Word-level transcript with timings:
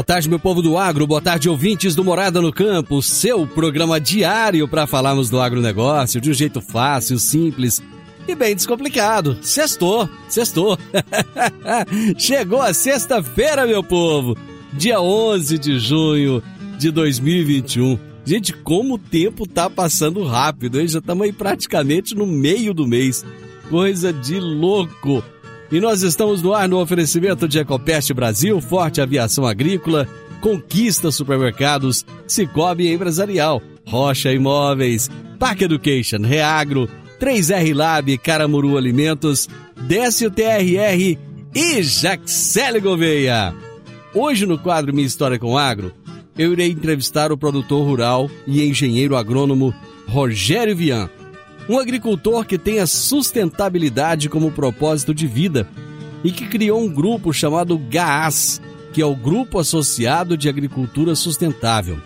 Boa 0.00 0.06
tarde, 0.06 0.30
meu 0.30 0.38
povo 0.38 0.62
do 0.62 0.78
agro, 0.78 1.06
boa 1.06 1.20
tarde, 1.20 1.46
ouvintes 1.46 1.94
do 1.94 2.02
Morada 2.02 2.40
no 2.40 2.50
Campo, 2.50 3.02
seu 3.02 3.46
programa 3.46 4.00
diário 4.00 4.66
para 4.66 4.86
falarmos 4.86 5.28
do 5.28 5.38
agronegócio 5.38 6.22
de 6.22 6.30
um 6.30 6.32
jeito 6.32 6.62
fácil, 6.62 7.18
simples 7.18 7.82
e 8.26 8.34
bem 8.34 8.56
descomplicado. 8.56 9.36
Sextou, 9.42 10.08
sextou. 10.26 10.78
Chegou 12.16 12.62
a 12.62 12.72
sexta-feira, 12.72 13.66
meu 13.66 13.84
povo, 13.84 14.38
dia 14.72 15.02
11 15.02 15.58
de 15.58 15.78
junho 15.78 16.42
de 16.78 16.90
2021. 16.90 17.98
Gente, 18.24 18.54
como 18.54 18.94
o 18.94 18.98
tempo 18.98 19.46
tá 19.46 19.68
passando 19.68 20.24
rápido, 20.24 20.80
hein? 20.80 20.88
Já 20.88 21.00
estamos 21.00 21.26
aí 21.26 21.32
praticamente 21.32 22.14
no 22.14 22.26
meio 22.26 22.72
do 22.72 22.86
mês. 22.86 23.22
Coisa 23.68 24.14
de 24.14 24.40
louco. 24.40 25.22
E 25.70 25.78
nós 25.78 26.02
estamos 26.02 26.42
no 26.42 26.52
ar 26.52 26.68
no 26.68 26.80
oferecimento 26.80 27.46
de 27.46 27.60
Ecopest 27.60 28.12
Brasil, 28.12 28.60
Forte 28.60 29.00
Aviação 29.00 29.46
Agrícola, 29.46 30.08
Conquista 30.40 31.12
Supermercados, 31.12 32.04
Cicobi 32.26 32.88
Empresarial, 32.92 33.62
Rocha 33.86 34.32
Imóveis, 34.32 35.08
Park 35.38 35.62
Education, 35.62 36.22
Reagro, 36.22 36.88
3R 37.20 37.72
Lab, 37.72 38.18
Caramuru 38.18 38.76
Alimentos, 38.76 39.48
Décio 39.86 40.28
TRR 40.28 41.16
e 41.54 41.82
Jaxele 41.82 42.80
Gouveia. 42.80 43.54
Hoje 44.12 44.46
no 44.46 44.58
quadro 44.58 44.92
Minha 44.92 45.06
História 45.06 45.38
com 45.38 45.56
Agro, 45.56 45.92
eu 46.36 46.52
irei 46.52 46.70
entrevistar 46.70 47.30
o 47.30 47.38
produtor 47.38 47.86
rural 47.86 48.28
e 48.44 48.66
engenheiro 48.66 49.14
agrônomo 49.14 49.72
Rogério 50.08 50.74
Vian 50.74 51.08
um 51.68 51.78
agricultor 51.78 52.44
que 52.44 52.58
tem 52.58 52.80
a 52.80 52.86
sustentabilidade 52.86 54.28
como 54.28 54.50
propósito 54.50 55.14
de 55.14 55.26
vida 55.26 55.68
e 56.24 56.30
que 56.32 56.46
criou 56.46 56.80
um 56.80 56.92
grupo 56.92 57.32
chamado 57.32 57.78
GAAS, 57.78 58.60
que 58.92 59.00
é 59.00 59.06
o 59.06 59.14
Grupo 59.14 59.58
Associado 59.58 60.36
de 60.36 60.48
Agricultura 60.48 61.14
Sustentável. 61.14 61.98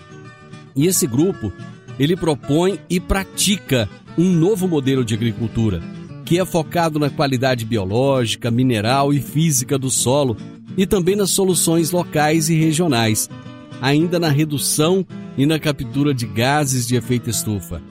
E 0.76 0.86
esse 0.86 1.06
grupo, 1.06 1.52
ele 1.98 2.16
propõe 2.16 2.78
e 2.90 3.00
pratica 3.00 3.88
um 4.16 4.30
novo 4.30 4.68
modelo 4.68 5.04
de 5.04 5.14
agricultura, 5.14 5.82
que 6.24 6.38
é 6.38 6.44
focado 6.44 6.98
na 6.98 7.10
qualidade 7.10 7.64
biológica, 7.64 8.50
mineral 8.50 9.12
e 9.12 9.20
física 9.20 9.78
do 9.78 9.90
solo 9.90 10.36
e 10.76 10.86
também 10.86 11.16
nas 11.16 11.30
soluções 11.30 11.90
locais 11.90 12.48
e 12.48 12.54
regionais, 12.54 13.28
ainda 13.80 14.18
na 14.18 14.28
redução 14.28 15.06
e 15.36 15.46
na 15.46 15.58
captura 15.58 16.14
de 16.14 16.26
gases 16.26 16.86
de 16.86 16.96
efeito 16.96 17.30
estufa. 17.30 17.82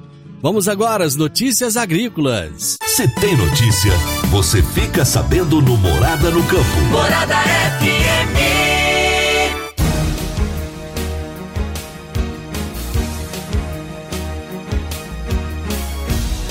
Vamos 0.43 0.69
agora 0.69 1.05
às 1.05 1.17
notícias 1.17 1.77
agrícolas. 1.77 2.79
Se 2.87 3.07
tem 3.21 3.37
notícia, 3.37 3.93
você 4.31 4.63
fica 4.63 5.05
sabendo 5.05 5.61
no 5.61 5.77
Morada 5.77 6.31
no 6.31 6.43
Campo. 6.45 6.81
Morada 6.91 7.37
FM. 7.37 8.60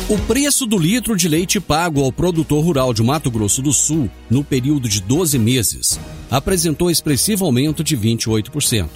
O 0.10 0.18
preço 0.18 0.66
do 0.66 0.76
litro 0.76 1.16
de 1.16 1.30
leite 1.30 1.60
pago 1.60 2.04
ao 2.04 2.12
produtor 2.12 2.66
rural 2.66 2.96
de 2.96 3.04
Mato 3.04 3.30
Grosso 3.30 3.62
do 3.62 3.72
Sul, 3.72 4.10
no 4.28 4.44
período 4.44 4.90
de 4.90 5.00
12 5.04 5.38
meses, 5.38 6.00
apresentou 6.32 6.90
expressivo 6.90 7.46
aumento 7.46 7.84
de 7.84 7.96
28%, 7.96 8.90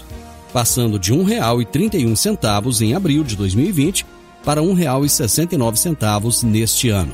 passando 0.51 0.97
de 0.97 1.13
R$ 1.13 1.19
1,31 1.19 2.81
em 2.81 2.95
abril 2.95 3.23
de 3.23 3.35
2020 3.35 4.07
para 4.43 4.59
R$ 4.59 4.67
1,69 4.69 6.41
neste 6.45 6.89
ano. 6.89 7.13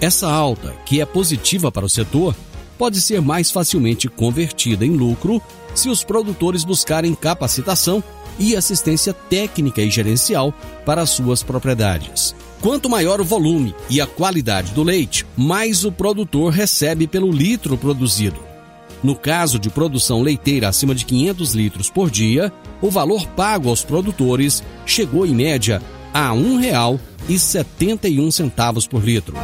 Essa 0.00 0.30
alta, 0.30 0.72
que 0.86 1.00
é 1.00 1.04
positiva 1.04 1.72
para 1.72 1.84
o 1.86 1.90
setor, 1.90 2.36
pode 2.78 3.00
ser 3.00 3.20
mais 3.20 3.50
facilmente 3.50 4.08
convertida 4.08 4.86
em 4.86 4.92
lucro 4.92 5.42
se 5.74 5.88
os 5.88 6.04
produtores 6.04 6.62
buscarem 6.62 7.16
capacitação 7.16 8.00
e 8.38 8.56
assistência 8.56 9.12
técnica 9.12 9.82
e 9.82 9.90
gerencial 9.90 10.54
para 10.84 11.06
suas 11.06 11.42
propriedades. 11.42 12.34
Quanto 12.60 12.90
maior 12.90 13.20
o 13.20 13.24
volume 13.24 13.74
e 13.88 14.00
a 14.00 14.06
qualidade 14.06 14.72
do 14.72 14.82
leite, 14.82 15.26
mais 15.36 15.84
o 15.84 15.92
produtor 15.92 16.52
recebe 16.52 17.06
pelo 17.06 17.30
litro 17.30 17.78
produzido. 17.78 18.50
No 19.02 19.16
caso 19.16 19.58
de 19.58 19.70
produção 19.70 20.20
leiteira 20.22 20.68
acima 20.68 20.94
de 20.94 21.06
500 21.06 21.54
litros 21.54 21.88
por 21.88 22.10
dia, 22.10 22.52
o 22.82 22.90
valor 22.90 23.26
pago 23.28 23.70
aos 23.70 23.82
produtores 23.82 24.62
chegou 24.84 25.24
em 25.24 25.34
média 25.34 25.80
a 26.12 26.32
R$ 26.32 26.98
1,71 27.28 28.88
por 28.88 29.02
litro. 29.02 29.34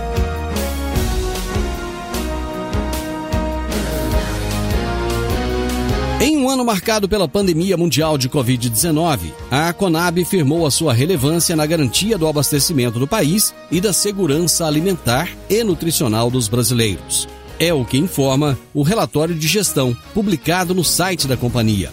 Em 6.19 6.39
um 6.39 6.49
ano 6.49 6.65
marcado 6.65 7.07
pela 7.07 7.29
pandemia 7.29 7.77
mundial 7.77 8.17
de 8.17 8.27
Covid-19, 8.31 9.33
a 9.51 9.71
Conab 9.75 10.25
firmou 10.25 10.65
a 10.65 10.71
sua 10.71 10.95
relevância 10.95 11.55
na 11.55 11.67
garantia 11.67 12.17
do 12.17 12.27
abastecimento 12.27 12.99
do 12.99 13.07
país 13.07 13.55
e 13.71 13.83
da 13.83 13.93
segurança 13.93 14.67
alimentar 14.67 15.29
e 15.49 15.63
nutricional 15.63 16.31
dos 16.31 16.49
brasileiros. 16.49 17.29
É 17.61 17.73
o 17.75 17.85
que 17.85 17.99
informa 17.99 18.59
o 18.73 18.83
relatório 18.83 19.35
de 19.35 19.47
gestão 19.47 19.95
publicado 20.15 20.75
no 20.75 20.83
site 20.83 21.27
da 21.27 21.37
companhia. 21.37 21.93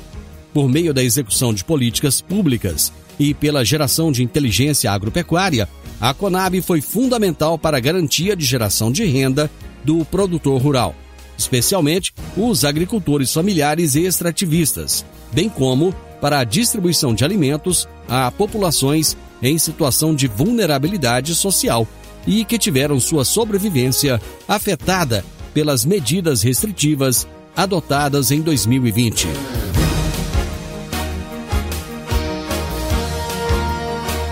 Por 0.54 0.70
meio 0.70 0.94
da 0.94 1.04
execução 1.04 1.54
de 1.54 1.66
políticas 1.66 2.22
públicas 2.22 2.94
e 3.20 3.34
pela 3.34 3.66
geração 3.66 4.10
de 4.10 4.24
inteligência 4.24 4.90
agropecuária, 4.90 5.68
a 6.00 6.14
Conab 6.14 6.62
foi 6.62 6.80
fundamental 6.80 7.58
para 7.58 7.76
a 7.76 7.82
garantia 7.82 8.38
de 8.38 8.46
geração 8.46 8.90
de 8.90 9.04
renda 9.04 9.52
do 9.84 10.06
produtor 10.06 10.62
rural, 10.62 10.96
especialmente 11.38 12.14
os 12.36 12.64
agricultores 12.64 13.34
familiares 13.34 13.96
e 13.96 14.06
extrativistas, 14.06 15.06
bem 15.32 15.50
como 15.50 15.94
para 16.22 16.40
a 16.40 16.44
distribuição 16.44 17.14
de 17.14 17.26
alimentos 17.26 17.88
a 18.08 18.32
populações 18.32 19.18
em 19.42 19.58
situação 19.58 20.16
de 20.16 20.28
vulnerabilidade 20.28 21.36
social 21.36 21.88
e 22.26 22.46
que 22.46 22.58
tiveram 22.58 23.00
sua 23.00 23.26
sobrevivência 23.26 24.22
afetada 24.48 25.26
pelas 25.54 25.86
medidas 25.86 26.42
restritivas 26.42 27.28
adotadas 27.56 28.32
em 28.32 28.42
2020. 28.42 29.28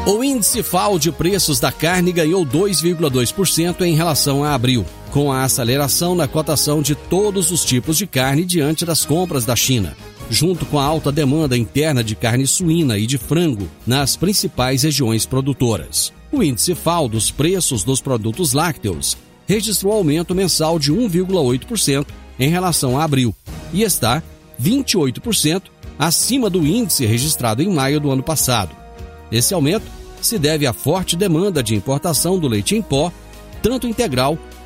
O 0.05 0.23
índice 0.23 0.63
FAO 0.63 0.97
de 0.97 1.11
preços 1.11 1.59
da 1.59 1.71
carne 1.71 2.11
ganhou 2.11 2.43
2,2% 2.43 3.81
em 3.81 3.95
relação 3.95 4.43
a 4.43 4.53
abril, 4.53 4.83
com 5.11 5.31
a 5.31 5.43
aceleração 5.43 6.15
na 6.15 6.27
cotação 6.27 6.81
de 6.81 6.95
todos 6.95 7.51
os 7.51 7.65
tipos 7.65 7.97
de 7.97 8.07
carne 8.07 8.45
diante 8.45 8.85
das 8.85 9.05
compras 9.05 9.45
da 9.45 9.55
China, 9.55 9.95
junto 10.29 10.65
com 10.65 10.79
a 10.79 10.83
alta 10.83 11.11
demanda 11.11 11.57
interna 11.57 12.03
de 12.03 12.15
carne 12.15 12.47
suína 12.47 12.97
e 12.97 13.05
de 13.05 13.17
frango 13.17 13.67
nas 13.85 14.15
principais 14.15 14.83
regiões 14.83 15.25
produtoras. 15.25 16.13
O 16.31 16.41
índice 16.41 16.73
FAO 16.73 17.09
dos 17.09 17.29
preços 17.29 17.83
dos 17.83 17.99
produtos 17.99 18.53
lácteos 18.53 19.17
registrou 19.45 19.91
aumento 19.91 20.33
mensal 20.33 20.79
de 20.79 20.93
1,8% 20.93 22.07
em 22.39 22.49
relação 22.49 22.97
a 22.97 23.03
abril 23.03 23.35
e 23.73 23.83
está 23.83 24.23
28% 24.61 25.63
acima 25.99 26.49
do 26.49 26.65
índice 26.65 27.05
registrado 27.05 27.61
em 27.61 27.69
maio 27.69 27.99
do 27.99 28.09
ano 28.09 28.23
passado. 28.23 28.73
Esse 29.29 29.53
aumento 29.53 29.85
se 30.21 30.39
deve 30.39 30.65
à 30.65 30.71
forte 30.71 31.17
demanda 31.17 31.61
de 31.61 31.75
importação 31.75 32.39
do 32.39 32.47
leite 32.47 32.75
em 32.75 32.81
pó, 32.81 33.11
tanto 33.61 33.87
integral 33.87 34.37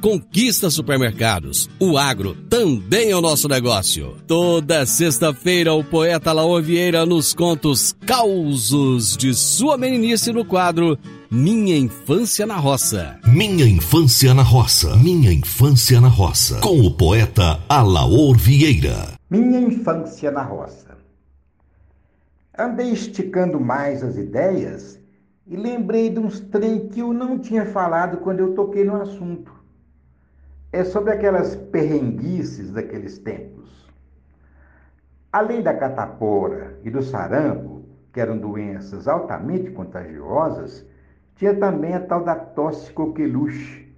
Conquista 0.00 0.70
Supermercados. 0.70 1.68
O 1.80 1.96
agro 1.96 2.34
também 2.48 3.10
é 3.10 3.16
o 3.16 3.20
nosso 3.20 3.48
negócio. 3.48 4.16
Toda 4.26 4.86
sexta-feira, 4.86 5.72
o 5.74 5.82
poeta 5.82 6.32
Laor 6.32 6.62
Vieira 6.62 7.04
nos 7.06 7.34
conta 7.34 7.68
os 7.68 7.92
causos 7.92 9.16
de 9.16 9.34
sua 9.34 9.76
meninice 9.76 10.32
no 10.32 10.44
quadro 10.44 10.98
Minha 11.30 11.76
Infância 11.76 12.46
na 12.46 12.56
Roça. 12.56 13.18
Minha 13.26 13.66
Infância 13.66 14.32
na 14.32 14.42
Roça. 14.42 14.96
Minha 14.96 15.32
Infância 15.32 16.00
na 16.00 16.08
Roça. 16.08 16.60
Com 16.60 16.80
o 16.80 16.90
poeta 16.94 17.58
Alaor 17.68 18.36
Vieira. 18.36 19.14
Minha 19.30 19.60
Infância 19.60 20.30
na 20.30 20.42
Roça. 20.42 20.96
Andei 22.58 22.90
esticando 22.90 23.60
mais 23.60 24.02
as 24.02 24.16
ideias 24.16 24.98
e 25.46 25.56
lembrei 25.56 26.10
de 26.10 26.18
uns 26.18 26.40
trem 26.40 26.88
que 26.88 27.00
eu 27.00 27.12
não 27.12 27.38
tinha 27.38 27.66
falado 27.66 28.18
quando 28.18 28.40
eu 28.40 28.54
toquei 28.54 28.84
no 28.84 29.00
assunto. 29.00 29.55
É 30.76 30.84
sobre 30.84 31.10
aquelas 31.10 31.56
perrenguices 31.56 32.70
daqueles 32.70 33.16
tempos. 33.16 33.90
Além 35.32 35.62
da 35.62 35.72
catapora 35.72 36.78
e 36.84 36.90
do 36.90 37.00
sarampo, 37.02 37.82
que 38.12 38.20
eram 38.20 38.36
doenças 38.36 39.08
altamente 39.08 39.70
contagiosas, 39.70 40.84
tinha 41.34 41.58
também 41.58 41.94
a 41.94 42.00
tal 42.00 42.22
da 42.22 42.34
tosse 42.34 42.92
coqueluche, 42.92 43.90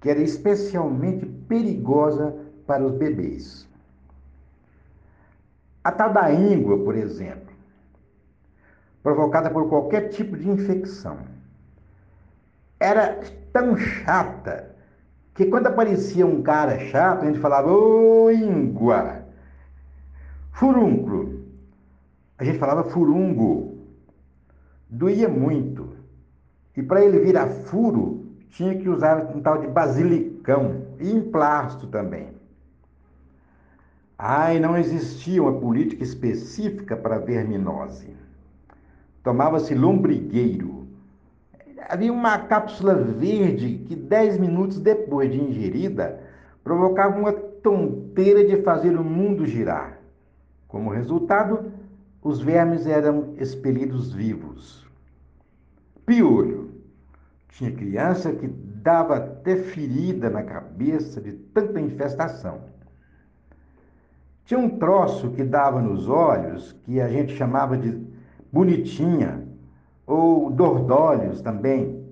que 0.00 0.08
era 0.08 0.20
especialmente 0.20 1.26
perigosa 1.26 2.36
para 2.68 2.84
os 2.84 2.92
bebês. 2.92 3.68
A 5.82 5.90
tal 5.90 6.12
da 6.12 6.30
íngua, 6.30 6.84
por 6.84 6.94
exemplo, 6.94 7.52
provocada 9.02 9.50
por 9.50 9.68
qualquer 9.68 10.10
tipo 10.10 10.36
de 10.36 10.48
infecção. 10.48 11.18
Era 12.78 13.18
tão 13.52 13.76
chata 13.76 14.75
que 15.36 15.46
quando 15.46 15.66
aparecia 15.66 16.26
um 16.26 16.42
cara 16.42 16.78
chato, 16.78 17.22
a 17.22 17.26
gente 17.26 17.38
falava, 17.38 17.70
ô 17.70 18.30
íngua, 18.30 19.22
furúnculo. 20.52 21.44
A 22.38 22.44
gente 22.44 22.58
falava 22.58 22.84
furungo. 22.84 23.78
Doía 24.88 25.28
muito. 25.28 25.96
E 26.76 26.82
para 26.82 27.04
ele 27.04 27.20
virar 27.20 27.48
furo, 27.48 28.26
tinha 28.50 28.76
que 28.76 28.88
usar 28.88 29.30
um 29.34 29.40
tal 29.40 29.58
de 29.58 29.66
basilicão 29.68 30.86
e 30.98 31.10
emplasto 31.10 31.86
também. 31.86 32.28
Ai, 34.18 34.58
não 34.58 34.76
existia 34.76 35.42
uma 35.42 35.60
política 35.60 36.02
específica 36.02 36.96
para 36.96 37.18
verminose 37.18 38.16
tomava-se 39.26 39.74
lombrigueiro. 39.74 40.75
Havia 41.88 42.12
uma 42.12 42.38
cápsula 42.38 42.94
verde 42.94 43.84
que, 43.86 43.94
dez 43.94 44.38
minutos 44.38 44.80
depois 44.80 45.30
de 45.30 45.40
ingerida, 45.40 46.20
provocava 46.64 47.16
uma 47.16 47.32
tonteira 47.32 48.44
de 48.44 48.62
fazer 48.62 48.98
o 48.98 49.04
mundo 49.04 49.46
girar. 49.46 49.98
Como 50.66 50.90
resultado, 50.90 51.72
os 52.22 52.40
vermes 52.40 52.86
eram 52.86 53.34
expelidos 53.38 54.12
vivos. 54.12 54.84
Piolho. 56.04 56.72
Tinha 57.50 57.70
criança 57.70 58.32
que 58.32 58.48
dava 58.48 59.16
até 59.16 59.56
ferida 59.56 60.28
na 60.28 60.42
cabeça 60.42 61.20
de 61.20 61.32
tanta 61.32 61.80
infestação. 61.80 62.62
Tinha 64.44 64.58
um 64.58 64.78
troço 64.78 65.30
que 65.30 65.42
dava 65.44 65.80
nos 65.80 66.08
olhos, 66.08 66.72
que 66.84 67.00
a 67.00 67.08
gente 67.08 67.34
chamava 67.34 67.76
de 67.76 67.96
bonitinha, 68.52 69.45
ou 70.06 70.50
dordólios 70.50 71.40
também. 71.40 72.04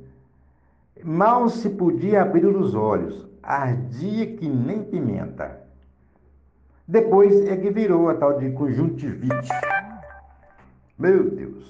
Mal 1.02 1.48
se 1.48 1.68
podia 1.70 2.22
abrir 2.22 2.46
os 2.46 2.74
olhos, 2.74 3.26
ardia 3.42 4.26
que 4.26 4.48
nem 4.48 4.82
pimenta. 4.82 5.60
Depois 6.86 7.46
é 7.46 7.56
que 7.56 7.70
virou 7.70 8.08
a 8.08 8.14
tal 8.14 8.38
de 8.38 8.50
conjuntivite. 8.50 9.48
Meu 10.98 11.30
Deus, 11.30 11.64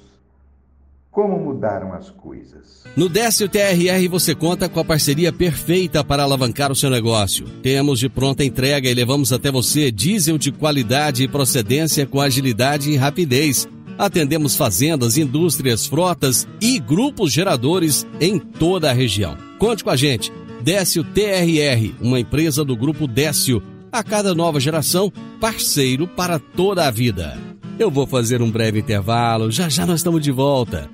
como 1.10 1.38
mudaram 1.38 1.92
as 1.92 2.10
coisas. 2.10 2.84
No 2.96 3.08
Décio 3.08 3.48
TRR 3.48 4.08
você 4.10 4.34
conta 4.34 4.68
com 4.68 4.80
a 4.80 4.84
parceria 4.84 5.32
perfeita 5.32 6.02
para 6.02 6.24
alavancar 6.24 6.72
o 6.72 6.76
seu 6.76 6.90
negócio. 6.90 7.46
Temos 7.62 8.00
de 8.00 8.08
pronta 8.08 8.44
entrega 8.44 8.88
e 8.88 8.94
levamos 8.94 9.32
até 9.32 9.50
você 9.50 9.90
diesel 9.90 10.36
de 10.36 10.50
qualidade 10.50 11.22
e 11.22 11.28
procedência 11.28 12.06
com 12.06 12.20
agilidade 12.20 12.90
e 12.90 12.96
rapidez 12.96 13.68
Atendemos 13.98 14.56
fazendas, 14.56 15.16
indústrias, 15.16 15.86
frotas 15.86 16.46
e 16.60 16.78
grupos 16.78 17.32
geradores 17.32 18.06
em 18.20 18.38
toda 18.38 18.90
a 18.90 18.92
região. 18.92 19.36
Conte 19.58 19.84
com 19.84 19.90
a 19.90 19.96
gente. 19.96 20.32
Décio 20.62 21.04
TRR, 21.04 21.94
uma 22.00 22.18
empresa 22.18 22.64
do 22.64 22.76
grupo 22.76 23.06
Décio. 23.06 23.62
A 23.92 24.02
cada 24.02 24.34
nova 24.34 24.58
geração, 24.58 25.12
parceiro 25.40 26.08
para 26.08 26.38
toda 26.38 26.86
a 26.86 26.90
vida. 26.90 27.38
Eu 27.78 27.90
vou 27.90 28.06
fazer 28.06 28.42
um 28.42 28.50
breve 28.50 28.80
intervalo, 28.80 29.50
já 29.50 29.68
já 29.68 29.84
nós 29.86 30.00
estamos 30.00 30.22
de 30.22 30.30
volta. 30.30 30.88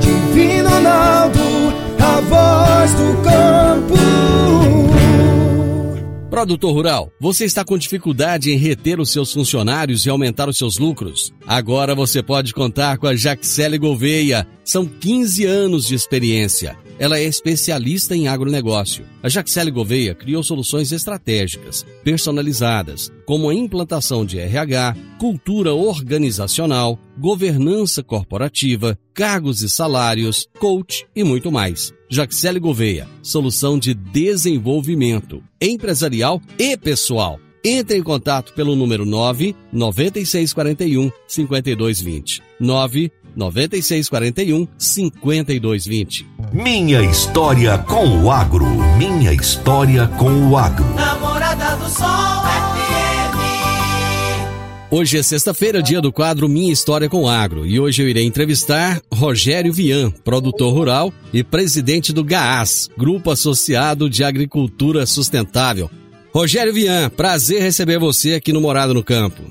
Divino 0.00 0.68
Ronaldo, 0.68 1.40
a 1.98 2.20
voz 2.20 2.92
do 2.94 3.22
campo. 3.22 3.51
Produtor 6.32 6.72
Rural, 6.72 7.12
você 7.20 7.44
está 7.44 7.62
com 7.62 7.76
dificuldade 7.76 8.50
em 8.50 8.56
reter 8.56 8.98
os 8.98 9.12
seus 9.12 9.34
funcionários 9.34 10.06
e 10.06 10.08
aumentar 10.08 10.48
os 10.48 10.56
seus 10.56 10.78
lucros? 10.78 11.30
Agora 11.46 11.94
você 11.94 12.22
pode 12.22 12.54
contar 12.54 12.96
com 12.96 13.06
a 13.06 13.14
Jaxele 13.14 13.76
Gouveia. 13.76 14.48
São 14.64 14.86
15 14.86 15.44
anos 15.44 15.86
de 15.86 15.94
experiência. 15.94 16.74
Ela 16.98 17.18
é 17.18 17.24
especialista 17.24 18.16
em 18.16 18.28
agronegócio. 18.28 19.04
A 19.22 19.28
Jaxele 19.28 19.70
Gouveia 19.70 20.14
criou 20.14 20.42
soluções 20.42 20.90
estratégicas, 20.90 21.84
personalizadas, 22.02 23.12
como 23.26 23.50
a 23.50 23.54
implantação 23.54 24.24
de 24.24 24.38
RH, 24.38 24.96
cultura 25.18 25.74
organizacional, 25.74 26.98
governança 27.18 28.02
corporativa, 28.02 28.98
cargos 29.12 29.60
e 29.60 29.68
salários, 29.68 30.48
coach 30.58 31.06
e 31.14 31.22
muito 31.22 31.52
mais. 31.52 31.92
Jaxele 32.14 32.60
Gouveia, 32.60 33.08
solução 33.22 33.78
de 33.78 33.94
desenvolvimento 33.94 35.42
empresarial 35.58 36.42
e 36.58 36.76
pessoal. 36.76 37.40
Entre 37.64 37.96
em 37.96 38.02
contato 38.02 38.52
pelo 38.52 38.76
número 38.76 39.06
9 39.06 39.56
9641 39.72 41.10
5220. 41.26 42.42
9 42.60 43.10
9641 43.34 44.68
5220. 44.76 46.26
Minha 46.52 47.00
história 47.00 47.78
com 47.78 48.06
o 48.22 48.30
agro. 48.30 48.66
Minha 48.98 49.32
história 49.32 50.06
com 50.06 50.50
o 50.50 50.58
agro. 50.58 50.84
Namorada 50.94 51.76
do 51.76 51.88
Sol. 51.88 52.41
Hoje 54.94 55.16
é 55.16 55.22
sexta-feira, 55.22 55.82
dia 55.82 56.02
do 56.02 56.12
quadro 56.12 56.46
Minha 56.46 56.70
História 56.70 57.08
com 57.08 57.26
Agro, 57.26 57.64
e 57.64 57.80
hoje 57.80 58.02
eu 58.02 58.08
irei 58.10 58.26
entrevistar 58.26 59.00
Rogério 59.10 59.72
Vian, 59.72 60.10
produtor 60.10 60.70
rural 60.70 61.10
e 61.32 61.42
presidente 61.42 62.12
do 62.12 62.22
GAAS, 62.22 62.90
Grupo 62.94 63.30
Associado 63.30 64.10
de 64.10 64.22
Agricultura 64.22 65.06
Sustentável. 65.06 65.90
Rogério 66.30 66.74
Vian, 66.74 67.08
prazer 67.08 67.62
receber 67.62 67.98
você 67.98 68.34
aqui 68.34 68.52
no 68.52 68.60
Morado 68.60 68.92
no 68.92 69.02
Campo. 69.02 69.42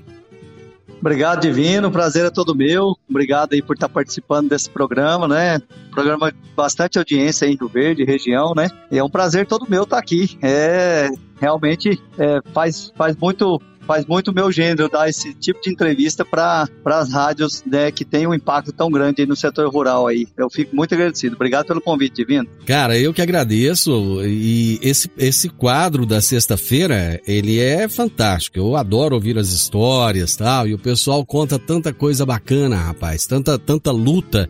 Obrigado, 1.00 1.42
Divino. 1.42 1.90
Prazer 1.90 2.24
é 2.24 2.30
todo 2.30 2.54
meu. 2.54 2.96
Obrigado 3.10 3.54
aí 3.54 3.64
por 3.64 3.74
estar 3.74 3.90
participando 3.90 4.50
desse 4.50 4.70
programa, 4.70 5.28
né? 5.28 5.60
Programa 5.90 6.32
bastante 6.56 7.00
audiência 7.00 7.48
aí 7.48 7.54
em 7.56 7.58
Rio 7.58 7.68
Verde, 7.68 8.04
região, 8.04 8.54
né? 8.56 8.70
E 8.92 9.00
é 9.00 9.04
um 9.04 9.10
prazer 9.10 9.48
todo 9.48 9.68
meu 9.68 9.82
estar 9.82 9.98
aqui. 9.98 10.38
É 10.40 11.10
realmente 11.40 12.00
é, 12.20 12.40
faz, 12.54 12.94
faz 12.96 13.16
muito 13.16 13.60
faz 13.86 14.06
muito 14.06 14.34
meu 14.34 14.52
gênero 14.52 14.90
dar 14.90 15.10
esse 15.10 15.34
tipo 15.34 15.62
de 15.62 15.70
entrevista 15.70 16.24
para 16.24 16.68
as 16.86 17.12
rádios 17.12 17.64
né, 17.66 17.92
que 17.92 18.06
tem 18.06 18.28
um 18.28 18.34
impacto 18.34 18.72
tão 18.72 18.90
grande 18.90 19.26
no 19.26 19.36
setor 19.36 19.70
rural 19.72 20.08
aí. 20.08 20.28
Eu 20.38 20.50
fico 20.50 20.76
muito 20.76 20.94
agradecido. 20.94 21.36
Obrigado 21.36 21.66
pelo 21.66 21.82
convite, 21.82 22.16
Divino. 22.16 22.48
Cara, 22.66 22.98
eu 22.98 23.14
que 23.14 23.22
agradeço. 23.22 23.92
E 24.24 24.80
esse, 24.82 25.10
esse 25.18 25.50
quadro 25.50 26.06
da 26.06 26.22
sexta-feira, 26.22 27.20
ele 27.28 27.60
é 27.60 27.88
fantástico. 27.88 28.58
Eu 28.58 28.76
adoro 28.76 29.16
ouvir 29.16 29.38
as 29.38 29.50
histórias 29.50 30.36
tal. 30.36 30.68
E 30.68 30.74
o 30.74 30.80
pessoal 30.80 31.26
conta 31.26 31.60
tanta 31.60 31.94
coisa 31.94 32.26
bacana, 32.26 32.76
rapaz. 32.78 33.26
Tanta, 33.26 33.58
tanta 33.58 33.92
luta, 33.92 34.50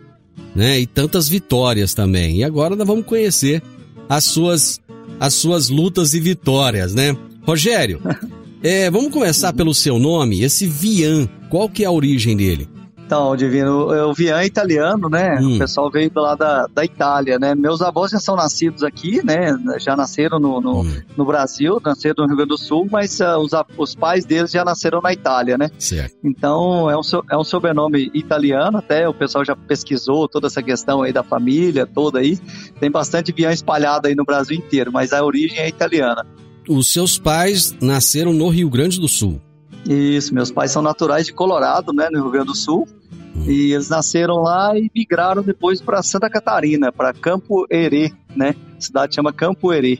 né? 0.55 0.79
E 0.79 0.85
tantas 0.85 1.27
vitórias 1.27 1.93
também. 1.93 2.37
E 2.37 2.43
agora 2.43 2.75
nós 2.75 2.87
vamos 2.87 3.05
conhecer 3.05 3.61
as 4.09 4.25
suas, 4.25 4.81
as 5.19 5.33
suas 5.33 5.69
lutas 5.69 6.13
e 6.13 6.19
vitórias, 6.19 6.93
né? 6.93 7.15
Rogério, 7.43 8.01
É, 8.63 8.91
vamos 8.91 9.11
começar 9.11 9.51
pelo 9.53 9.73
seu 9.73 9.97
nome, 9.97 10.43
esse 10.43 10.67
Vian. 10.67 11.27
Qual 11.49 11.67
que 11.67 11.83
é 11.83 11.87
a 11.87 11.91
origem 11.91 12.37
dele? 12.37 12.69
Então, 13.03 13.35
Divino, 13.35 13.89
o 14.07 14.13
Vian 14.13 14.39
é 14.39 14.45
italiano, 14.45 15.09
né? 15.09 15.37
Hum. 15.41 15.55
O 15.55 15.59
pessoal 15.59 15.89
veio 15.89 16.11
lá 16.15 16.35
da, 16.35 16.67
da 16.67 16.85
Itália, 16.85 17.39
né? 17.39 17.55
Meus 17.55 17.81
avós 17.81 18.11
já 18.11 18.19
são 18.19 18.35
nascidos 18.35 18.83
aqui, 18.83 19.19
né? 19.25 19.57
Já 19.79 19.97
nasceram 19.97 20.39
no, 20.39 20.61
no, 20.61 20.81
hum. 20.81 21.01
no 21.17 21.25
Brasil, 21.25 21.81
nasceram 21.83 22.17
no 22.19 22.27
Rio 22.27 22.37
Grande 22.37 22.49
do 22.49 22.57
Sul, 22.57 22.87
mas 22.89 23.19
uh, 23.19 23.37
os, 23.39 23.51
os 23.77 23.95
pais 23.95 24.23
deles 24.23 24.51
já 24.51 24.63
nasceram 24.63 25.01
na 25.01 25.11
Itália, 25.11 25.57
né? 25.57 25.69
Certo. 25.79 26.15
Então, 26.23 26.89
é 26.89 26.95
um, 26.95 27.01
é 27.31 27.37
um 27.37 27.43
sobrenome 27.43 28.11
italiano, 28.13 28.77
até 28.77 29.09
o 29.09 29.13
pessoal 29.13 29.43
já 29.43 29.55
pesquisou 29.55 30.29
toda 30.29 30.47
essa 30.47 30.61
questão 30.61 31.01
aí 31.01 31.11
da 31.11 31.23
família 31.23 31.85
toda 31.85 32.19
aí. 32.19 32.37
Tem 32.79 32.91
bastante 32.91 33.33
Vian 33.33 33.51
espalhado 33.51 34.07
aí 34.07 34.15
no 34.15 34.23
Brasil 34.23 34.55
inteiro, 34.55 34.91
mas 34.91 35.11
a 35.11 35.25
origem 35.25 35.57
é 35.57 35.67
italiana 35.67 36.25
os 36.67 36.91
seus 36.91 37.17
pais 37.17 37.75
nasceram 37.81 38.33
no 38.33 38.49
Rio 38.49 38.69
Grande 38.69 38.99
do 38.99 39.07
Sul. 39.07 39.41
Isso, 39.87 40.33
meus 40.33 40.51
pais 40.51 40.71
são 40.71 40.81
naturais 40.81 41.25
de 41.25 41.33
Colorado, 41.33 41.91
né, 41.91 42.07
no 42.11 42.21
Rio 42.21 42.31
Grande 42.31 42.47
do 42.47 42.55
Sul. 42.55 42.87
Hum. 43.35 43.43
E 43.47 43.73
eles 43.73 43.89
nasceram 43.89 44.37
lá 44.37 44.77
e 44.77 44.91
migraram 44.93 45.41
depois 45.41 45.81
para 45.81 46.03
Santa 46.03 46.29
Catarina, 46.29 46.91
para 46.91 47.13
Campo 47.13 47.65
Herê, 47.69 48.11
né? 48.35 48.55
A 48.77 48.81
cidade 48.81 49.15
chama 49.15 49.31
Campo 49.31 49.71
Herê. 49.73 49.99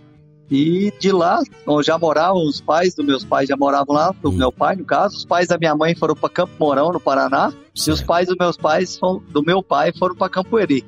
E 0.50 0.92
de 1.00 1.14
lá, 1.14 1.42
onde 1.66 1.88
já 1.88 1.98
moravam, 1.98 2.46
os 2.46 2.60
pais 2.60 2.94
dos 2.94 3.06
meus 3.06 3.24
pais 3.24 3.48
já 3.48 3.56
moravam 3.56 3.96
lá, 3.96 4.14
do 4.22 4.30
hum. 4.30 4.34
meu 4.34 4.52
pai, 4.52 4.76
no 4.76 4.84
caso. 4.84 5.16
Os 5.16 5.26
pais 5.26 5.48
da 5.48 5.58
minha 5.58 5.74
mãe 5.74 5.96
foram 5.96 6.14
para 6.14 6.30
Campo 6.30 6.54
Mourão, 6.60 6.92
no 6.92 7.00
Paraná. 7.00 7.54
Certo. 7.74 7.88
E 7.88 7.92
os 7.92 8.02
pais 8.02 8.28
dos 8.28 8.36
meus 8.38 8.58
pais, 8.58 9.00
do 9.30 9.44
meu 9.44 9.64
pai, 9.64 9.94
foram 9.98 10.14
para 10.14 10.30
Campo 10.30 10.60
Herê. 10.60 10.84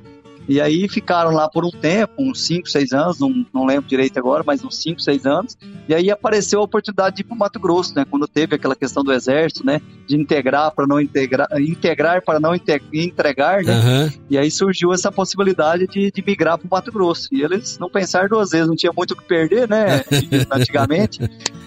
E 0.47 0.59
aí 0.59 0.87
ficaram 0.89 1.31
lá 1.31 1.49
por 1.49 1.63
um 1.63 1.71
tempo, 1.71 2.13
uns 2.19 2.41
5, 2.45 2.69
6 2.69 2.91
anos, 2.91 3.19
não, 3.19 3.45
não 3.53 3.65
lembro 3.65 3.87
direito 3.87 4.17
agora, 4.17 4.43
mas 4.45 4.63
uns 4.63 4.77
5, 4.81 5.01
6 5.01 5.25
anos. 5.25 5.57
E 5.87 5.93
aí 5.93 6.11
apareceu 6.11 6.59
a 6.59 6.63
oportunidade 6.63 7.17
de 7.17 7.21
ir 7.21 7.25
para 7.25 7.35
o 7.35 7.37
Mato 7.37 7.59
Grosso, 7.59 7.95
né? 7.95 8.05
Quando 8.09 8.27
teve 8.27 8.55
aquela 8.55 8.75
questão 8.75 9.03
do 9.03 9.13
exército, 9.13 9.65
né? 9.65 9.81
De 10.05 10.15
integrar 10.15 10.71
para 10.71 10.85
não 10.85 10.99
integrar, 10.99 11.47
integrar 11.59 12.21
para 12.21 12.39
não 12.39 12.53
entregar, 12.55 13.63
né? 13.63 13.73
Uhum. 13.73 14.11
E 14.29 14.37
aí 14.37 14.51
surgiu 14.51 14.93
essa 14.93 15.11
possibilidade 15.11 15.87
de, 15.87 16.11
de 16.11 16.23
migrar 16.25 16.57
para 16.57 16.67
o 16.67 16.69
Mato 16.69 16.91
Grosso. 16.91 17.29
E 17.31 17.41
eles 17.41 17.77
não 17.79 17.89
pensaram 17.89 18.27
duas 18.27 18.51
vezes, 18.51 18.67
não 18.67 18.75
tinha 18.75 18.91
muito 18.95 19.11
o 19.11 19.17
que 19.17 19.23
perder, 19.23 19.67
né? 19.67 20.03
Antigamente. 20.51 21.19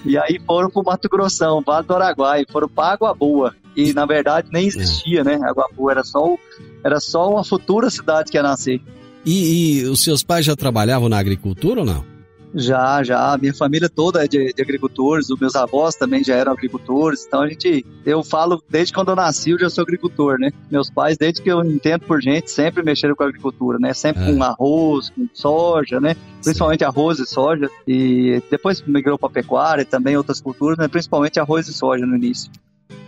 e 0.04 0.18
aí 0.18 0.38
foram 0.47 0.71
para 0.71 0.83
o 0.83 0.85
Mato 0.85 1.09
Grossão, 1.09 1.62
Vale 1.64 1.87
do 1.87 1.95
Araguai, 1.95 2.45
foram 2.50 2.68
para 2.68 2.92
Água 2.92 3.14
Boa. 3.14 3.54
E 3.76 3.92
na 3.92 4.06
verdade 4.06 4.49
nem 4.50 4.66
existia, 4.66 5.23
né? 5.23 5.38
Boa 5.75 5.92
era 5.92 6.04
só 6.04 6.37
era 6.83 6.99
só 6.99 7.30
uma 7.30 7.45
futura 7.45 7.90
cidade 7.90 8.30
que 8.30 8.37
ia 8.37 8.42
nascer. 8.42 8.80
E, 9.25 9.80
e 9.80 9.85
os 9.85 10.02
seus 10.02 10.23
pais 10.23 10.47
já 10.47 10.54
trabalhavam 10.54 11.09
na 11.09 11.18
agricultura 11.18 11.80
ou 11.80 11.87
não? 11.87 12.16
Já, 12.54 13.02
já. 13.02 13.37
Minha 13.37 13.52
família 13.52 13.88
toda 13.88 14.25
é 14.25 14.28
de, 14.28 14.52
de, 14.52 14.62
agricultores, 14.62 15.28
os 15.28 15.38
meus 15.38 15.54
avós 15.54 15.95
também 15.95 16.25
já 16.25 16.35
eram 16.35 16.52
agricultores. 16.52 17.26
Então 17.26 17.42
a 17.42 17.49
gente, 17.49 17.85
eu 18.04 18.25
falo, 18.25 18.62
desde 18.71 18.95
quando 18.95 19.11
eu 19.11 19.16
nasci 19.16 19.50
eu 19.50 19.59
já 19.59 19.68
sou 19.68 19.83
agricultor, 19.83 20.38
né? 20.38 20.50
Meus 20.71 20.88
pais, 20.88 21.18
desde 21.18 21.42
que 21.42 21.50
eu 21.50 21.62
entendo 21.62 22.06
por 22.06 22.23
gente, 22.23 22.50
sempre 22.50 22.83
mexeram 22.83 23.14
com 23.14 23.25
a 23.25 23.26
agricultura, 23.26 23.78
né? 23.78 23.92
Sempre 23.92 24.23
é. 24.23 24.35
com 24.35 24.42
arroz, 24.42 25.11
com 25.11 25.28
soja, 25.35 26.00
né? 26.00 26.16
Principalmente 26.42 26.78
Sim. 26.78 26.87
arroz 26.87 27.18
e 27.18 27.26
soja. 27.26 27.68
E 27.87 28.42
depois 28.50 28.80
migrou 28.87 29.18
para 29.18 29.28
pecuária 29.28 29.83
e 29.83 29.87
também 29.87 30.16
outras 30.16 30.40
culturas, 30.40 30.78
né? 30.78 30.88
Principalmente 30.88 31.38
arroz 31.38 31.68
e 31.68 31.75
soja 31.75 32.06
no 32.06 32.16
início. 32.16 32.50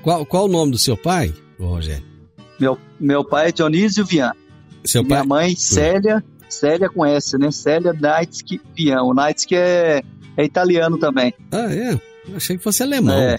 Qual, 0.09 0.25
qual 0.25 0.45
o 0.47 0.49
nome 0.49 0.73
do 0.73 0.79
seu 0.79 0.97
pai, 0.97 1.35
Rogério? 1.61 2.03
Meu, 2.59 2.79
meu 2.99 3.23
pai 3.23 3.49
é 3.49 3.53
Dionísio 3.53 4.07
Vian. 4.07 4.33
Seu 4.83 5.03
pai? 5.03 5.19
Minha 5.19 5.25
mãe, 5.25 5.55
Célia, 5.55 6.25
Célia 6.49 6.89
com 6.89 7.05
S, 7.05 7.37
né? 7.37 7.51
Célia 7.51 7.93
Naitsky 7.93 8.59
Vian. 8.75 9.03
O 9.03 9.13
Naitsky 9.13 9.55
é, 9.55 10.03
é 10.35 10.45
italiano 10.45 10.97
também. 10.97 11.35
Ah, 11.53 11.71
é? 11.71 12.01
Achei 12.35 12.57
que 12.57 12.63
fosse 12.63 12.83
alemão. 12.83 13.19
É. 13.19 13.39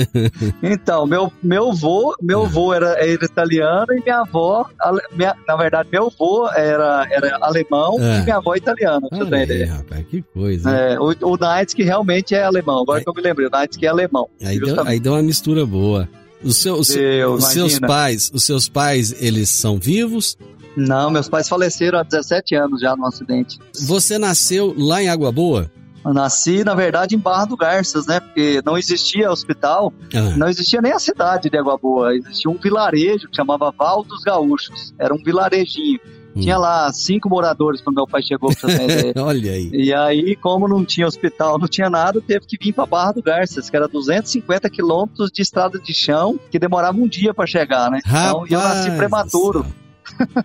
então, 0.62 1.06
meu, 1.06 1.32
meu 1.42 1.70
avô, 1.70 2.14
meu 2.20 2.44
avô 2.44 2.72
era, 2.74 2.92
era 3.02 3.24
italiano 3.24 3.86
e 3.92 4.02
minha 4.02 4.20
avó, 4.20 4.66
minha, 5.12 5.34
na 5.46 5.56
verdade, 5.56 5.88
meu 5.90 6.06
avô 6.06 6.48
era, 6.50 7.06
era 7.10 7.38
alemão 7.40 7.96
é. 8.00 8.20
e 8.20 8.22
minha 8.24 8.36
avó 8.36 8.54
italiana. 8.54 9.06
Ah, 9.10 9.52
é, 9.52 9.64
rapaz, 9.64 10.06
que 10.06 10.22
coisa. 10.22 10.70
É, 10.70 10.98
o, 10.98 11.14
o 11.22 11.36
Naitsky 11.36 11.82
realmente 11.82 12.34
é 12.34 12.42
alemão. 12.42 12.82
Agora 12.82 13.02
que 13.02 13.08
eu 13.08 13.14
me 13.14 13.22
lembrei, 13.22 13.46
o 13.46 13.50
Naitsky 13.50 13.86
é 13.86 13.88
alemão. 13.88 14.28
Aí 14.42 14.58
deu, 14.58 14.80
aí 14.86 15.00
deu 15.00 15.12
uma 15.12 15.22
mistura 15.22 15.64
boa. 15.64 16.08
Os, 16.42 16.58
seu, 16.58 16.74
os, 16.74 16.88
Deus, 16.88 17.44
os 17.44 17.52
seus 17.52 17.78
pais, 17.78 18.30
os 18.32 18.44
seus 18.44 18.68
pais, 18.68 19.14
eles 19.20 19.48
são 19.48 19.78
vivos? 19.78 20.36
Não, 20.76 21.10
meus 21.10 21.28
pais 21.28 21.48
faleceram 21.48 21.98
há 21.98 22.02
17 22.02 22.54
anos 22.54 22.80
já 22.80 22.94
no 22.94 23.06
acidente. 23.06 23.58
Você 23.86 24.18
nasceu 24.18 24.74
lá 24.76 25.02
em 25.02 25.08
Água 25.08 25.32
Boa? 25.32 25.70
Eu 26.06 26.14
nasci, 26.14 26.62
na 26.62 26.74
verdade, 26.74 27.16
em 27.16 27.18
Barra 27.18 27.46
do 27.46 27.56
Garças, 27.56 28.06
né? 28.06 28.20
Porque 28.20 28.62
não 28.64 28.78
existia 28.78 29.30
hospital, 29.30 29.92
ah. 30.14 30.36
não 30.36 30.48
existia 30.48 30.80
nem 30.80 30.92
a 30.92 30.98
cidade 30.98 31.50
de 31.50 31.58
Água 31.58 31.76
Boa. 31.76 32.14
Existia 32.14 32.50
um 32.50 32.56
vilarejo 32.56 33.28
que 33.28 33.36
chamava 33.36 33.72
Val 33.76 34.04
dos 34.04 34.22
Gaúchos. 34.22 34.94
Era 34.98 35.12
um 35.12 35.18
vilarejinho. 35.18 35.98
Hum. 36.36 36.40
Tinha 36.40 36.58
lá 36.58 36.92
cinco 36.92 37.28
moradores 37.28 37.80
quando 37.80 37.96
meu 37.96 38.06
pai 38.06 38.22
chegou 38.22 38.54
pra 38.54 38.70
você. 38.70 39.12
Olha 39.18 39.52
aí. 39.52 39.70
E 39.72 39.92
aí, 39.92 40.36
como 40.36 40.68
não 40.68 40.84
tinha 40.84 41.06
hospital, 41.06 41.58
não 41.58 41.66
tinha 41.66 41.88
nada, 41.88 42.20
teve 42.20 42.46
que 42.46 42.58
vir 42.62 42.72
pra 42.72 42.86
Barra 42.86 43.12
do 43.12 43.22
Garças, 43.22 43.68
que 43.68 43.76
era 43.76 43.88
250 43.88 44.68
quilômetros 44.70 45.30
de 45.32 45.42
estrada 45.42 45.78
de 45.78 45.94
chão, 45.94 46.38
que 46.50 46.58
demorava 46.58 46.98
um 46.98 47.08
dia 47.08 47.34
para 47.34 47.46
chegar, 47.46 47.90
né? 47.90 48.00
Rapaz, 48.04 48.44
então, 48.46 48.46
eu 48.48 48.60
nasci 48.60 48.90
prematuro. 48.92 49.66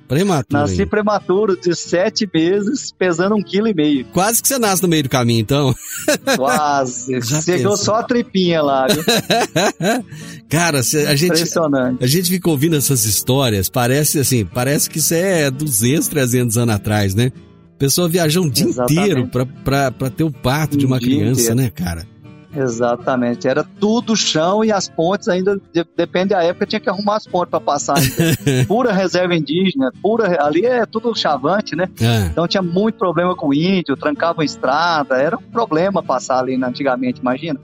Prematuro. 0.08 0.62
Nasci 0.62 0.86
prematuro, 0.86 1.60
de 1.60 1.76
sete 1.76 2.30
meses, 2.34 2.92
pesando 2.92 3.36
um 3.36 3.44
quilo 3.44 3.68
e 3.68 3.74
meio. 3.74 4.06
Quase 4.06 4.42
que 4.42 4.48
você 4.48 4.58
nasce 4.58 4.82
no 4.82 4.88
meio 4.90 5.04
do 5.04 5.10
caminho, 5.10 5.40
então. 5.42 5.76
Quase. 6.36 7.20
Chegou 7.44 7.78
só 7.78 7.96
a 7.96 8.04
tripinha 8.04 8.62
lá, 8.62 8.88
viu? 8.88 9.04
Cara, 10.50 10.80
a 10.80 11.16
gente, 11.16 11.44
a 12.02 12.08
gente 12.08 12.30
fica 12.30 12.50
ouvindo 12.50 12.76
essas 12.76 13.06
histórias, 13.06 13.70
parece 13.70 14.20
assim, 14.20 14.46
parece 14.46 14.90
que 14.90 14.98
isso 15.00 15.14
é 15.14 15.50
200, 15.50 16.08
300 16.08 16.58
anos 16.58 16.76
atrás, 16.76 17.16
né? 17.16 17.32
A 17.76 17.80
pessoa 17.82 18.08
viaja 18.08 18.40
um 18.42 18.50
dia 18.50 18.68
Exatamente. 18.68 19.02
inteiro 19.02 19.28
pra, 19.28 19.46
pra, 19.46 19.92
pra 19.92 20.10
ter 20.10 20.24
o 20.24 20.32
parto 20.32 20.76
um 20.76 20.78
de 20.78 20.86
uma 20.86 21.00
criança, 21.00 21.42
inteiro. 21.42 21.56
né, 21.56 21.70
cara? 21.70 22.06
Exatamente. 22.56 23.48
Era 23.48 23.64
tudo 23.64 24.16
chão 24.16 24.64
e 24.64 24.72
as 24.72 24.90
pontes 24.90 25.28
ainda, 25.28 25.60
de, 25.74 25.86
depende 25.96 26.30
da 26.30 26.44
época, 26.44 26.66
tinha 26.66 26.80
que 26.80 26.90
arrumar 26.90 27.18
as 27.18 27.28
pontes 27.28 27.50
para 27.50 27.60
passar. 27.60 27.96
pura 28.68 28.92
reserva 28.92 29.36
indígena, 29.36 29.92
pura. 30.02 30.44
Ali 30.44 30.66
é 30.66 30.86
tudo 30.86 31.16
chavante, 31.16 31.76
né? 31.76 31.90
É. 32.00 32.28
Então 32.28 32.48
tinha 32.48 32.62
muito 32.62 32.96
problema 32.96 33.36
com 33.36 33.50
o 33.50 33.54
índio, 33.54 33.96
trancavam 33.96 34.44
estrada, 34.44 35.16
era 35.16 35.38
um 35.38 35.42
problema 35.42 36.04
passar 36.04 36.40
ali 36.40 36.62
antigamente, 36.62 37.22
imagina. 37.22 37.60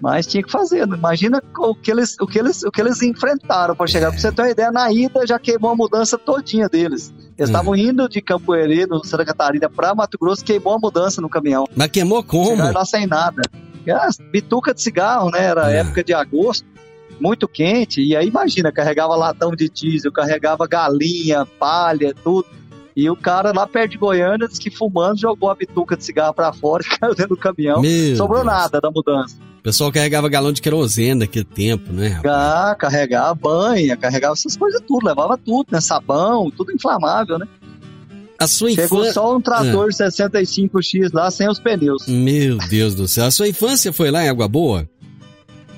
Mas 0.00 0.26
tinha 0.26 0.42
que 0.42 0.50
fazer. 0.50 0.86
Né? 0.86 0.96
Imagina 0.96 1.42
o 1.58 1.74
que 1.74 1.90
eles, 1.90 2.16
o 2.20 2.26
que 2.26 2.38
eles, 2.38 2.62
o 2.62 2.70
que 2.70 2.80
eles 2.80 3.02
enfrentaram 3.02 3.74
para 3.74 3.86
chegar. 3.86 4.10
Pra 4.10 4.18
você 4.18 4.30
ter 4.30 4.42
uma 4.42 4.50
ideia, 4.50 4.70
na 4.70 4.92
ida 4.92 5.26
já 5.26 5.38
queimou 5.38 5.72
a 5.72 5.76
mudança 5.76 6.16
todinha 6.16 6.68
deles. 6.68 7.12
Eles 7.36 7.50
estavam 7.50 7.74
é. 7.74 7.78
indo 7.78 8.08
de 8.08 8.20
Campo 8.20 8.54
Herê, 8.54 8.86
Santa 9.04 9.24
Catarina, 9.24 9.68
para 9.68 9.94
Mato 9.94 10.18
Grosso, 10.18 10.44
queimou 10.44 10.74
a 10.74 10.78
mudança 10.78 11.20
no 11.20 11.28
caminhão. 11.28 11.64
Mas 11.74 11.90
queimou 11.90 12.22
como? 12.22 12.50
Chegaram 12.50 12.72
lá 12.72 12.84
sem 12.84 13.06
nada. 13.06 13.42
Ah, 13.90 14.08
bituca 14.30 14.74
de 14.74 14.82
cigarro, 14.82 15.30
né? 15.30 15.44
Era 15.44 15.72
é. 15.72 15.78
época 15.78 16.02
de 16.04 16.12
agosto, 16.12 16.66
muito 17.20 17.48
quente. 17.48 18.02
E 18.02 18.16
aí, 18.16 18.28
imagina, 18.28 18.72
carregava 18.72 19.16
latão 19.16 19.54
de 19.54 19.68
diesel, 19.68 20.12
carregava 20.12 20.66
galinha, 20.66 21.46
palha, 21.58 22.14
tudo. 22.22 22.46
E 22.96 23.08
o 23.08 23.14
cara 23.14 23.52
lá 23.54 23.64
perto 23.64 23.92
de 23.92 23.98
Goiânia 23.98 24.48
disse 24.48 24.60
que 24.60 24.70
fumando 24.70 25.20
jogou 25.20 25.48
a 25.50 25.54
bituca 25.54 25.96
de 25.96 26.04
cigarro 26.04 26.34
para 26.34 26.52
fora 26.52 26.82
e 26.86 26.98
caiu 26.98 27.14
dentro 27.14 27.36
do 27.36 27.40
caminhão. 27.40 27.80
Meu 27.80 28.16
Sobrou 28.16 28.42
Deus. 28.42 28.52
nada 28.52 28.80
da 28.80 28.90
mudança. 28.90 29.36
O 29.58 29.62
pessoal 29.62 29.92
carregava 29.92 30.28
galão 30.28 30.52
de 30.52 30.62
querosene 30.62 31.20
naquele 31.20 31.44
tempo, 31.44 31.92
né? 31.92 32.20
Ah, 32.24 32.74
carregava 32.78 33.34
banha, 33.34 33.96
carregava 33.96 34.32
essas 34.32 34.56
coisas 34.56 34.80
tudo, 34.86 35.06
levava 35.06 35.36
tudo, 35.36 35.66
né? 35.70 35.80
Sabão, 35.80 36.50
tudo 36.50 36.72
inflamável, 36.72 37.38
né? 37.38 37.46
A 38.38 38.46
sua 38.46 38.70
Chegou 38.70 38.98
infância. 39.00 39.12
só 39.14 39.36
um 39.36 39.40
trator 39.40 39.88
65X 39.90 41.10
lá 41.12 41.30
sem 41.30 41.48
os 41.48 41.58
pneus. 41.58 42.06
Meu 42.06 42.56
Deus 42.68 42.94
do 42.94 43.08
céu. 43.08 43.26
A 43.26 43.30
sua 43.30 43.48
infância 43.48 43.92
foi 43.92 44.10
lá 44.10 44.24
em 44.24 44.28
Água 44.28 44.46
Boa? 44.48 44.88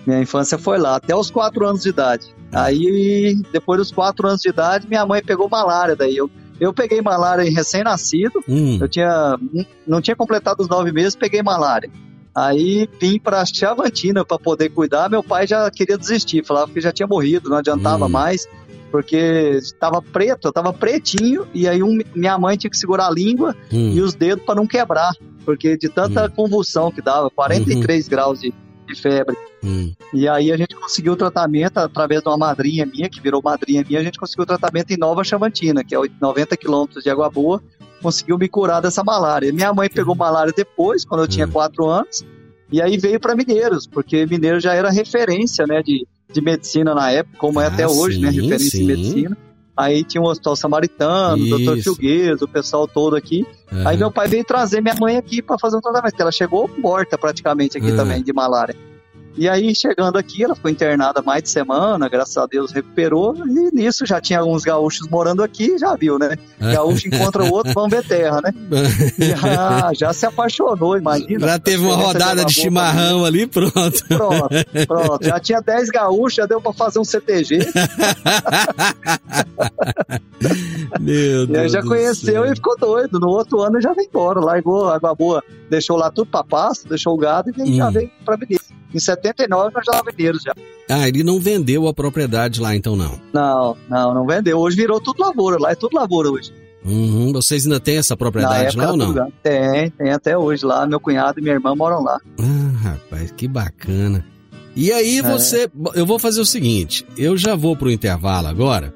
Minha 0.07 0.21
infância 0.21 0.59
foi 0.59 0.79
lá, 0.79 0.97
até 0.97 1.15
os 1.17 1.31
4 1.31 1.67
anos 1.67 1.83
de 1.83 1.89
idade. 1.91 2.27
Aí, 2.53 3.41
depois 3.53 3.79
dos 3.79 3.91
4 3.93 4.27
anos 4.27 4.41
de 4.43 4.49
idade, 4.49 4.87
minha 4.89 5.07
mãe 5.07 5.23
pegou 5.23 5.49
malária. 5.49 5.95
Daí 5.97 6.17
eu, 6.17 6.29
eu 6.59 6.73
peguei 6.73 7.01
malária 7.01 7.43
em 7.47 7.53
recém-nascido. 7.53 8.43
Hum. 8.49 8.79
Eu 8.81 8.89
tinha, 8.89 9.39
não 9.87 10.01
tinha 10.01 10.17
completado 10.17 10.63
os 10.63 10.69
9 10.69 10.91
meses, 10.93 11.15
peguei 11.17 11.43
malária. 11.43 11.91
Aí 12.35 12.89
vim 13.01 13.19
para 13.19 13.45
Chavantina 13.47 14.25
para 14.25 14.39
poder 14.39 14.69
cuidar. 14.71 15.09
Meu 15.11 15.23
pai 15.23 15.47
já 15.47 15.71
queria 15.71 15.97
desistir, 15.99 16.45
falava 16.45 16.71
que 16.73 16.81
já 16.81 16.93
tinha 16.93 17.07
morrido, 17.07 17.49
não 17.49 17.57
adiantava 17.59 18.07
Hum. 18.07 18.11
mais, 18.11 18.47
porque 18.91 19.17
estava 19.57 20.01
preto, 20.03 20.47
eu 20.47 20.51
estava 20.51 20.73
pretinho, 20.73 21.47
e 21.55 21.69
aí 21.69 21.83
um- 21.83 21.99
minha 22.15 22.37
mãe 22.39 22.57
tinha 22.57 22.71
que 22.71 22.77
segurar 22.79 23.07
a 23.07 23.11
língua 23.11 23.55
Hum. 23.73 23.93
e 23.95 24.01
os 24.01 24.15
dedos 24.15 24.45
para 24.45 24.55
não 24.57 24.67
quebrar, 24.67 25.13
porque 25.45 25.77
de 25.77 25.89
tanta 25.89 26.29
convulsão 26.29 26.91
que 26.91 27.01
dava, 27.01 27.31
43 27.31 28.09
graus 28.09 28.41
de, 28.41 28.53
de 28.87 28.95
febre. 28.95 29.37
Hum. 29.63 29.93
E 30.13 30.27
aí 30.29 30.51
a 30.51 30.57
gente 30.57 30.75
conseguiu 30.75 31.13
o 31.13 31.17
tratamento 31.17 31.79
através 31.79 32.23
de 32.23 32.29
uma 32.29 32.37
madrinha 32.39 32.85
minha, 32.87 33.09
que 33.09 33.21
virou 33.21 33.41
madrinha 33.43 33.85
minha, 33.87 34.01
a 34.01 34.03
gente 34.03 34.19
conseguiu 34.19 34.43
o 34.45 34.47
tratamento 34.47 34.91
em 34.91 34.97
Nova 34.97 35.23
Chavantina, 35.23 35.85
que 35.85 35.95
é 35.95 35.99
90 36.21 36.57
quilômetros 36.57 37.05
de 37.05 37.11
Água 37.11 37.31
Boa, 37.31 37.63
conseguiu 38.03 38.39
me 38.39 38.49
curar 38.49 38.81
dessa 38.81 39.05
malária. 39.05 39.53
Minha 39.53 39.73
mãe 39.75 39.89
pegou 39.91 40.15
malária 40.15 40.53
depois, 40.57 41.05
quando 41.05 41.23
eu 41.23 41.29
tinha 41.29 41.47
Hum. 41.47 41.51
4 41.53 41.87
anos, 41.87 42.25
e 42.73 42.81
aí 42.81 42.97
veio 42.97 43.21
para 43.21 43.35
Mineiros, 43.37 43.87
porque 43.87 44.25
Mineiros 44.27 44.63
já 44.63 44.73
era 44.75 44.91
referência, 44.91 45.67
né, 45.67 45.83
de, 45.83 46.07
de 46.33 46.41
medicina 46.41 46.95
na 46.95 47.11
época, 47.11 47.37
como 47.39 47.61
é 47.61 47.65
Ah, 47.65 47.69
até 47.69 47.87
hoje, 47.89 48.19
né, 48.21 48.31
sim, 48.31 48.41
referência 48.41 48.71
sim. 48.71 48.83
em 48.83 48.87
medicina. 48.87 49.37
Aí 49.77 50.05
tinha 50.05 50.21
o 50.21 50.27
Hospital 50.27 50.57
Samaritano, 50.57 51.43
o 51.43 51.49
Dr. 51.59 51.79
Isso. 51.79 51.95
Filgueiras, 51.95 52.43
o 52.43 52.49
pessoal 52.49 52.87
todo 52.87 53.17
aqui. 53.17 53.47
Aham. 53.73 53.89
Aí 53.89 53.97
meu 53.97 54.11
pai 54.11 54.29
veio 54.29 54.45
trazer 54.45 54.83
minha 54.83 54.95
mãe 55.01 55.17
aqui 55.17 55.41
para 55.41 55.59
fazer 55.59 55.77
um 55.77 55.81
tratamento, 55.81 56.15
que 56.15 56.21
ela 56.21 56.33
chegou 56.33 56.69
morta 56.79 57.17
praticamente 57.17 57.79
aqui 57.79 57.91
Ah. 57.93 57.97
também, 57.97 58.23
de 58.23 58.33
malária. 58.33 58.77
E 59.37 59.49
aí, 59.49 59.75
chegando 59.75 60.19
aqui, 60.19 60.43
ela 60.45 60.55
ficou 60.55 60.71
internada 60.71 61.23
mais 61.23 61.43
de 61.43 61.49
semana, 61.51 62.09
graças 62.09 62.37
a 62.37 62.47
Deus 62.47 62.73
recuperou, 62.73 63.35
e 63.37 63.75
nisso 63.75 64.05
já 64.05 64.21
tinha 64.21 64.41
alguns 64.41 64.65
gaúchos 64.65 65.09
morando 65.09 65.43
aqui, 65.43 65.79
já 65.79 65.95
viu, 65.95 66.19
né? 66.19 66.37
Gaúcho 66.61 67.09
encontra 67.09 67.43
o 67.45 67.51
outro, 67.53 67.73
vamos 67.73 67.91
ver 67.91 68.05
terra, 68.07 68.41
né? 68.43 68.53
Já, 69.41 69.91
já 69.95 70.13
se 70.13 70.27
apaixonou, 70.27 70.97
imagina. 70.97 71.47
Já 71.47 71.59
teve 71.59 71.83
uma 71.85 71.95
rodada 71.97 72.45
de 72.45 72.53
chimarrão 72.53 73.25
ali, 73.25 73.47
pronto. 73.47 74.05
Pronto, 74.09 74.49
pronto. 74.87 75.25
Já 75.25 75.39
tinha 75.41 75.61
10 75.61 75.89
gaúchos, 75.91 76.35
já 76.35 76.47
deu 76.47 76.61
pra 76.61 76.73
fazer 76.73 76.99
um 76.99 77.05
CTG. 77.05 77.59
Meu 81.01 81.13
E 81.13 81.41
aí 81.41 81.47
Deus 81.47 81.73
já 81.73 81.83
conheceu 81.83 82.45
e 82.47 82.55
ficou 82.55 82.77
doido. 82.79 83.19
No 83.21 83.29
outro 83.29 83.61
ano 83.61 83.81
já 83.81 83.93
veio 83.93 84.09
embora, 84.09 84.41
largou 84.41 84.89
a 84.89 84.97
água 84.97 85.15
boa, 85.15 85.43
deixou 85.69 85.97
lá 85.97 86.11
tudo 86.11 86.31
pra 86.31 86.43
pasto, 86.45 86.89
deixou 86.89 87.15
o 87.15 87.19
gado 87.19 87.51
e 87.57 87.63
aí 87.63 87.77
já 87.77 87.89
Hum. 87.89 87.93
veio 87.93 88.11
pra 88.25 88.37
Mineiros. 88.37 88.70
Em 88.95 88.99
79 88.99 89.73
nós 89.75 89.85
já 89.85 89.93
tava 89.93 90.11
Mineiros 90.17 90.43
já. 90.43 90.55
Ah, 90.89 91.07
ele 91.09 91.23
não 91.23 91.39
vendeu 91.39 91.87
a 91.87 91.95
propriedade 91.95 92.61
lá, 92.61 92.75
então 92.75 92.97
não. 92.97 93.21
Não, 93.33 93.77
não, 93.89 94.15
não 94.15 94.27
vendeu. 94.27 94.59
Hoje 94.59 94.77
virou 94.77 95.01
tudo 95.01 95.21
lavoura, 95.23 95.57
lá 95.59 95.71
é 95.73 95.75
tudo 95.75 95.95
lavoura 95.97 96.31
hoje. 96.31 96.53
Uhum. 96.85 97.33
Vocês 97.33 97.65
ainda 97.67 97.79
têm 97.79 97.99
essa 97.99 98.17
propriedade 98.17 98.77
lá 98.77 98.91
ou 98.91 98.97
não? 98.97 99.31
Tem, 99.43 99.91
tem 99.91 100.11
até 100.11 100.37
hoje 100.37 100.65
lá. 100.65 100.87
Meu 100.87 100.99
cunhado 100.99 101.39
e 101.39 101.43
minha 101.43 101.55
irmã 101.55 101.75
moram 101.75 102.03
lá. 102.03 102.19
Ah, 102.39 102.79
rapaz, 102.83 103.31
que 103.33 103.47
bacana. 103.47 104.25
E 104.75 104.91
aí 104.91 105.19
É. 105.19 105.23
você. 105.23 105.71
Eu 105.95 106.07
vou 106.07 106.19
fazer 106.19 106.41
o 106.41 106.47
seguinte: 106.47 107.07
eu 107.19 107.37
já 107.37 107.55
vou 107.55 107.77
pro 107.77 107.91
intervalo 107.91 108.47
agora, 108.49 108.95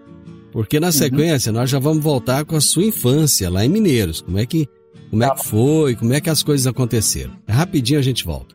porque 0.51 0.79
Uhum. 0.79 0.81
na 0.83 0.93
sequência 0.93 1.53
nós 1.53 1.69
já 1.69 1.79
vamos 1.79 2.03
voltar 2.03 2.45
com 2.45 2.57
a 2.57 2.61
sua 2.61 2.85
infância 2.85 3.51
lá 3.51 3.65
em 3.65 3.69
Mineiros. 3.69 4.23
Como 4.23 4.39
é 4.39 4.47
que. 4.47 4.67
Como 5.11 5.23
é 5.23 5.29
Tá 5.29 5.35
que 5.35 5.47
foi? 5.47 5.95
Como 5.95 6.13
é 6.13 6.21
que 6.21 6.31
as 6.31 6.43
coisas 6.43 6.67
aconteceram? 6.67 7.33
Rapidinho 7.49 7.99
a 8.01 8.03
gente 8.03 8.25
volta. 8.25 8.55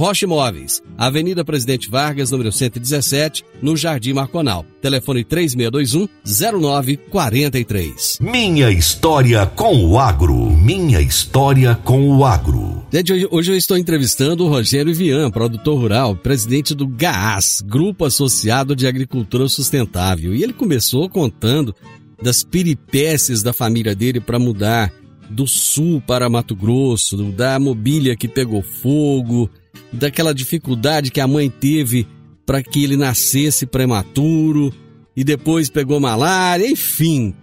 Rocha 0.00 0.24
Imóveis, 0.24 0.80
Avenida 0.96 1.44
Presidente 1.44 1.90
Vargas, 1.90 2.30
número 2.30 2.50
117, 2.50 3.44
no 3.60 3.76
Jardim 3.76 4.14
Marconal. 4.14 4.64
Telefone 4.80 5.22
3621-0943. 5.26 8.18
Minha 8.18 8.70
história 8.70 9.44
com 9.44 9.84
o 9.84 9.98
agro. 9.98 10.34
Minha 10.56 11.02
história 11.02 11.74
com 11.84 12.16
o 12.16 12.24
agro. 12.24 12.82
Gente, 12.90 13.12
hoje- 13.30 13.52
eu 13.52 13.56
estou 13.58 13.76
entrevistando 13.76 14.46
o 14.46 14.48
Rogério 14.48 14.94
Vian, 14.94 15.30
produtor 15.30 15.78
rural, 15.78 16.16
presidente 16.16 16.74
do 16.74 16.86
GAAS, 16.88 17.60
Grupo 17.60 18.06
Associado 18.06 18.74
de 18.74 18.86
Agricultura 18.86 19.46
Sustentável. 19.50 20.34
E 20.34 20.42
ele 20.42 20.54
começou 20.54 21.10
contando 21.10 21.74
das 22.22 22.42
peripécias 22.42 23.42
da 23.42 23.52
família 23.52 23.94
dele 23.94 24.18
para 24.18 24.38
mudar 24.38 24.90
do 25.28 25.46
sul 25.46 26.02
para 26.06 26.30
Mato 26.30 26.56
Grosso, 26.56 27.18
da 27.32 27.60
mobília 27.60 28.16
que 28.16 28.26
pegou 28.26 28.62
fogo, 28.62 29.50
daquela 29.92 30.34
dificuldade 30.34 31.10
que 31.10 31.20
a 31.20 31.26
mãe 31.26 31.50
teve 31.50 32.06
para 32.46 32.62
que 32.62 32.84
ele 32.84 32.96
nascesse 32.96 33.66
prematuro 33.66 34.72
e 35.16 35.22
depois 35.22 35.68
pegou 35.68 36.00
malária, 36.00 36.68
enfim. 36.68 37.34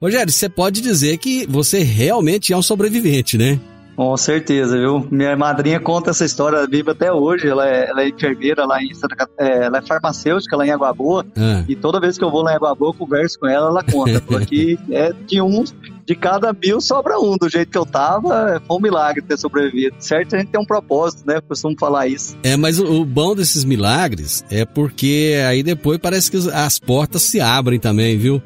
Rogério, 0.00 0.32
você 0.32 0.48
pode 0.48 0.80
dizer 0.80 1.18
que 1.18 1.46
você 1.46 1.80
realmente 1.80 2.52
é 2.52 2.56
um 2.56 2.62
sobrevivente, 2.62 3.36
né? 3.36 3.58
Com 3.98 4.16
certeza, 4.16 4.78
viu? 4.78 5.04
Minha 5.10 5.36
madrinha 5.36 5.80
conta 5.80 6.10
essa 6.10 6.24
história 6.24 6.64
viva 6.68 6.92
até 6.92 7.12
hoje. 7.12 7.48
Ela 7.48 7.68
é, 7.68 7.90
ela 7.90 8.02
é 8.02 8.08
enfermeira 8.08 8.64
lá 8.64 8.80
em 8.80 8.94
Santa 8.94 9.28
é, 9.36 9.64
ela 9.64 9.78
é 9.78 9.82
farmacêutica 9.82 10.56
lá 10.56 10.64
em 10.64 10.70
Água 10.70 10.92
Boa. 10.92 11.26
Ah. 11.36 11.64
E 11.68 11.74
toda 11.74 11.98
vez 11.98 12.16
que 12.16 12.22
eu 12.22 12.30
vou 12.30 12.42
lá 12.42 12.52
em 12.52 12.54
Água 12.54 12.76
Boa, 12.76 12.90
eu 12.90 12.94
converso 12.94 13.40
com 13.40 13.48
ela, 13.48 13.70
ela 13.70 13.82
conta. 13.82 14.20
Falou 14.22 14.46
que 14.46 14.78
é 14.92 15.12
de 15.26 15.42
um, 15.42 15.64
de 16.06 16.14
cada 16.14 16.52
mil 16.52 16.80
sobra 16.80 17.18
um. 17.18 17.36
Do 17.36 17.48
jeito 17.48 17.72
que 17.72 17.78
eu 17.78 17.84
tava, 17.84 18.62
foi 18.64 18.76
um 18.76 18.80
milagre 18.80 19.20
ter 19.20 19.36
sobrevivido. 19.36 19.96
Certo, 19.98 20.36
a 20.36 20.38
gente 20.38 20.52
tem 20.52 20.60
um 20.60 20.64
propósito, 20.64 21.26
né? 21.26 21.38
Eu 21.38 21.42
costumo 21.42 21.74
falar 21.76 22.06
isso. 22.06 22.36
É, 22.44 22.56
mas 22.56 22.78
o, 22.78 23.00
o 23.00 23.04
bom 23.04 23.34
desses 23.34 23.64
milagres 23.64 24.44
é 24.48 24.64
porque 24.64 25.34
aí 25.44 25.60
depois 25.64 25.98
parece 25.98 26.30
que 26.30 26.36
as 26.52 26.78
portas 26.78 27.22
se 27.22 27.40
abrem 27.40 27.80
também, 27.80 28.16
viu? 28.16 28.40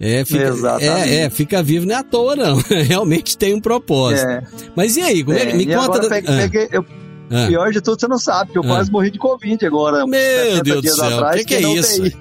É, 0.00 0.24
fica, 0.24 0.44
Exatamente. 0.48 1.08
é, 1.10 1.14
é, 1.22 1.30
fica 1.30 1.62
vivo 1.62 1.84
não 1.86 1.94
é 1.94 1.98
à 1.98 2.02
toa, 2.04 2.36
não. 2.36 2.56
Realmente 2.86 3.36
tem 3.36 3.52
um 3.54 3.60
propósito. 3.60 4.28
É, 4.28 4.42
Mas 4.76 4.96
e 4.96 5.00
aí, 5.02 5.24
como 5.24 5.36
é, 5.36 5.42
é, 5.50 5.52
me 5.52 5.64
e 5.64 5.66
conta. 5.66 5.80
agora 5.84 6.02
da- 6.02 6.08
peguei, 6.08 6.36
peguei- 6.36 6.68
eu- 6.72 6.86
Ah, 7.30 7.44
ah. 7.44 7.46
pior 7.48 7.72
de 7.72 7.80
tudo, 7.80 8.00
você 8.00 8.06
não 8.08 8.18
sabe, 8.18 8.52
que 8.52 8.58
eu 8.58 8.62
Ah. 8.62 8.66
quase 8.68 8.90
morri 8.92 9.10
de 9.10 9.18
Covid 9.18 9.66
agora. 9.66 10.06
Meu 10.06 10.18
60 10.20 10.62
Deus 10.64 10.82
do 10.82 10.88
céu, 10.94 11.20
o 11.26 11.30
que, 11.32 11.44
que 11.44 11.54
é 11.56 11.60
isso? 11.62 12.00
UTI. 12.02 12.16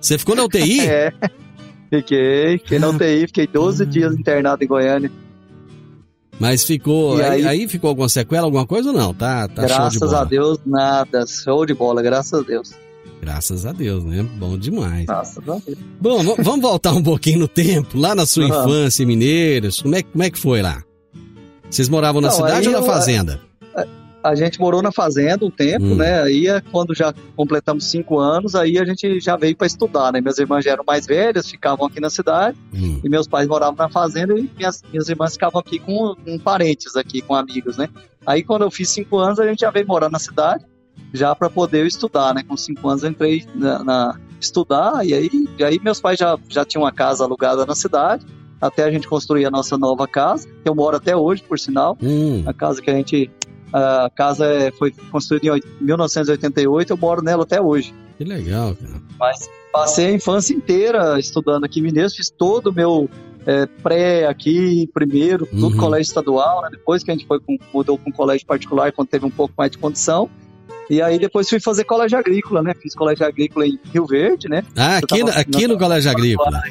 Você 0.00 0.18
ficou 0.18 0.36
na 0.36 0.44
UTI? 0.44 0.80
É. 0.86 1.12
Fiquei, 1.90 2.58
fiquei 2.58 2.78
na 2.78 2.88
Ah. 2.88 2.90
UTI, 2.90 3.26
fiquei 3.26 3.46
12 3.46 3.86
dias 3.86 4.14
internado 4.14 4.62
em 4.62 4.66
Goiânia. 4.66 5.10
Mas 6.38 6.64
ficou. 6.64 7.18
E 7.18 7.22
Aí, 7.22 7.30
aí- 7.30 7.46
aí 7.46 7.68
ficou 7.68 7.88
alguma 7.88 8.08
sequela, 8.08 8.46
alguma 8.46 8.66
coisa 8.66 8.90
ou 8.90 8.94
não? 8.94 9.14
Tá, 9.14 9.46
tá 9.48 9.62
de 9.62 9.68
graças 9.68 10.00
bola. 10.00 10.20
a 10.20 10.24
Deus, 10.24 10.58
nada. 10.66 11.24
Show 11.26 11.64
de 11.64 11.72
bola, 11.74 12.02
graças 12.02 12.38
a 12.38 12.42
Deus. 12.42 12.72
Graças 13.24 13.64
a 13.64 13.72
Deus, 13.72 14.04
né? 14.04 14.22
Bom 14.22 14.58
demais. 14.58 15.08
A. 15.08 15.22
Bom, 15.98 16.22
v- 16.22 16.42
vamos 16.42 16.60
voltar 16.60 16.92
um 16.92 17.02
pouquinho 17.02 17.38
no 17.38 17.48
tempo, 17.48 17.98
lá 17.98 18.14
na 18.14 18.26
sua 18.26 18.46
Vamos. 18.46 18.66
infância 18.70 19.02
em 19.02 19.06
Mineiros. 19.06 19.80
Como 19.80 19.94
é, 19.96 20.02
como 20.02 20.22
é 20.22 20.28
que 20.30 20.38
foi 20.38 20.60
lá? 20.60 20.84
Vocês 21.70 21.88
moravam 21.88 22.20
na 22.20 22.28
Não, 22.28 22.34
cidade 22.36 22.66
ou 22.68 22.72
na 22.74 22.80
eu- 22.80 22.84
fazenda? 22.84 23.40
A 24.22 24.34
gente 24.34 24.58
morou 24.60 24.80
na 24.82 24.90
fazenda 24.92 25.44
um 25.44 25.50
tempo, 25.50 25.84
Hum. 25.84 25.94
né? 25.96 26.22
Aí 26.22 26.46
é 26.48 26.60
quando 26.72 26.94
já 26.94 27.14
completamos 27.36 27.84
cinco 27.84 28.18
anos, 28.18 28.54
aí 28.54 28.78
a 28.78 28.84
gente 28.84 29.20
já 29.20 29.36
veio 29.36 29.54
para 29.56 29.66
estudar, 29.66 30.12
né? 30.12 30.20
Minhas 30.20 30.38
irmãs 30.38 30.64
já 30.64 30.70
eram 30.72 30.84
mais 30.86 31.06
velhas, 31.06 31.50
ficavam 31.50 31.86
aqui 31.86 32.00
na 32.00 32.08
cidade, 32.10 32.56
Hum. 32.74 33.00
e 33.04 33.08
meus 33.08 33.26
pais 33.28 33.46
moravam 33.48 33.74
na 33.76 33.88
fazenda 33.90 34.38
e 34.38 34.50
minhas, 34.56 34.82
minhas 34.90 35.08
irmãs 35.10 35.32
ficavam 35.34 35.60
aqui 35.60 35.78
com, 35.78 36.14
com 36.24 36.38
parentes 36.38 36.94
aqui, 36.96 37.20
com 37.22 37.34
amigos, 37.34 37.76
né? 37.78 37.88
Aí 38.26 38.42
quando 38.42 38.62
eu 38.62 38.70
fiz 38.70 38.88
cinco 38.90 39.16
anos, 39.18 39.38
a 39.38 39.46
gente 39.46 39.60
já 39.60 39.70
veio 39.70 39.86
morar 39.86 40.10
na 40.10 40.18
cidade, 40.18 40.64
já 41.14 41.34
para 41.34 41.48
poder 41.48 41.86
estudar, 41.86 42.34
né? 42.34 42.42
Com 42.46 42.56
cinco 42.56 42.88
anos 42.88 43.02
eu 43.04 43.10
entrei 43.10 43.46
na, 43.54 43.82
na- 43.84 44.16
estudar, 44.40 45.06
e 45.06 45.14
aí, 45.14 45.30
e 45.58 45.64
aí 45.64 45.80
meus 45.82 46.00
pais 46.00 46.18
já, 46.18 46.36
já 46.50 46.64
tinham 46.66 46.82
uma 46.82 46.92
casa 46.92 47.24
alugada 47.24 47.64
na 47.64 47.74
cidade, 47.74 48.26
até 48.60 48.82
a 48.84 48.90
gente 48.90 49.08
construir 49.08 49.46
a 49.46 49.50
nossa 49.50 49.78
nova 49.78 50.06
casa, 50.06 50.46
que 50.62 50.68
eu 50.68 50.74
moro 50.74 50.96
até 50.96 51.16
hoje, 51.16 51.42
por 51.42 51.58
sinal, 51.58 51.96
Hum. 52.02 52.42
a 52.44 52.52
casa 52.52 52.82
que 52.82 52.90
a 52.90 52.94
gente 52.94 53.30
A 53.72 54.08
casa 54.14 54.44
é, 54.46 54.70
foi 54.70 54.92
construída 55.10 55.56
em 55.56 55.60
1988, 55.80 56.92
eu 56.92 56.96
moro 56.96 57.22
nela 57.22 57.42
até 57.42 57.60
hoje. 57.60 57.92
Que 58.16 58.22
legal, 58.24 58.74
cara. 58.76 59.02
Mas 59.18 59.50
passei 59.72 60.06
a 60.06 60.12
infância 60.12 60.54
inteira 60.54 61.18
estudando 61.18 61.64
aqui 61.64 61.80
em 61.80 61.82
Mineiros, 61.82 62.14
fiz 62.14 62.30
todo 62.30 62.68
o 62.68 62.72
meu 62.72 63.08
é, 63.46 63.66
pré 63.82 64.26
aqui, 64.28 64.88
primeiro, 64.94 65.44
tudo 65.46 65.74
Uhum. 65.74 65.76
colégio 65.76 66.08
estadual, 66.08 66.62
né? 66.62 66.68
Depois 66.70 67.02
que 67.02 67.10
a 67.10 67.14
gente 67.14 67.26
foi 67.26 67.40
com, 67.40 67.58
mudou 67.72 67.98
para 67.98 68.08
um 68.08 68.12
colégio 68.12 68.46
particular, 68.46 68.92
quando 68.92 69.08
teve 69.08 69.26
um 69.26 69.30
pouco 69.30 69.52
mais 69.58 69.70
de 69.72 69.78
condição. 69.78 70.30
E 70.90 71.00
aí 71.00 71.18
depois 71.18 71.48
fui 71.48 71.58
fazer 71.60 71.84
colégio 71.84 72.18
agrícola, 72.18 72.62
né? 72.62 72.74
Fiz 72.80 72.94
colégio 72.94 73.26
agrícola 73.26 73.66
em 73.66 73.78
Rio 73.92 74.06
Verde, 74.06 74.48
né? 74.48 74.62
Ah, 74.76 74.98
aqui, 74.98 75.18
tava- 75.20 75.30
aqui 75.38 75.66
no 75.66 75.78
Colégio 75.78 76.10
Agrícola. 76.10 76.62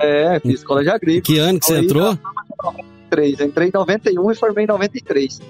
É, 0.00 0.40
fiz 0.40 0.62
colégio 0.64 0.92
agrícola. 0.92 1.22
Que 1.22 1.38
ano 1.38 1.58
que 1.58 1.66
você 1.66 1.74
Aí, 1.74 1.84
entrou? 1.84 2.18
93. 2.62 3.40
Entrei 3.40 3.68
em 3.68 3.72
91 3.72 4.30
e 4.30 4.34
formei 4.34 4.64
em 4.64 4.68
93. 4.68 5.40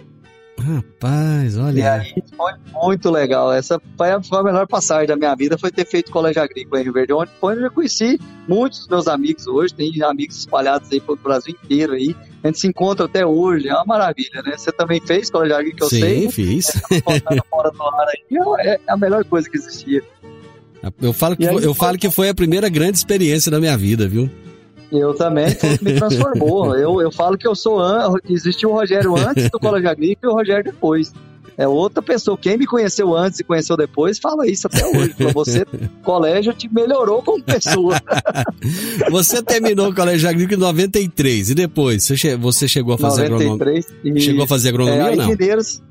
Rapaz, 0.65 1.57
E 1.57 1.61
olha. 1.61 1.93
aí 1.93 2.15
foi 2.35 2.53
muito 2.73 3.11
legal. 3.11 3.53
Essa 3.53 3.81
foi 3.97 4.11
a, 4.11 4.21
melhor 4.43 4.67
passagem 4.67 5.07
da 5.07 5.15
minha 5.17 5.35
vida, 5.35 5.59
foi 5.59 5.71
ter 5.71 5.87
feito 5.87 6.11
colégio 6.11 6.43
agrícola 6.43 6.81
em 6.81 6.85
Rio 6.85 6.93
Verde, 6.93 7.13
onde 7.13 7.31
foi 7.39 7.55
onde 7.55 7.65
eu 7.65 7.71
conheci 7.71 8.19
muitos 8.49 8.81
dos 8.81 8.89
meus 8.89 9.09
amigos 9.09 9.47
hoje, 9.47 9.75
tem 9.75 10.03
amigos 10.03 10.39
espalhados 10.39 10.91
aí 10.91 11.01
pelo 11.01 11.19
Brasil 11.19 11.55
inteiro 11.63 11.93
aí. 11.93 12.17
A 12.43 12.47
gente 12.49 12.61
se 12.61 12.67
encontra 12.67 13.05
até 13.07 13.27
hoje, 13.27 13.69
é 13.69 13.75
uma 13.75 13.85
maravilha, 13.85 14.43
né? 14.43 14.57
Você 14.57 14.73
também 14.73 15.01
fez 15.01 15.31
colégio 15.31 15.57
agrícola, 15.57 15.91
que 15.91 15.97
eu 15.97 16.01
Sim, 16.01 16.31
sei. 16.31 16.31
fiz. 16.31 16.83
Contando 17.05 17.43
fora 17.51 17.71
do 17.71 17.83
ar 17.83 18.07
aí, 18.09 18.69
é 18.69 18.81
a 18.89 18.97
melhor 18.97 19.25
coisa 19.25 19.49
que 19.49 19.57
existia. 19.57 20.03
Eu 21.01 21.13
falo, 21.13 21.37
que 21.37 21.45
E 21.45 21.49
aí, 21.49 21.57
eu 21.65 21.75
falo 21.75 21.97
que 21.99 22.11
foi 22.11 22.29
a 22.29 22.35
primeira 22.35 22.69
grande 22.69 22.99
experiência 22.99 23.51
da 23.51 23.59
minha 23.59 23.77
vida, 23.77 24.07
viu? 24.07 24.31
Eu 24.97 25.15
também, 25.15 25.47
me 25.83 25.95
transformou. 25.95 26.75
Eu, 26.79 27.01
eu 27.01 27.11
falo 27.11 27.37
que 27.37 27.47
eu 27.47 27.55
sou 27.55 27.81
an... 27.81 28.15
existiu 28.29 28.71
o 28.71 28.73
Rogério 28.75 29.17
antes 29.17 29.51
do 29.51 29.59
Colégio 29.59 29.91
Agrícola 29.91 30.33
e 30.33 30.35
o 30.35 30.37
Rogério 30.39 30.65
depois. 30.65 31.13
É 31.57 31.69
outra 31.69 32.03
pessoa. 32.03 32.37
Quem 32.37 32.57
me 32.59 32.67
conheceu 32.67 33.15
antes 33.17 33.39
e 33.39 33.45
conheceu 33.45 33.77
depois, 33.77 34.19
fala 34.19 34.47
isso 34.47 34.67
até 34.67 34.85
hoje. 34.87 35.15
Pra 35.15 35.33
você, 35.33 35.65
colégio 36.03 36.53
te 36.53 36.73
melhorou 36.73 37.23
como 37.23 37.43
pessoa. 37.43 37.95
Você 39.11 39.43
terminou 39.43 39.91
o 39.91 39.95
Colégio 39.95 40.29
Agrícola 40.29 40.57
em 40.57 40.61
93 40.61 41.51
e 41.51 41.55
depois 41.55 42.03
você, 42.05 42.17
che- 42.17 42.37
você 42.37 42.67
chegou 42.67 42.95
a 42.95 42.99
fazer 42.99 43.25
agronomia? 43.27 43.51
93. 43.53 43.87
E, 44.05 44.21
Chegou 44.21 44.45
a 44.45 44.49
fazer 44.49 44.69
é, 44.69 44.71
agronomia 44.71 45.05
aí 45.05 45.11
ou 45.11 45.17
não? 45.17 45.29
Mineiros, 45.29 45.83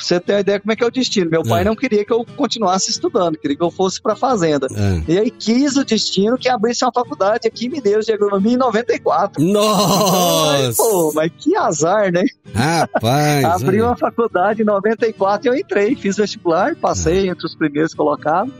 pra 0.00 0.06
você 0.08 0.20
ter 0.20 0.32
uma 0.34 0.40
ideia 0.40 0.60
como 0.60 0.72
é 0.72 0.76
que 0.76 0.82
é 0.82 0.86
o 0.86 0.90
destino. 0.90 1.30
Meu 1.30 1.42
pai 1.42 1.62
É. 1.62 1.64
não 1.64 1.76
queria 1.76 2.04
que 2.04 2.12
eu 2.12 2.24
continuasse 2.36 2.90
estudando, 2.90 3.36
queria 3.38 3.56
que 3.56 3.62
eu 3.62 3.70
fosse 3.70 4.00
pra 4.00 4.16
fazenda. 4.16 4.66
Ah. 4.70 5.02
E 5.06 5.18
aí 5.18 5.30
quis 5.30 5.76
o 5.76 5.84
destino 5.84 6.36
que 6.38 6.48
abrisse 6.48 6.84
uma 6.84 6.92
faculdade 6.92 7.46
aqui 7.46 7.66
em 7.66 7.68
Mineiros 7.68 8.06
de 8.06 8.12
agronomia 8.12 8.54
em 8.54 8.56
94. 8.56 9.42
Ai, 9.42 9.52
Nossa! 9.52 10.82
Pô, 10.82 11.12
mas 11.14 11.30
que 11.38 11.56
azar, 11.56 12.12
né? 12.12 12.24
Rapaz! 12.54 13.44
Abri 13.44 13.80
olha. 13.80 13.86
uma 13.90 13.96
faculdade 13.96 14.62
em 14.62 14.64
94 14.64 15.46
e 15.46 15.48
eu 15.48 15.54
entrei, 15.58 15.94
fiz 15.96 16.16
vestibular, 16.16 16.74
passei 16.76 17.28
entre 17.28 17.46
os 17.46 17.54
primeiros 17.54 17.94
colocados. 17.94 18.52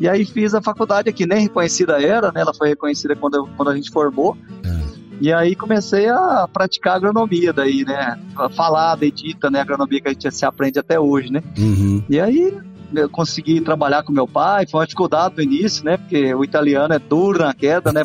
E 0.00 0.08
aí 0.08 0.24
fiz 0.24 0.54
a 0.54 0.62
faculdade 0.62 1.08
aqui, 1.08 1.26
nem 1.26 1.40
reconhecida 1.42 2.00
era, 2.00 2.30
né? 2.30 2.40
Ela 2.42 2.54
foi 2.54 2.68
reconhecida 2.68 3.16
quando, 3.16 3.34
eu- 3.34 3.48
quando 3.56 3.70
a 3.70 3.74
gente 3.74 3.90
formou. 3.90 4.36
É. 4.64 4.77
E 5.20 5.32
aí 5.32 5.54
comecei 5.54 6.08
a 6.08 6.48
praticar 6.52 6.96
agronomia 6.96 7.52
daí, 7.52 7.84
né? 7.84 8.18
Falada, 8.54 9.04
edita, 9.04 9.50
né? 9.50 9.60
Agronomia 9.60 10.00
que 10.00 10.08
a 10.08 10.12
gente 10.12 10.30
se 10.34 10.44
aprende 10.44 10.78
até 10.78 10.98
hoje, 10.98 11.32
né? 11.32 11.42
Uhum. 11.58 12.02
E 12.08 12.20
aí 12.20 12.56
eu 12.94 13.08
consegui 13.10 13.60
trabalhar 13.60 14.02
com 14.02 14.12
meu 14.12 14.26
pai, 14.26 14.66
foi 14.66 14.80
uma 14.80 14.86
dificuldade 14.86 15.34
no 15.36 15.42
início, 15.42 15.84
né? 15.84 15.96
Porque 15.96 16.34
o 16.34 16.42
italiano 16.42 16.94
é 16.94 16.98
duro 16.98 17.40
na 17.40 17.52
queda, 17.52 17.92
né? 17.92 18.02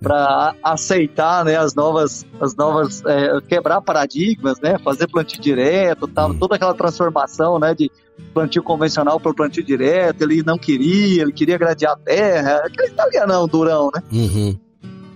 Pra 0.00 0.54
aceitar, 0.62 1.44
né? 1.44 1.56
As 1.56 1.74
novas, 1.74 2.26
as 2.40 2.56
novas, 2.56 3.02
é, 3.04 3.40
quebrar 3.46 3.80
paradigmas, 3.80 4.58
né? 4.60 4.76
Fazer 4.78 5.06
plantio 5.06 5.40
direto, 5.40 6.08
tal, 6.08 6.30
Hum. 6.30 6.38
toda 6.38 6.56
aquela 6.56 6.74
transformação, 6.74 7.58
né? 7.58 7.74
De 7.74 7.90
plantio 8.34 8.62
convencional 8.62 9.20
para 9.20 9.32
plantio 9.32 9.62
direto, 9.62 10.22
ele 10.22 10.42
não 10.42 10.58
queria, 10.58 11.22
ele 11.22 11.32
queria 11.32 11.56
gradear 11.56 11.92
a 11.92 11.96
terra, 11.96 12.62
aquele 12.64 12.88
italianão 12.88 13.46
durão, 13.46 13.90
né? 13.94 14.02
Uhum. 14.12 14.58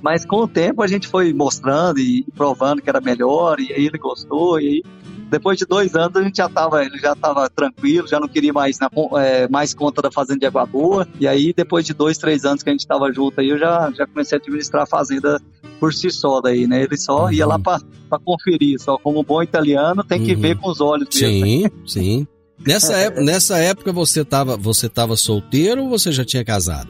Mas 0.03 0.25
com 0.27 0.39
o 0.39 0.49
tempo 0.49 0.83
a 0.83 0.87
gente 0.87 1.07
foi 1.07 1.33
mostrando 1.33 1.99
e 2.01 2.25
provando 2.37 2.83
que 2.83 2.91
era 2.91 3.01
melhor, 3.01 3.61
e 3.61 3.73
aí 3.73 3.87
ele 3.87 3.99
gostou, 3.99 4.61
e 4.61 4.67
aí 4.67 4.83
depois 5.31 5.57
de 5.59 5.65
dois 5.65 5.95
anos 5.95 6.15
a 6.17 6.23
gente 6.23 6.37
já 6.37 6.47
estava 6.47 6.85
ele 6.85 6.99
já 6.99 7.15
tava 7.15 7.49
tranquilo, 7.49 8.07
já 8.09 8.21
não 8.21 8.29
queria 8.29 8.53
mais, 8.53 8.79
na, 8.79 8.91
é, 9.19 9.49
mais 9.49 9.73
conta 9.73 10.03
da 10.03 10.11
fazenda 10.11 10.41
de 10.41 10.47
Água 10.47 10.67
Boa, 10.67 11.09
e 11.19 11.27
aí 11.27 11.55
depois 11.57 11.87
de 11.87 11.95
dois, 11.95 12.19
três 12.19 12.45
anos 12.45 12.63
que 12.63 12.69
a 12.69 12.73
gente 12.73 12.81
estava 12.81 13.11
junto 13.13 13.41
aí, 13.41 13.49
eu 13.49 13.59
já, 13.59 13.91
já 13.97 14.07
comecei 14.07 14.37
a 14.37 14.41
administrar 14.41 14.83
a 14.83 14.87
fazenda 14.87 15.41
por 15.81 15.95
si 15.95 16.11
só 16.11 16.41
daí, 16.41 16.67
né? 16.67 16.83
Ele 16.83 16.97
só 16.99 17.31
ia 17.31 17.47
lá 17.47 17.59
para 17.59 17.81
conferir, 18.25 18.79
só 18.81 18.99
como 18.99 19.23
bom 19.23 19.43
italiano 19.43 20.05
tem 20.05 20.23
que 20.23 20.35
Uhum. 20.35 20.41
ver 20.41 20.57
com 20.59 20.69
os 20.71 20.81
olhos 20.81 21.09
mesmo. 21.19 21.47
Sim, 21.47 21.65
sim. 21.87 22.27
Nessa, 22.65 22.95
ép- 23.01 23.19
nessa 23.21 23.59
época 23.59 23.91
você 23.93 24.25
tava, 24.25 24.57
você 24.57 24.89
tava 24.89 25.17
solteiro 25.17 25.85
ou 25.85 25.89
você 25.89 26.13
já 26.13 26.25
tinha 26.25 26.45
casado? 26.45 26.89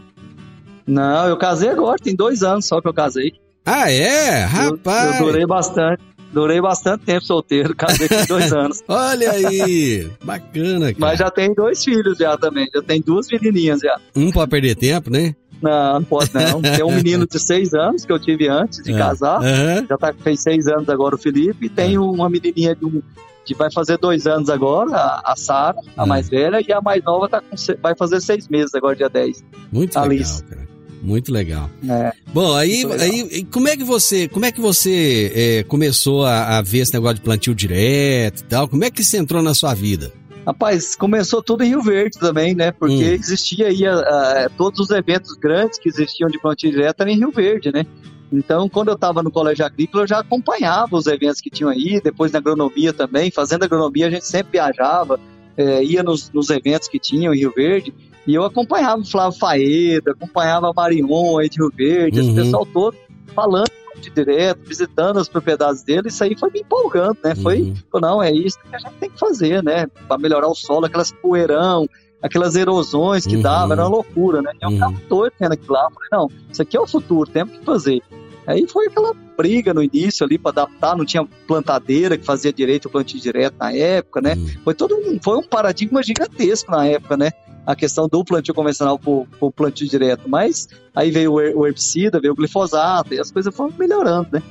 Não, 0.87 1.29
eu 1.29 1.37
casei 1.37 1.69
agora, 1.71 1.97
tem 2.03 2.15
dois 2.15 2.43
anos 2.43 2.67
só 2.67 2.81
que 2.81 2.89
eu 2.89 2.95
casei. 2.95 3.33
Ah, 3.65 3.91
é? 3.91 4.45
Eu- 4.45 4.49
Rapaz! 4.49 5.21
Eu, 5.21 5.27
durei 5.27 5.47
bastante, 5.47 6.03
durei 6.33 6.61
bastante 6.61 7.05
tempo 7.05 7.25
solteiro, 7.25 7.75
casei 7.77 8.09
com 8.09 8.25
dois 8.27 8.53
anos. 8.55 8.81
Olha 8.89 9.31
aí! 9.31 10.11
Bacana, 10.25 10.87
cara. 10.87 10.97
Mas 10.99 11.19
já 11.19 11.31
tem 11.31 11.55
dois 11.55 11.85
filhos 11.85 12.19
já 12.19 12.37
também, 12.37 12.69
já 12.75 12.83
tem 12.83 13.01
duas 13.01 13.27
menininhas 13.31 13.81
já. 13.81 13.97
Um 14.17 14.31
pra 14.33 14.47
perder 14.49 14.75
tempo, 14.75 15.11
né? 15.11 15.35
Não, 15.63 15.95
não 15.95 16.03
pode 16.05 16.31
não. 16.35 16.61
Tem 16.61 16.83
um 16.83 16.91
menino 16.97 17.25
de 17.25 17.39
seis 17.39 17.73
anos 17.73 18.05
que 18.05 18.11
eu 18.13 18.19
tive 18.19 18.49
antes 18.49 18.83
de 18.83 18.93
É. 18.93 18.99
casar, 18.99 19.41
Aham. 19.41 19.87
já 19.89 19.97
tá, 19.97 20.13
fez 20.13 20.41
seis 20.43 20.67
anos 20.67 20.89
agora 20.89 21.15
o 21.15 21.19
Felipe, 21.19 21.67
e 21.67 21.69
tem 21.69 21.95
É. 21.95 22.01
uma 22.01 22.29
menininha 22.29 22.75
de 22.75 22.85
um, 22.85 23.01
que 23.45 23.55
vai 23.55 23.71
fazer 23.73 23.97
dois 23.97 24.27
anos 24.27 24.51
agora, 24.51 24.91
a, 24.97 25.33
a 25.33 25.37
Sara, 25.37 25.79
a 25.97 26.03
É. 26.03 26.07
mais 26.07 26.29
velha, 26.29 26.61
e 26.67 26.73
a 26.73 26.81
mais 26.81 27.05
nova 27.05 27.29
tá 27.29 27.41
com, 27.41 27.55
vai 27.81 27.95
fazer 27.97 28.21
seis 28.21 28.49
meses 28.49 28.75
agora, 28.75 28.97
dia 28.97 29.09
10. 29.09 29.45
Muito 29.71 29.97
Alice. 29.97 30.43
legal, 30.43 30.57
cara. 30.59 30.72
Muito 31.03 31.33
legal. 31.33 31.69
É. 31.89 32.13
Bom, 32.33 32.55
aí, 32.55 32.85
legal. 32.85 33.01
aí 33.01 33.45
como 33.45 33.67
é 33.69 33.77
que 33.77 33.83
você, 33.85 34.29
como 34.29 34.45
é 34.45 34.53
que 34.53 34.61
você 34.61 35.33
é, 35.35 35.63
começou 35.65 36.25
a, 36.25 36.59
a 36.59 36.63
ver 36.63 36.79
esse 36.79 36.95
negócio 36.95 37.17
de 37.17 37.23
plantio 37.23 37.55
direto 37.55 38.41
e 38.41 38.45
tal? 38.45 38.69
Como 38.69 38.85
é 38.85 38.91
que 38.91 39.01
isso 39.03 39.17
entrou 39.17 39.43
na 39.43 39.53
sua 39.53 39.75
vida? 39.75 40.13
Rapaz, 40.47 40.95
começou 40.97 41.43
tudo 41.43 41.63
em 41.65 41.69
Rio 41.69 41.83
Verde 41.83 42.19
também, 42.19 42.55
né? 42.55 42.71
Porque 42.73 42.95
Hum. 43.05 43.13
existia 43.13 43.69
aí 43.69 43.87
a- 43.87 43.95
a- 43.99 44.51
todos 44.57 44.79
os 44.81 44.91
eventos 44.91 45.33
grandes 45.37 45.79
que 45.79 45.89
existiam 45.89 46.29
de 46.29 46.39
plantio 46.41 46.71
direto 46.71 47.01
eram 47.01 47.11
em 47.13 47.19
Rio 47.19 47.31
Verde, 47.33 47.73
né? 47.73 47.85
Então, 48.33 48.69
quando 48.69 48.89
eu 48.89 48.95
estava 48.95 49.23
no 49.23 49.31
colégio 49.31 49.65
agrícola, 49.65 50.05
eu 50.05 50.09
já 50.09 50.19
acompanhava 50.21 50.97
os 50.97 51.07
eventos 51.07 51.41
que 51.41 51.51
tinham 51.51 51.71
aí, 51.71 52.01
depois 52.03 52.33
na 52.33 52.39
agronomia 52.39 52.93
também. 52.93 53.31
Fazendo 53.31 53.65
agronomia, 53.65 54.07
a 54.07 54.11
gente 54.11 54.27
sempre 54.27 54.53
viajava, 54.53 55.21
eh, 55.57 55.85
ia 55.85 56.03
nos, 56.03 56.31
nos 56.33 56.49
eventos 56.49 56.89
que 56.89 56.99
tinham 56.99 57.35
em 57.35 57.39
Rio 57.39 57.53
Verde, 57.55 57.93
e 58.27 58.35
eu 58.35 58.45
acompanhava 58.45 59.01
o 59.03 59.05
Flávio 59.05 59.39
Faeda, 59.39 60.13
acompanhava 60.13 60.69
a 60.71 60.73
Marion 60.73 61.39
aí 61.39 61.49
de 61.49 61.59
Rio 61.59 61.73
Verde, 61.75 62.21
Uhum. 62.21 62.27
esse 62.27 62.35
pessoal 62.35 62.67
todo 62.67 62.97
falando 63.35 63.71
de 64.01 64.11
direto, 64.11 64.61
visitando 64.67 65.19
as 65.21 65.29
propriedades 65.29 65.83
dele, 65.83 66.09
isso 66.09 66.23
aí 66.25 66.37
foi 66.39 66.51
me 66.51 66.61
empolgando, 66.61 67.17
né? 67.23 67.35
Foi 67.37 67.61
Uhum. 67.63 67.75
Falei, 67.91 68.11
não, 68.11 68.23
é 68.23 68.33
isso 68.33 68.59
que 68.59 68.75
a 68.75 68.79
gente 68.79 68.95
tem 68.95 69.11
que 69.11 69.19
fazer, 69.19 69.63
né? 69.63 69.87
Para 70.09 70.19
melhorar 70.19 70.49
o 70.49 70.55
solo, 70.55 70.87
aquelas 70.87 71.13
poeirão, 71.13 71.87
aquelas 72.21 72.57
erosões 72.57 73.25
que 73.27 73.37
Uhum. 73.37 73.43
dava, 73.43 73.75
era 73.75 73.83
uma 73.83 73.89
loucura, 73.91 74.43
né? 74.43 74.53
Eu 74.61 74.69
Uhum. 74.71 74.75
ficava 74.75 74.97
doido 75.09 75.33
vendo 75.39 75.53
aquilo 75.53 75.73
lá. 75.75 75.89
Falei, 75.91 76.09
não, 76.13 76.29
isso 76.51 76.63
aqui 76.63 76.77
é 76.77 76.81
o 76.81 76.87
futuro, 76.87 77.31
temos 77.31 77.57
que 77.59 77.65
fazer. 77.65 78.01
Aí 78.45 78.67
foi 78.67 78.87
aquela 78.87 79.15
briga 79.37 79.73
no 79.73 79.83
início 79.83 80.27
ali 80.27 80.37
para 80.37 80.51
adaptar, 80.63 80.97
não 80.97 81.05
tinha 81.05 81.25
plantadeira 81.47 82.19
que 82.19 82.25
fazia 82.25 82.53
direito 82.53 82.87
o 82.87 82.91
plantio 82.91 83.21
direto 83.21 83.55
na 83.59 83.73
época, 83.73 84.21
né? 84.21 84.35
Uhum. 84.35 84.49
Foi 84.65 84.75
todo 84.75 84.97
um, 84.97 85.19
foi 85.23 85.37
um 85.39 85.43
paradigma 85.45 86.03
gigantesco 86.03 86.71
na 86.73 86.85
época, 86.87 87.17
né? 87.17 87.31
A 87.67 87.77
questão 87.77 88.09
do 88.09 88.25
plantio 88.25 88.53
convencional 88.55 88.99
pro, 88.99 89.27
pro 89.39 89.51
plantio 89.53 89.89
direto. 89.89 90.29
Mas 90.29 90.69
aí 90.95 91.11
veio 91.11 91.33
o 91.35 91.41
her- 91.41 91.57
o 91.57 91.67
herbicida, 91.67 92.21
veio 92.21 92.33
o 92.33 92.37
glifosato, 92.37 93.15
e 93.15 93.21
as 93.21 93.31
coisas 93.31 93.55
foram 93.55 93.73
melhorando, 93.79 94.29
né? 94.33 94.43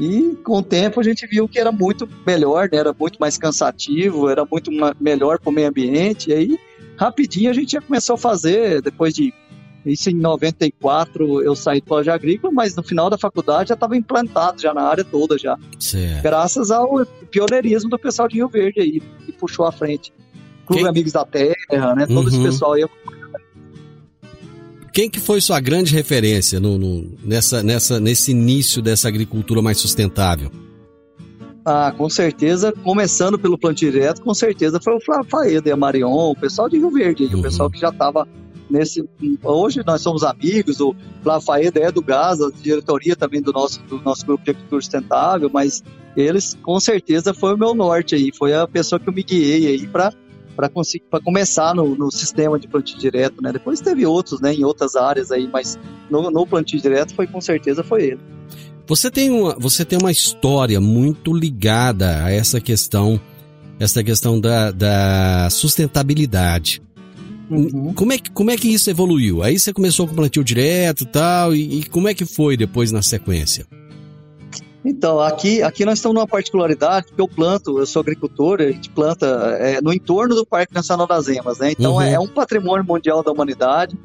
E 0.00 0.36
com 0.42 0.58
o 0.58 0.62
tempo 0.62 0.98
a 0.98 1.02
gente 1.04 1.26
viu 1.26 1.46
que 1.46 1.58
era 1.58 1.70
muito 1.70 2.08
melhor, 2.26 2.68
né? 2.72 2.78
Era 2.78 2.92
muito 2.98 3.18
mais 3.20 3.36
cansativo, 3.38 4.28
era 4.28 4.44
muito 4.44 4.70
melhor 5.00 5.38
para 5.38 5.50
o 5.50 5.52
meio 5.52 5.68
ambiente. 5.68 6.30
E 6.30 6.32
aí, 6.32 6.58
rapidinho, 6.96 7.50
a 7.50 7.52
gente 7.54 7.72
já 7.72 7.80
começou 7.80 8.14
a 8.14 8.18
fazer, 8.18 8.80
depois 8.82 9.14
de. 9.14 9.32
Isso 9.86 10.08
em 10.08 10.14
94 10.14 11.42
eu 11.42 11.54
saí 11.54 11.78
do 11.80 11.86
colégio 11.86 12.12
agrícola, 12.12 12.50
mas 12.52 12.74
no 12.74 12.82
final 12.82 13.10
da 13.10 13.18
faculdade 13.18 13.68
já 13.68 13.74
estava 13.74 13.94
implantado 13.94 14.60
já 14.60 14.72
na 14.72 14.80
área 14.82 15.04
toda 15.04 15.36
já. 15.36 15.58
Certo. 15.78 16.22
Graças 16.22 16.70
ao 16.70 17.04
pioneirismo 17.30 17.90
do 17.90 17.98
pessoal 17.98 18.26
de 18.26 18.36
Rio 18.36 18.48
Verde 18.48 18.80
aí, 18.80 19.00
que 19.26 19.32
puxou 19.32 19.66
à 19.66 19.70
frente. 19.70 20.10
Clube 20.66 20.82
Quem- 20.82 20.88
Amigos 20.88 21.12
da 21.12 21.24
Terra, 21.24 21.94
né? 21.96 22.06
Todo 22.06 22.28
esse 22.28 22.38
Uhum. 22.38 22.44
pessoal 22.44 22.72
aí. 22.74 22.84
Quem 24.92 25.10
que 25.10 25.18
foi 25.18 25.40
sua 25.40 25.58
grande 25.60 25.92
referência 25.92 26.60
no, 26.60 26.78
no- 26.78 27.12
nessa, 27.24 27.62
nessa, 27.62 27.98
nesse 27.98 28.30
início 28.30 28.80
dessa 28.80 29.08
agricultura 29.08 29.60
mais 29.60 29.78
sustentável? 29.78 30.50
Ah, 31.64 31.92
com 31.96 32.08
certeza, 32.08 32.72
começando 32.84 33.38
pelo 33.38 33.58
plantio 33.58 33.90
direto, 33.90 34.22
com 34.22 34.34
certeza 34.34 34.78
foi 34.80 34.94
o 34.94 35.00
Flávio 35.00 35.26
Faeda 35.30 35.68
e 35.68 35.72
a 35.72 35.76
Marion, 35.76 36.12
o 36.30 36.36
pessoal 36.36 36.68
de 36.68 36.76
Rio 36.76 36.90
Verde, 36.90 37.24
Uhum. 37.24 37.40
o 37.40 37.42
pessoal 37.42 37.70
que 37.70 37.80
já 37.80 37.88
estava 37.88 38.28
nesse 38.70 39.02
hoje 39.42 39.82
nós 39.86 40.00
somos 40.02 40.22
amigos, 40.22 40.78
o 40.80 40.94
Lafaeda 41.24 41.80
é 41.80 41.90
do 41.90 42.02
GAS, 42.02 42.40
a 42.40 42.50
diretoria 42.50 43.16
também 43.16 43.40
do 43.40 43.52
nosso, 43.52 43.80
do 43.84 44.00
nosso 44.02 44.24
grupo 44.26 44.44
de 44.44 44.50
agricultura 44.50 44.80
sustentável, 44.82 45.50
mas 45.52 45.82
eles 46.16 46.56
com 46.62 46.78
certeza 46.78 47.32
foi 47.34 47.54
o 47.54 47.58
meu 47.58 47.74
norte 47.74 48.14
aí, 48.14 48.30
foi 48.36 48.54
a 48.54 48.68
pessoa 48.68 49.00
que 49.00 49.08
eu 49.08 49.12
me 49.12 49.22
guiei 49.22 49.66
aí 49.66 49.86
para 49.86 50.12
para 50.54 50.68
conseguir 50.68 51.04
para 51.10 51.20
começar 51.20 51.74
no, 51.74 51.96
no, 51.96 52.10
sistema 52.10 52.58
de 52.58 52.68
plantio 52.68 52.98
direto, 52.98 53.42
né? 53.42 53.52
Depois 53.52 53.80
teve 53.80 54.06
outros, 54.06 54.40
né, 54.40 54.52
em 54.54 54.64
outras 54.64 54.96
áreas 54.96 55.30
aí, 55.30 55.48
mas 55.52 55.78
no, 56.10 56.30
no 56.30 56.46
plantio 56.46 56.80
direto 56.80 57.14
foi 57.14 57.26
com 57.26 57.40
certeza 57.40 57.82
foi 57.82 58.04
ele. 58.04 58.20
Você 58.86 59.10
tem 59.10 59.30
uma 59.30 59.56
você 59.58 59.84
tem 59.84 59.98
uma 59.98 60.10
história 60.10 60.80
muito 60.80 61.32
ligada 61.32 62.24
a 62.24 62.30
essa 62.30 62.60
questão 62.60 63.20
essa 63.78 64.02
questão 64.04 64.40
da, 64.40 64.70
da 64.70 65.48
sustentabilidade. 65.50 66.80
Uhum. 67.50 67.92
Como, 67.92 68.12
é 68.12 68.18
que, 68.18 68.30
como 68.30 68.50
é 68.50 68.56
que 68.56 68.68
isso 68.68 68.88
evoluiu? 68.88 69.42
Aí 69.42 69.58
você 69.58 69.72
começou 69.72 70.06
com 70.06 70.14
plantio 70.14 70.42
direto 70.42 71.02
e 71.02 71.06
tal, 71.06 71.54
e, 71.54 71.80
e 71.80 71.84
como 71.84 72.08
é 72.08 72.14
que 72.14 72.24
foi 72.24 72.56
depois 72.56 72.90
na 72.90 73.02
sequência? 73.02 73.66
Então, 74.84 75.18
aqui, 75.18 75.62
aqui 75.62 75.84
nós 75.84 75.98
estamos 75.98 76.14
numa 76.14 76.26
particularidade, 76.26 77.06
porque 77.06 77.22
eu 77.22 77.28
planto, 77.28 77.78
eu 77.78 77.86
sou 77.86 78.00
agricultor, 78.00 78.60
a 78.60 78.70
gente 78.70 78.90
planta 78.90 79.26
é, 79.58 79.80
no 79.80 79.92
entorno 79.92 80.34
do 80.34 80.44
Parque 80.44 80.74
Nacional 80.74 81.06
das 81.06 81.26
Emas, 81.26 81.58
né? 81.58 81.72
Então, 81.72 81.94
uhum. 81.94 82.02
é, 82.02 82.12
é, 82.12 82.20
um 82.20 82.28
patrimônio 82.28 82.84
mundial 82.84 83.22
da 83.22 83.32
humanidade, 83.32 83.96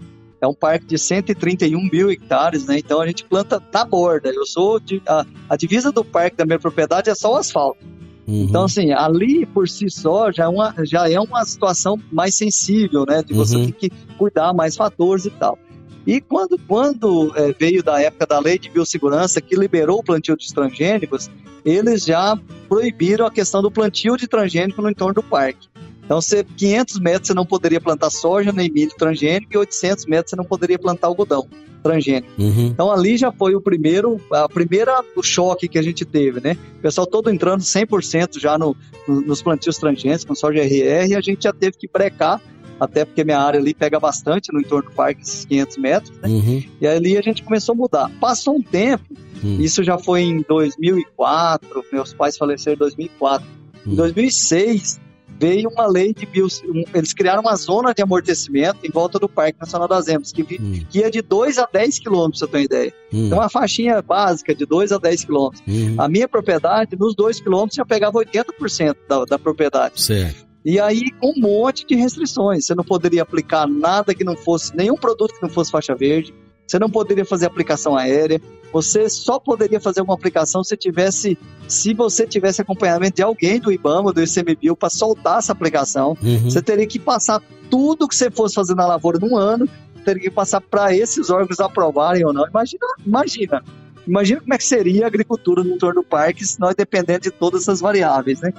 é 0.41 0.47
um 0.47 0.53
parque 0.53 0.85
de 0.85 0.97
131 0.97 1.89
mil 1.91 2.09
hectares, 2.09 2.65
né? 2.65 2.79
Então, 2.79 3.01
a 3.01 3.07
gente 3.07 3.25
planta 3.25 3.61
na 3.73 3.83
borda. 3.83 4.29
Eu 4.29 4.45
sou, 4.45 4.79
de, 4.79 5.01
a, 5.05 5.25
a 5.49 5.57
divisa 5.57 5.91
do 5.91 6.05
parque 6.05 6.37
da 6.37 6.45
minha 6.45 6.59
propriedade 6.59 7.09
é 7.09 7.15
só 7.15 7.33
o 7.33 7.35
asfalto. 7.35 7.83
Uhum. 8.25 8.43
Então, 8.43 8.63
assim, 8.63 8.93
ali 8.93 9.45
por 9.47 9.67
si 9.67 9.89
só 9.89 10.31
já 10.31 10.45
é 10.45 10.47
uma, 10.47 10.73
já 10.83 11.09
é 11.09 11.19
uma 11.19 11.43
situação 11.43 11.99
mais 12.09 12.35
sensível, 12.35 13.03
né? 13.05 13.21
De 13.21 13.33
você 13.33 13.57
uhum. 13.57 13.65
ter 13.65 13.71
que 13.73 13.89
cuidar 14.17 14.53
mais 14.53 14.77
fatores 14.77 15.25
e 15.25 15.29
tal. 15.31 15.59
E 16.05 16.21
quando, 16.21 16.57
quando 16.67 17.31
é, 17.35 17.53
veio 17.53 17.83
da 17.83 18.01
época 18.01 18.25
da 18.25 18.39
lei 18.39 18.57
de 18.57 18.69
biossegurança 18.69 19.41
que 19.41 19.55
liberou 19.55 19.99
o 19.99 20.03
plantio 20.03 20.35
de 20.35 20.51
transgênicos, 20.53 21.29
eles 21.63 22.05
já 22.05 22.37
proibiram 22.67 23.25
a 23.25 23.31
questão 23.31 23.61
do 23.61 23.69
plantio 23.71 24.17
de 24.17 24.27
transgênico 24.27 24.81
no 24.81 24.89
entorno 24.89 25.15
do 25.15 25.23
parque. 25.23 25.67
Então, 26.03 26.19
você, 26.19 26.43
500 26.43 26.99
metros 26.99 27.27
você 27.27 27.33
não 27.35 27.45
poderia 27.45 27.79
plantar 27.79 28.09
soja 28.09 28.51
nem 28.51 28.71
milho 28.71 28.91
transgênico 28.97 29.53
e 29.53 29.57
800 29.57 30.07
metros 30.07 30.31
você 30.31 30.35
não 30.35 30.43
poderia 30.43 30.79
plantar 30.79 31.05
algodão 31.05 31.47
transgênico. 31.83 32.29
Uhum. 32.35 32.67
Então, 32.67 32.91
ali 32.91 33.15
já 33.15 33.31
foi 33.31 33.53
o 33.53 33.61
primeiro, 33.61 34.19
a 34.31 34.49
primeira 34.49 35.03
o 35.15 35.21
choque 35.21 35.67
que 35.67 35.77
a 35.77 35.81
gente 35.83 36.03
teve, 36.05 36.41
né? 36.41 36.57
O 36.79 36.81
pessoal 36.81 37.05
todo 37.05 37.29
entrando 37.29 37.61
100% 37.61 38.39
já 38.39 38.57
no, 38.57 38.75
no, 39.07 39.21
nos 39.21 39.43
plantios 39.43 39.77
transgênicos 39.77 40.25
com 40.25 40.33
soja 40.33 40.63
RR 40.63 41.11
e 41.11 41.15
a 41.15 41.21
gente 41.21 41.43
já 41.43 41.53
teve 41.53 41.77
que 41.77 41.87
brecar 41.87 42.41
até 42.79 43.05
porque 43.05 43.23
minha 43.23 43.39
área 43.39 43.59
ali 43.59 43.73
pega 43.73 43.99
bastante 43.99 44.53
no 44.53 44.59
entorno 44.59 44.89
do 44.89 44.95
parque, 44.95 45.21
esses 45.21 45.45
500 45.45 45.77
metros, 45.77 46.17
né? 46.19 46.29
Uhum. 46.29 46.63
E 46.79 46.87
ali 46.87 47.17
a 47.17 47.21
gente 47.21 47.43
começou 47.43 47.73
a 47.73 47.75
mudar. 47.75 48.11
Passou 48.19 48.55
um 48.55 48.61
tempo, 48.61 49.03
uhum. 49.43 49.59
isso 49.59 49.83
já 49.83 49.97
foi 49.97 50.21
em 50.21 50.41
2004, 50.47 51.85
meus 51.91 52.13
pais 52.13 52.37
faleceram 52.37 52.75
em 52.75 52.79
2004. 52.79 53.47
Uhum. 53.85 53.93
Em 53.93 53.95
2006, 53.95 54.99
veio 55.39 55.69
uma 55.69 55.87
lei 55.87 56.13
de 56.13 56.25
bios, 56.25 56.61
eles 56.93 57.13
criaram 57.13 57.41
uma 57.41 57.55
zona 57.55 57.93
de 57.93 58.01
amortecimento 58.01 58.79
em 58.83 58.89
volta 58.89 59.17
do 59.17 59.29
Parque 59.29 59.57
Nacional 59.59 59.87
das 59.87 60.07
Emas, 60.07 60.33
que, 60.33 60.41
uhum. 60.41 60.85
ia 60.93 61.09
de 61.09 61.21
2 61.21 61.57
a 61.57 61.67
10 61.71 61.99
quilômetros, 61.99 62.39
você 62.39 62.47
ter 62.47 62.57
uma 62.57 62.63
ideia. 62.63 62.93
Uhum. 63.11 63.25
Então, 63.27 63.37
uma 63.37 63.49
faixinha 63.49 64.01
básica 64.01 64.53
de 64.53 64.65
2 64.65 64.91
a 64.91 64.97
10 64.97 65.23
quilômetros. 65.23 65.63
Uhum. 65.65 65.95
A 65.97 66.09
minha 66.09 66.27
propriedade, 66.27 66.97
nos 66.99 67.15
2 67.15 67.39
quilômetros, 67.39 67.75
já 67.75 67.85
pegava 67.85 68.19
80% 68.19 68.95
da, 69.07 69.25
da 69.25 69.39
propriedade. 69.39 70.01
Certo. 70.01 70.48
E 70.63 70.79
aí, 70.79 71.11
com 71.11 71.31
um 71.31 71.39
monte 71.39 71.85
de 71.85 71.95
restrições. 71.95 72.65
Você 72.65 72.75
não 72.75 72.83
poderia 72.83 73.21
aplicar 73.21 73.67
nada 73.67 74.13
que 74.13 74.23
não 74.23 74.35
fosse, 74.35 74.75
nenhum 74.75 74.95
produto 74.95 75.33
que 75.33 75.41
não 75.41 75.49
fosse 75.49 75.71
faixa 75.71 75.95
verde. 75.95 76.33
Você 76.67 76.77
não 76.77 76.89
poderia 76.89 77.25
fazer 77.25 77.45
aplicação 77.45 77.97
aérea. 77.97 78.41
Você 78.71 79.09
só 79.09 79.39
poderia 79.39 79.79
fazer 79.79 80.01
uma 80.01 80.13
aplicação 80.13 80.63
se 80.63 80.77
tivesse, 80.77 81.37
se 81.67 81.93
você 81.93 82.27
tivesse 82.27 82.61
acompanhamento 82.61 83.15
de 83.15 83.23
alguém 83.23 83.59
do 83.59 83.71
IBAMA, 83.71 84.13
do 84.13 84.21
ICMBio, 84.21 84.75
para 84.75 84.89
soltar 84.89 85.39
essa 85.39 85.51
aplicação. 85.51 86.15
Uhum. 86.21 86.39
Você 86.41 86.61
teria 86.61 86.85
que 86.85 86.99
passar 86.99 87.41
tudo 87.69 88.07
que 88.07 88.15
você 88.15 88.29
fosse 88.29 88.53
fazer 88.53 88.75
na 88.75 88.85
lavoura 88.85 89.17
num 89.17 89.35
ano, 89.35 89.67
teria 90.05 90.21
que 90.21 90.29
passar 90.29 90.61
para 90.61 90.95
esses 90.95 91.29
órgãos 91.29 91.59
aprovarem 91.59 92.25
ou 92.25 92.33
não. 92.33 92.47
Imagina, 92.47 92.85
imagina. 93.05 93.63
Imagina 94.07 94.41
como 94.41 94.53
é 94.53 94.57
que 94.57 94.63
seria 94.63 95.05
a 95.05 95.07
agricultura 95.07 95.63
no 95.63 95.75
entorno 95.75 96.01
do 96.01 96.07
parque 96.07 96.45
se 96.45 96.59
nós 96.59 96.75
dependendo 96.75 97.21
de 97.21 97.31
todas 97.31 97.63
essas 97.63 97.79
variáveis, 97.79 98.41
né? 98.41 98.53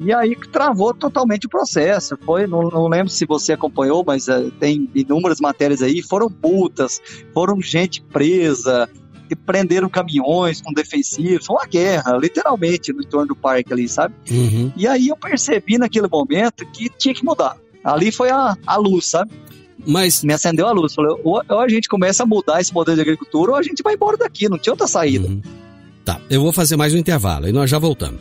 E 0.00 0.12
aí 0.12 0.36
travou 0.52 0.94
totalmente 0.94 1.46
o 1.46 1.50
processo. 1.50 2.16
Foi, 2.24 2.46
não, 2.46 2.62
não 2.62 2.88
lembro 2.88 3.08
se 3.08 3.26
você 3.26 3.52
acompanhou, 3.52 4.04
mas 4.06 4.28
uh, 4.28 4.50
tem 4.60 4.88
inúmeras 4.94 5.40
matérias 5.40 5.82
aí. 5.82 6.02
Foram 6.02 6.30
multas, 6.42 7.00
foram 7.34 7.60
gente 7.60 8.00
presa, 8.02 8.88
e 9.30 9.36
prenderam 9.36 9.88
caminhões 9.88 10.60
com 10.60 10.72
defensivos. 10.72 11.46
Foi 11.46 11.56
uma 11.56 11.66
guerra, 11.66 12.16
literalmente, 12.16 12.92
no 12.92 13.02
entorno 13.02 13.28
do 13.28 13.36
parque 13.36 13.72
ali, 13.72 13.88
sabe? 13.88 14.14
Uhum. 14.30 14.72
E 14.76 14.86
aí 14.86 15.08
eu 15.08 15.16
percebi 15.16 15.78
naquele 15.78 16.08
momento 16.08 16.66
que 16.72 16.88
tinha 16.88 17.14
que 17.14 17.24
mudar. 17.24 17.56
Ali 17.84 18.10
foi 18.10 18.30
a, 18.30 18.56
a 18.66 18.76
luz, 18.76 19.06
sabe? 19.06 19.32
Mas... 19.86 20.24
Me 20.24 20.32
acendeu 20.32 20.66
a 20.66 20.72
luz. 20.72 20.94
Falei, 20.94 21.14
ou, 21.22 21.42
ou, 21.48 21.60
a 21.60 21.68
gente 21.68 21.88
começa 21.88 22.22
a 22.22 22.26
mudar 22.26 22.60
esse 22.60 22.72
modelo 22.72 22.96
de 22.96 23.02
agricultura, 23.02 23.52
ou 23.52 23.56
a 23.56 23.62
gente 23.62 23.82
vai 23.82 23.94
embora 23.94 24.16
daqui. 24.16 24.48
Não 24.48 24.58
tinha 24.58 24.72
outra 24.72 24.86
saída. 24.86 25.28
Uhum. 25.28 25.42
Tá, 26.04 26.20
eu 26.30 26.40
vou 26.40 26.52
fazer 26.52 26.76
mais 26.76 26.94
um 26.94 26.98
intervalo 26.98 27.48
e 27.48 27.52
nós 27.52 27.68
já 27.68 27.78
voltamos. 27.78 28.20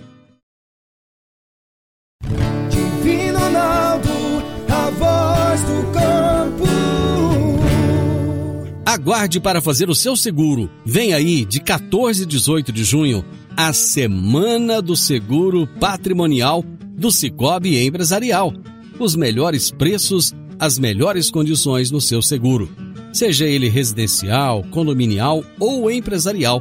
Aguarde 8.97 9.39
para 9.39 9.62
fazer 9.62 9.91
o 9.91 9.95
seu 9.95 10.15
seguro. 10.15 10.71
Vem 10.83 11.13
aí, 11.13 11.45
de 11.45 11.60
14 11.60 12.23
e 12.23 12.25
18 12.25 12.71
de 12.71 12.83
junho, 12.83 13.23
a 13.55 13.71
Semana 13.71 14.81
do 14.81 14.95
Seguro 14.95 15.67
Patrimonial 15.79 16.65
do 16.97 17.12
Cicobi 17.12 17.77
Empresarial. 17.77 18.51
Os 18.97 19.15
melhores 19.15 19.69
preços, 19.69 20.33
as 20.60 20.79
melhores 20.79 21.29
condições 21.29 21.91
no 21.91 22.01
seu 22.01 22.23
seguro. 22.23 22.71
Seja 23.13 23.45
ele 23.45 23.69
residencial, 23.69 24.63
condominial 24.71 25.43
ou 25.60 25.91
empresarial. 25.91 26.60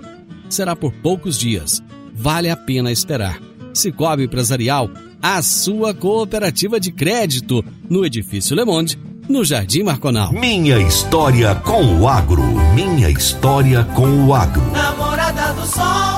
Será 0.50 0.76
por 0.76 0.92
poucos 0.92 1.38
dias. 1.38 1.82
Vale 2.12 2.50
a 2.50 2.56
pena 2.56 2.92
esperar. 2.92 3.40
Cicobi 3.72 4.24
Empresarial, 4.24 4.90
a 5.22 5.40
sua 5.40 5.94
cooperativa 5.94 6.78
de 6.78 6.92
crédito, 6.92 7.64
no 7.88 8.04
Edifício 8.04 8.54
Le 8.54 8.66
Monde, 8.66 8.98
no 9.28 9.44
Jardim 9.44 9.82
Marconal. 9.82 10.32
Minha 10.32 10.78
história 10.78 11.54
com 11.54 12.00
o 12.00 12.08
agro. 12.08 12.42
Minha 12.74 13.10
história 13.10 13.84
com 13.94 14.26
o 14.26 14.34
agro. 14.34 14.62
Namorada 14.72 15.52
do 15.52 15.66
Sol. 15.66 16.15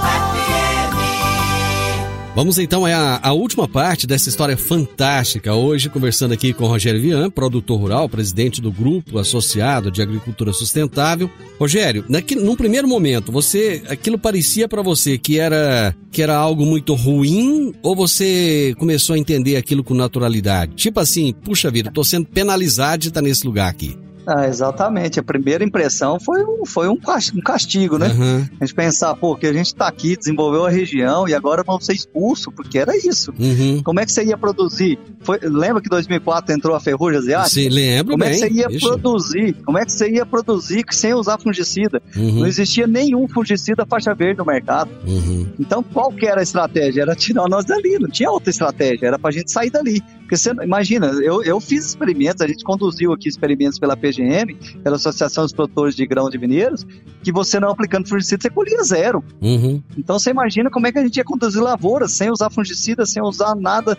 Vamos 2.38 2.56
então 2.56 2.86
à, 2.86 3.18
à 3.20 3.32
última 3.32 3.66
parte 3.66 4.06
dessa 4.06 4.28
história 4.28 4.56
fantástica. 4.56 5.56
Hoje, 5.56 5.88
conversando 5.88 6.34
aqui 6.34 6.52
com 6.52 6.68
Rogério 6.68 7.02
Vian, 7.02 7.28
produtor 7.28 7.80
rural, 7.80 8.08
presidente 8.08 8.60
do 8.60 8.70
Grupo 8.70 9.18
Associado 9.18 9.90
de 9.90 10.00
Agricultura 10.00 10.52
Sustentável. 10.52 11.28
Rogério, 11.58 12.04
naquele, 12.08 12.42
num 12.42 12.54
primeiro 12.54 12.86
momento, 12.86 13.32
você 13.32 13.82
aquilo 13.88 14.16
parecia 14.16 14.68
para 14.68 14.82
você 14.82 15.18
que 15.18 15.40
era 15.40 15.92
que 16.12 16.22
era 16.22 16.36
algo 16.36 16.64
muito 16.64 16.94
ruim 16.94 17.74
ou 17.82 17.96
você 17.96 18.72
começou 18.78 19.16
a 19.16 19.18
entender 19.18 19.56
aquilo 19.56 19.82
com 19.82 19.92
naturalidade? 19.92 20.76
Tipo 20.76 21.00
assim, 21.00 21.32
puxa 21.32 21.72
vida, 21.72 21.90
tô 21.90 22.04
sendo 22.04 22.26
penalizado 22.26 23.02
de 23.02 23.08
estar 23.08 23.20
nesse 23.20 23.44
lugar 23.44 23.68
aqui. 23.68 23.98
Ah, 24.28 24.46
exatamente. 24.46 25.18
A 25.18 25.22
primeira 25.22 25.64
impressão 25.64 26.20
foi 26.20 26.44
um, 26.44 26.66
foi 26.66 26.86
um 26.86 26.96
castigo, 26.96 27.96
né? 27.96 28.08
Uhum. 28.08 28.46
A 28.60 28.64
gente 28.66 28.74
pensar, 28.74 29.14
pô, 29.14 29.34
que 29.34 29.46
a 29.46 29.52
gente 29.54 29.68
está 29.68 29.88
aqui, 29.88 30.18
desenvolveu 30.18 30.66
a 30.66 30.70
região 30.70 31.26
e 31.26 31.32
agora 31.32 31.62
vamos 31.62 31.86
ser 31.86 31.94
expulsos, 31.94 32.52
porque 32.54 32.78
era 32.78 32.94
isso. 32.94 33.32
Uhum. 33.38 33.82
Como 33.82 33.98
é 34.00 34.04
que 34.04 34.12
você 34.12 34.22
ia 34.22 34.36
produzir? 34.36 34.98
Foi, 35.20 35.38
lembra 35.42 35.80
que 35.80 35.88
em 35.88 35.90
2004 35.90 36.54
entrou 36.54 36.76
a 36.76 36.80
ferrugem 36.80 37.20
asiática? 37.20 37.48
Sim, 37.48 37.70
lembro 37.70 38.12
Como 38.12 38.24
bem. 38.24 38.28
é 38.28 38.32
que 38.32 38.38
você 38.38 38.50
ia 38.50 38.66
Ixi. 38.68 38.86
produzir? 38.86 39.52
Como 39.64 39.78
é 39.78 39.84
que 39.86 39.92
você 39.92 40.10
ia 40.10 40.26
produzir 40.26 40.84
sem 40.90 41.14
usar 41.14 41.38
fungicida? 41.38 42.02
Uhum. 42.14 42.40
Não 42.40 42.46
existia 42.46 42.86
nenhum 42.86 43.26
fungicida 43.28 43.86
faixa 43.86 44.14
verde 44.14 44.38
no 44.38 44.44
mercado. 44.44 44.90
Uhum. 45.06 45.46
Então, 45.58 45.82
qual 45.82 46.12
que 46.12 46.26
era 46.26 46.40
a 46.40 46.42
estratégia? 46.42 47.00
Era 47.00 47.14
tirar 47.14 47.48
nós 47.48 47.64
dali, 47.64 47.98
não 47.98 48.10
tinha 48.10 48.30
outra 48.30 48.50
estratégia, 48.50 49.06
era 49.06 49.18
para 49.18 49.30
a 49.30 49.32
gente 49.32 49.50
sair 49.50 49.70
dali. 49.70 50.02
Porque 50.28 50.36
você, 50.36 50.50
imagina, 50.62 51.06
eu, 51.22 51.42
eu 51.42 51.58
fiz 51.58 51.86
experimentos, 51.86 52.42
a 52.42 52.46
gente 52.46 52.62
conduziu 52.62 53.14
aqui 53.14 53.30
experimentos 53.30 53.78
pela 53.78 53.96
PGM, 53.96 54.54
pela 54.84 54.96
Associação 54.96 55.42
dos 55.42 55.54
Produtores 55.54 55.96
de 55.96 56.06
Grão 56.06 56.28
de 56.28 56.36
Mineiros, 56.36 56.86
que 57.22 57.32
você 57.32 57.58
não 57.58 57.70
aplicando 57.70 58.06
fungicida, 58.06 58.42
você 58.42 58.50
colhia 58.50 58.82
zero. 58.82 59.24
Uhum. 59.40 59.82
Então 59.96 60.18
você 60.18 60.28
imagina 60.28 60.68
como 60.68 60.86
é 60.86 60.92
que 60.92 60.98
a 60.98 61.02
gente 61.02 61.16
ia 61.16 61.24
conduzir 61.24 61.62
lavouras 61.62 62.12
sem 62.12 62.30
usar 62.30 62.50
fungicida, 62.50 63.06
sem 63.06 63.22
usar 63.22 63.54
nada, 63.54 63.96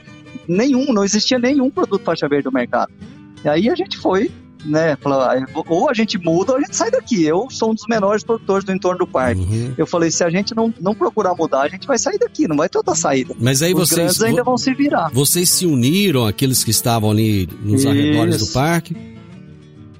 nenhum, 0.47 0.93
não 0.93 1.03
existia 1.03 1.39
nenhum 1.39 1.71
produto 1.71 2.03
faixa 2.03 2.29
verde 2.29 2.45
no 2.45 2.51
mercado. 2.51 2.93
E 3.43 3.49
aí 3.49 3.67
a 3.67 3.73
gente 3.73 3.97
foi 3.97 4.31
né? 4.65 4.98
Ah, 5.06 5.36
ou 5.67 5.89
a 5.89 5.93
gente 5.93 6.17
muda 6.17 6.54
ou 6.54 6.58
a 6.58 6.62
gente 6.62 6.76
sai 6.76 6.91
daqui. 6.91 7.24
Eu 7.24 7.48
sou 7.50 7.72
um 7.72 7.74
dos 7.74 7.86
menores 7.88 8.24
produtores 8.24 8.63
do 8.63 8.72
entorno 8.72 9.00
do 9.00 9.08
parque. 9.08 9.41
Uhum. 9.41 9.74
Eu 9.78 9.88
falei, 9.88 10.12
se 10.12 10.24
a 10.24 10.30
gente 10.30 10.56
não, 10.56 10.74
não 10.80 10.93
procurar 10.93 11.36
mudar, 11.36 11.62
a 11.62 11.67
gente 11.67 11.88
vai 11.88 11.98
sair 11.98 12.17
daqui, 12.17 12.48
não 12.48 12.58
vai 12.58 12.69
ter 12.69 12.78
outra 12.78 12.95
saída. 12.95 13.36
Mas 13.39 13.62
aí 13.62 13.74
Os 13.74 13.89
vocês 13.89 14.22
ainda 14.22 14.43
vão 14.43 14.58
se 14.58 14.74
virar. 14.74 15.10
Vocês 15.13 15.50
se 15.50 15.65
uniram, 15.65 16.26
aqueles 16.26 16.63
que 16.63 16.72
estavam 16.72 17.12
ali 17.12 17.48
nos 17.62 17.82
Isso. 17.82 17.89
arredores 17.89 18.38
do 18.39 18.48
parque? 18.48 18.95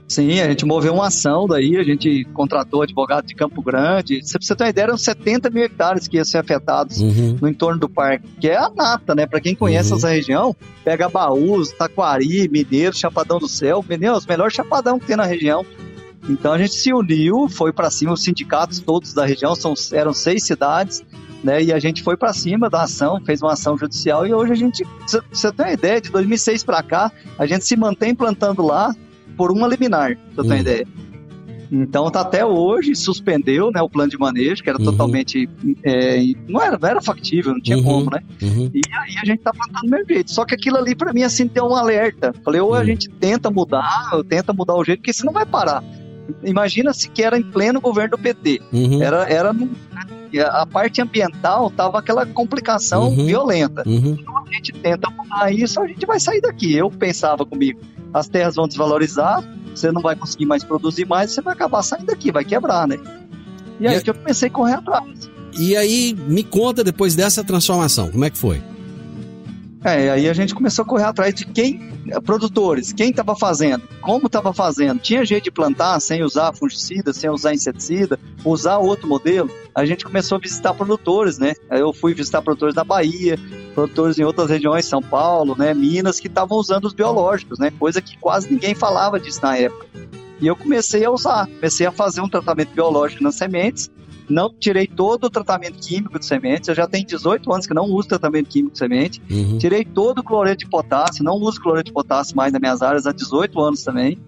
Sim, 0.10 0.39
a 0.39 0.50
gente 0.50 0.65
moveu 0.65 0.91
uma 0.95 1.08
ação 1.08 1.48
daí, 1.48 1.78
a 1.78 1.84
gente 1.84 2.26
contratou 2.34 2.82
advogado 2.82 3.28
de 3.28 3.36
Campo 3.36 3.62
Grande. 3.62 4.22
Você 4.24 4.56
ter 4.56 4.63
uma 4.63 4.69
ideia, 4.72 4.86
eram 4.86 4.98
70 4.98 5.52
mil 5.52 5.63
hectares 5.63 6.08
que 6.08 6.17
iam 6.17 6.26
ser 6.26 6.39
afetados 6.39 7.00
Uhum. 7.00 7.38
no 7.39 7.48
entorno 7.48 7.80
do 7.80 7.88
parque, 7.88 8.28
que 8.41 8.50
é 8.50 8.58
a 8.58 8.72
nata, 8.76 9.13
né? 9.13 9.28
Pra 9.28 9.39
quem 9.39 9.54
conhece 9.54 9.91
Uhum. 9.91 9.98
essa 9.98 10.10
região, 10.10 10.56
pega 10.84 11.08
Baús, 11.08 11.72
Taquari, 11.72 12.50
Mineiro, 12.50 12.95
Chapadão 12.95 13.38
do 13.38 13.48
Céu, 13.48 13.84
entendeu? 13.86 14.13
Os 14.13 14.26
melhores 14.26 14.56
chapadão 14.56 14.98
que 14.98 15.06
tem 15.06 15.15
na 15.15 15.26
região. 15.26 15.63
Então 16.28 16.54
a 16.54 16.58
gente 16.58 16.74
se 16.74 16.91
uniu, 16.91 17.48
foi 17.48 17.72
pra 17.72 17.91
cima, 17.91 18.13
os 18.13 18.24
sindicatos 18.24 18.80
todos 18.80 19.13
da 19.13 19.26
região, 19.28 19.54
são, 19.54 19.76
eram 19.93 20.12
seis 20.12 20.43
cidades, 20.43 21.04
né? 21.43 21.62
E 21.63 21.72
a 21.72 21.78
gente 21.78 22.02
foi 22.02 22.17
pra 22.17 22.34
cima 22.34 22.67
da 22.67 22.82
ação, 22.82 23.22
fez 23.24 23.43
uma 23.43 23.54
ação 23.54 23.78
judicial 23.78 24.26
e 24.26 24.34
hoje 24.34 24.54
a 24.54 24.56
gente, 24.56 24.84
você 25.32 25.52
ter 25.52 25.62
uma 25.63 25.72
ideia, 25.72 26.02
de 26.02 26.10
2006 26.10 26.63
pra 26.63 26.82
cá, 26.82 27.12
a 27.38 27.45
gente 27.45 27.63
se 27.63 27.78
mantém 27.78 28.15
plantando 28.15 28.63
lá 28.63 28.91
por 29.39 29.52
uma 29.54 29.65
liminar, 29.69 30.17
pra 30.36 30.43
você 30.43 30.49
ter 30.49 30.54
uma 30.54 30.56
Hum. 30.56 30.60
ideia. 30.60 30.88
Então 31.71 32.10
tá 32.10 32.21
até 32.21 32.43
hoje, 32.45 32.93
suspendeu 32.95 33.71
né, 33.71 33.80
o 33.82 33.88
plano 33.89 34.10
de 34.10 34.17
manejo, 34.17 34.62
que 34.63 34.69
era 34.69 34.78
Uhum. 34.80 34.86
totalmente. 34.86 35.47
é, 35.84 36.19
não, 36.47 36.62
era, 36.62 36.78
não 36.78 36.89
era 36.89 37.02
factível, 37.02 37.54
não 37.54 37.62
tinha 37.62 37.78
Uhum. 37.78 37.84
como, 37.84 38.10
né? 38.12 38.19
Uhum. 38.41 38.69
E 38.73 38.82
aí 38.91 39.15
a 39.21 39.25
gente 39.25 39.39
tá 39.41 39.52
plantando 39.54 39.84
do 39.86 39.89
mesmo 39.91 40.08
jeito. 40.10 40.32
Só 40.32 40.43
que 40.45 40.56
aquilo 40.56 40.78
ali 40.78 40.93
pra 40.95 41.13
mim 41.13 41.23
assim 41.23 41.45
deu 41.47 41.65
um 41.67 41.75
alerta. 41.75 42.34
Falei, 42.43 42.60
ou 42.60 42.73
a 42.73 42.82
Hum. 42.82 42.86
gente 42.86 43.08
tenta 43.08 43.49
mudar, 43.52 44.10
ou 44.13 44.23
tenta 44.23 44.52
mudar 44.52 44.75
o 44.75 44.84
jeito, 44.84 44.99
porque 44.99 45.13
senão 45.13 45.32
vai 45.32 45.45
parar. 45.45 45.82
Imagina 46.43 46.91
se 46.93 47.08
que 47.10 47.23
era 47.23 47.38
em 47.38 47.43
pleno 47.43 47.80
governo 47.80 48.17
do 48.17 48.21
PT. 48.21 48.62
Uhum. 48.73 49.02
Era, 49.02 49.30
era 49.30 49.54
no- 49.54 49.69
a 50.52 50.65
parte 50.65 51.02
ambiental 51.02 51.69
tava 51.71 51.97
aquela 51.99 52.25
complicação 52.25 53.10
Uhum. 53.10 53.25
violenta. 53.25 53.84
Uhum. 53.88 54.17
A 54.49 54.54
gente 54.54 54.71
tenta 54.73 55.10
mudar 55.12 55.52
isso, 55.54 55.80
a 55.80 55.88
gente 55.88 56.06
vai 56.06 56.19
sair 56.19 56.41
daqui. 56.41 56.73
Eu 56.75 56.89
pensava 56.89 57.45
comigo, 57.45 57.80
as 58.13 58.28
terras 58.28 58.56
vão 58.56 58.67
desvalorizar, 58.67 59.43
você 59.74 59.91
não 59.91 60.02
vai 60.02 60.15
conseguir 60.15 60.45
mais 60.45 60.63
produzir 60.63 61.06
mais, 61.06 61.32
você 61.32 61.41
vai 61.41 61.54
acabar 61.54 61.82
saindo 61.84 62.06
daqui, 62.08 62.32
vai 62.32 62.43
quebrar, 62.45 62.88
né? 62.88 62.98
E 63.80 63.88
aí 63.88 63.98
E- 63.98 64.02
que 64.02 64.10
eu 64.10 64.15
comecei 64.15 64.48
a 64.50 64.52
correr 64.52 64.74
atrás. 64.74 65.30
E 65.58 65.76
aí, 65.76 66.13
me 66.28 66.43
conta 66.43 66.84
depois 66.84 67.15
dessa 67.15 67.43
transformação, 67.43 68.10
como 68.12 68.24
é 68.24 68.30
que 68.30 68.38
foi? 68.38 68.62
É, 69.84 70.10
aí 70.10 70.30
a 70.30 70.34
gente 70.34 70.54
começou 70.54 70.84
a 70.84 70.86
correr 70.86 71.06
atrás 71.06 71.34
de 71.34 71.45
quem, 71.45 71.80
produtores, 72.26 72.91
quem 72.91 73.12
estava 73.12 73.34
fazendo, 73.36 73.82
como 74.02 74.28
estava 74.28 74.54
fazendo. 74.54 75.00
Tinha 75.00 75.24
jeito 75.26 75.45
de 75.45 75.52
plantar 75.52 76.00
sem 76.02 76.22
usar 76.22 76.54
fungicida, 76.54 77.13
sem 77.13 77.30
usar 77.30 77.54
inseticida, 77.54 78.19
usar 78.43 78.78
outro 78.78 79.08
modelo. 79.08 79.50
A 79.79 79.85
gente 79.85 80.03
começou 80.03 80.35
a 80.35 80.39
visitar 80.39 80.73
produtores, 80.73 81.39
né? 81.39 81.53
Eu 81.71 81.93
fui 81.93 82.13
visitar 82.13 82.41
produtores 82.41 82.75
da 82.75 82.83
Bahia, 82.83 83.39
produtores 83.73 84.19
em 84.19 84.23
outras 84.23 84.49
regiões, 84.49 84.85
São 84.85 85.01
Paulo, 85.01 85.55
né, 85.57 85.73
Minas, 85.73 86.19
que 86.19 86.27
estavam 86.27 86.57
usando 86.57 86.83
os 86.85 86.93
biológicos, 86.93 87.57
né? 87.59 87.71
Coisa 87.79 88.01
que 88.01 88.17
quase 88.17 88.51
ninguém 88.51 88.75
falava 88.75 89.17
disso 89.17 89.39
na 89.41 89.55
época. 89.55 89.87
E 90.41 90.47
eu 90.47 90.55
comecei 90.55 91.05
a 91.05 91.11
usar, 91.11 91.47
comecei 91.47 91.87
a 91.87 91.91
fazer 91.91 92.19
um 92.19 92.29
tratamento 92.29 92.73
biológico 92.73 93.23
nas 93.23 93.35
sementes. 93.35 93.89
Não 94.29 94.53
tirei 94.53 94.85
todo 94.85 95.23
o 95.23 95.29
tratamento 95.29 95.79
químico 95.79 96.19
de 96.19 96.25
sementes. 96.25 96.67
Eu 96.67 96.75
já 96.75 96.85
tenho 96.85 97.05
18 97.05 97.51
anos 97.51 97.65
que 97.65 97.73
não 97.73 97.85
uso 97.85 98.09
tratamento 98.09 98.47
químico 98.47 98.73
de 98.73 98.77
semente. 98.77 99.21
Uhum. 99.31 99.57
Tirei 99.57 99.83
todo 99.83 100.19
o 100.19 100.23
cloreto 100.23 100.65
de 100.65 100.69
potássio, 100.69 101.23
não 101.23 101.35
uso 101.35 101.59
cloreto 101.59 101.85
de 101.85 101.93
potássio 101.93 102.35
mais 102.35 102.51
nas 102.51 102.61
minhas 102.61 102.81
áreas 102.81 103.07
há 103.07 103.11
18 103.11 103.59
anos 103.59 103.83
também. 103.83 104.19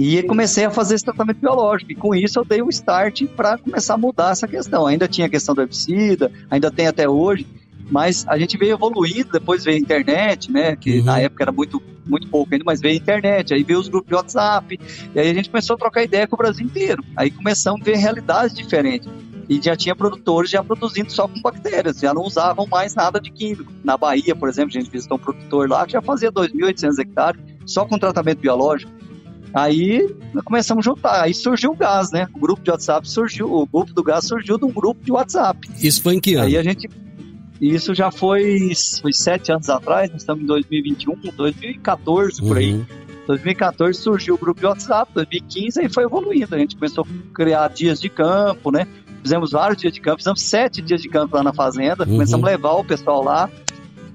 E 0.00 0.22
comecei 0.22 0.64
a 0.64 0.70
fazer 0.70 0.94
esse 0.94 1.04
tratamento 1.04 1.40
biológico. 1.40 1.90
E 1.90 1.94
com 1.96 2.14
isso 2.14 2.38
eu 2.38 2.44
dei 2.44 2.62
o 2.62 2.68
start 2.68 3.24
para 3.36 3.58
começar 3.58 3.94
a 3.94 3.98
mudar 3.98 4.30
essa 4.30 4.46
questão. 4.46 4.86
Ainda 4.86 5.08
tinha 5.08 5.26
a 5.26 5.30
questão 5.30 5.56
do 5.56 5.60
herbicida, 5.60 6.30
ainda 6.48 6.70
tem 6.70 6.86
até 6.86 7.08
hoje, 7.08 7.44
mas 7.90 8.24
a 8.28 8.38
gente 8.38 8.56
veio 8.56 8.74
evoluindo, 8.74 9.30
depois 9.32 9.64
veio 9.64 9.76
a 9.76 9.80
internet, 9.80 10.52
né? 10.52 10.76
Que 10.76 10.98
Uhum. 11.00 11.04
na 11.04 11.18
época 11.18 11.42
era 11.42 11.50
muito, 11.50 11.82
muito 12.06 12.28
pouco 12.28 12.52
ainda, 12.52 12.64
mas 12.64 12.80
veio 12.80 12.94
a 12.94 12.96
internet, 12.96 13.52
aí 13.52 13.64
veio 13.64 13.80
os 13.80 13.88
grupos 13.88 14.08
de 14.08 14.14
WhatsApp, 14.14 14.78
e 15.14 15.18
aí 15.18 15.28
a 15.30 15.34
gente 15.34 15.50
começou 15.50 15.74
a 15.74 15.78
trocar 15.78 16.04
ideia 16.04 16.28
com 16.28 16.36
o 16.36 16.38
Brasil 16.38 16.64
inteiro. 16.64 17.02
Aí 17.16 17.30
começamos 17.30 17.80
a 17.80 17.84
ver 17.84 17.96
realidades 17.96 18.54
diferentes. 18.54 19.08
E 19.48 19.60
já 19.60 19.74
tinha 19.74 19.96
produtores 19.96 20.50
já 20.50 20.62
produzindo 20.62 21.10
só 21.10 21.26
com 21.26 21.40
bactérias, 21.40 21.98
já 21.98 22.12
não 22.14 22.22
usavam 22.22 22.66
mais 22.66 22.94
nada 22.94 23.18
de 23.18 23.32
químico. 23.32 23.72
Na 23.82 23.96
Bahia, 23.96 24.36
por 24.36 24.48
exemplo, 24.48 24.76
a 24.76 24.80
gente 24.80 24.90
visitou 24.92 25.16
um 25.16 25.20
produtor 25.20 25.68
lá 25.68 25.86
que 25.86 25.92
já 25.94 26.02
fazia 26.02 26.30
2.800 26.30 26.98
hectares 27.00 27.40
só 27.64 27.84
com 27.86 27.98
tratamento 27.98 28.38
biológico. 28.40 28.92
Aí 29.54 30.06
começamos 30.44 30.86
a 30.86 30.90
juntar, 30.90 31.22
aí 31.22 31.32
surgiu 31.34 31.72
o 31.72 31.76
gás, 31.76 32.10
né? 32.12 32.28
O 32.34 32.38
grupo 32.38 32.62
de 32.62 32.70
WhatsApp 32.70 33.08
surgiu, 33.08 33.52
o 33.52 33.66
grupo 33.66 33.92
do 33.92 34.02
gás 34.02 34.24
surgiu 34.24 34.58
de 34.58 34.64
um 34.64 34.70
grupo 34.70 35.02
de 35.04 35.10
WhatsApp. 35.10 35.68
Isso 35.82 36.02
foi 36.02 36.14
em 36.14 36.20
que 36.20 36.34
ano? 36.34 36.44
Aí 36.46 36.56
a 36.56 36.62
gente. 36.62 36.88
Isso 37.60 37.92
já 37.92 38.10
foi, 38.10 38.70
foi 39.02 39.12
sete 39.12 39.50
anos 39.50 39.68
atrás, 39.68 40.10
nós 40.12 40.20
estamos 40.22 40.44
em 40.44 40.46
2021, 40.46 41.16
2014 41.36 42.40
por 42.40 42.56
aí. 42.56 42.74
Uhum. 42.74 42.84
2014 43.26 43.98
surgiu 43.98 44.36
o 44.36 44.38
grupo 44.38 44.60
de 44.60 44.66
WhatsApp, 44.66 45.12
2015 45.12 45.80
aí 45.80 45.88
foi 45.88 46.04
evoluindo. 46.04 46.54
A 46.54 46.58
gente 46.58 46.76
começou 46.76 47.04
a 47.04 47.34
criar 47.34 47.68
dias 47.68 48.00
de 48.00 48.08
campo, 48.08 48.70
né? 48.70 48.86
Fizemos 49.22 49.50
vários 49.50 49.78
dias 49.80 49.92
de 49.92 50.00
campo, 50.00 50.18
fizemos 50.18 50.40
sete 50.40 50.80
dias 50.80 51.02
de 51.02 51.08
campo 51.08 51.36
lá 51.36 51.42
na 51.42 51.52
fazenda, 51.52 52.04
Uhum. 52.04 52.12
começamos 52.12 52.46
a 52.46 52.50
levar 52.50 52.72
o 52.74 52.84
pessoal 52.84 53.22
lá. 53.22 53.50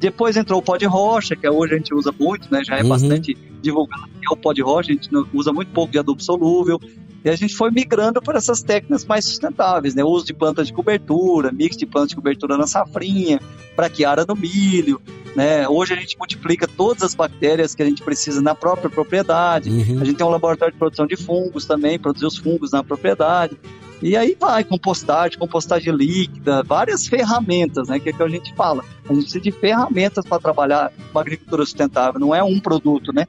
Depois 0.03 0.35
entrou 0.35 0.59
o 0.59 0.61
pó 0.61 0.75
de 0.75 0.85
rocha, 0.85 1.33
que 1.33 1.47
hoje 1.47 1.75
a 1.75 1.77
gente 1.77 1.93
usa 1.95 2.13
muito, 2.19 2.51
né? 2.51 2.61
Já 2.61 2.77
é 2.77 2.83
Uhum. 2.83 2.89
bastante 2.89 3.37
divulgado 3.61 4.03
que 4.19 4.27
é 4.29 4.33
o 4.33 4.35
pó 4.35 4.51
de 4.51 4.61
rocha, 4.61 4.91
a 4.91 4.93
gente 4.95 5.09
usa 5.33 5.53
muito 5.53 5.71
pouco 5.71 5.93
de 5.93 5.97
adubo 5.97 6.21
solúvel. 6.21 6.77
E 7.23 7.29
a 7.29 7.35
gente 7.35 7.55
foi 7.55 7.71
migrando 7.71 8.21
para 8.21 8.37
essas 8.37 8.61
técnicas 8.61 9.05
mais 9.05 9.25
sustentáveis, 9.25 9.95
né? 9.95 10.03
O 10.03 10.07
uso 10.07 10.25
de 10.25 10.33
plantas 10.33 10.67
de 10.67 10.73
cobertura, 10.73 11.51
mix 11.51 11.77
de 11.77 11.85
plantas 11.85 12.09
de 12.09 12.15
cobertura 12.15 12.57
na 12.57 12.67
safrinha, 12.67 13.39
braquiária 13.75 14.25
no 14.27 14.35
milho, 14.35 15.01
né? 15.35 15.67
Hoje 15.67 15.93
a 15.93 15.95
gente 15.95 16.17
multiplica 16.17 16.67
todas 16.67 17.03
as 17.03 17.15
bactérias 17.15 17.73
que 17.73 17.81
a 17.81 17.85
gente 17.85 18.03
precisa 18.03 18.41
na 18.41 18.53
própria 18.53 18.89
propriedade. 18.89 19.69
Uhum. 19.69 20.01
A 20.01 20.05
gente 20.05 20.17
tem 20.17 20.25
um 20.25 20.29
laboratório 20.29 20.73
de 20.73 20.77
produção 20.77 21.07
de 21.07 21.15
fungos 21.15 21.65
também, 21.65 21.97
produzir 21.97 22.25
os 22.25 22.37
fungos 22.37 22.71
na 22.71 22.83
propriedade. 22.83 23.57
E 24.01 24.17
aí 24.17 24.35
vai, 24.37 24.65
compostagem, 24.65 25.39
compostagem 25.39 25.95
líquida, 25.95 26.61
várias 26.61 27.07
ferramentas, 27.07 27.87
né? 27.87 28.01
Que 28.01 28.09
é 28.09 28.13
que 28.13 28.21
a 28.21 28.27
gente 28.27 28.53
fala. 28.53 28.83
A 29.09 29.13
gente 29.13 29.23
precisa 29.23 29.39
de 29.39 29.51
ferramentas 29.51 30.25
para 30.25 30.41
trabalhar 30.41 30.91
uma 31.11 31.21
agricultura 31.21 31.63
sustentável, 31.63 32.19
não 32.19 32.35
é 32.35 32.43
um 32.43 32.59
produto, 32.59 33.13
né? 33.13 33.25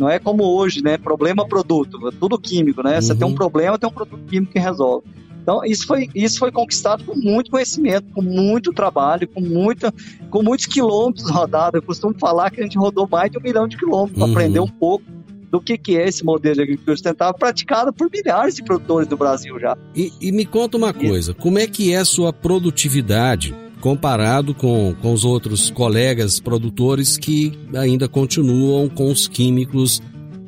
Não 0.00 0.08
é 0.08 0.18
como 0.18 0.42
hoje, 0.44 0.82
né? 0.82 0.96
Problema 0.96 1.46
produto, 1.46 1.98
tudo 2.18 2.38
químico, 2.38 2.82
né? 2.82 3.00
Você 3.00 3.12
Uhum. 3.12 3.18
tem 3.18 3.28
um 3.28 3.34
problema, 3.34 3.78
tem 3.78 3.88
um 3.88 3.92
produto 3.92 4.22
químico 4.28 4.52
que 4.52 4.58
resolve. 4.58 5.06
Então, 5.42 5.64
isso 5.64 5.86
foi, 5.86 6.08
isso 6.14 6.38
foi 6.38 6.50
conquistado 6.50 7.04
com 7.04 7.14
muito 7.16 7.50
conhecimento, 7.50 8.06
com 8.14 8.22
muito 8.22 8.72
trabalho, 8.72 9.26
com, 9.28 9.40
muita, 9.40 9.92
com 10.30 10.42
muitos 10.42 10.66
quilômetros 10.66 11.28
rodados. 11.30 11.74
Eu 11.74 11.82
costumo 11.82 12.14
falar 12.18 12.50
que 12.50 12.60
a 12.60 12.64
gente 12.64 12.78
rodou 12.78 13.08
mais 13.10 13.30
de 13.30 13.38
um 13.38 13.42
milhão 13.42 13.68
de 13.68 13.76
quilômetros 13.76 14.16
para 14.18 14.26
Uhum. 14.26 14.32
aprender 14.32 14.60
um 14.60 14.66
pouco 14.68 15.04
do 15.50 15.60
que, 15.60 15.76
que 15.76 15.96
é 15.96 16.06
esse 16.08 16.24
modelo 16.24 16.54
de 16.54 16.62
agricultura 16.62 16.96
sustentável 16.96 17.34
praticado 17.34 17.92
por 17.92 18.08
milhares 18.10 18.54
de 18.54 18.62
produtores 18.62 19.08
do 19.08 19.16
Brasil 19.16 19.58
já. 19.58 19.76
E, 19.96 20.12
e 20.20 20.30
me 20.30 20.44
conta 20.46 20.76
uma 20.76 20.92
coisa, 20.94 21.34
como 21.34 21.58
é 21.58 21.66
que 21.66 21.92
é 21.92 21.96
a 21.96 22.04
sua 22.04 22.32
produtividade 22.32 23.54
comparado 23.80 24.54
com, 24.54 24.94
com 25.00 25.12
os 25.12 25.24
outros 25.24 25.70
colegas 25.70 26.38
produtores 26.38 27.16
que 27.16 27.58
ainda 27.74 28.08
continuam 28.08 28.88
com 28.88 29.10
os 29.10 29.26
químicos 29.26 30.02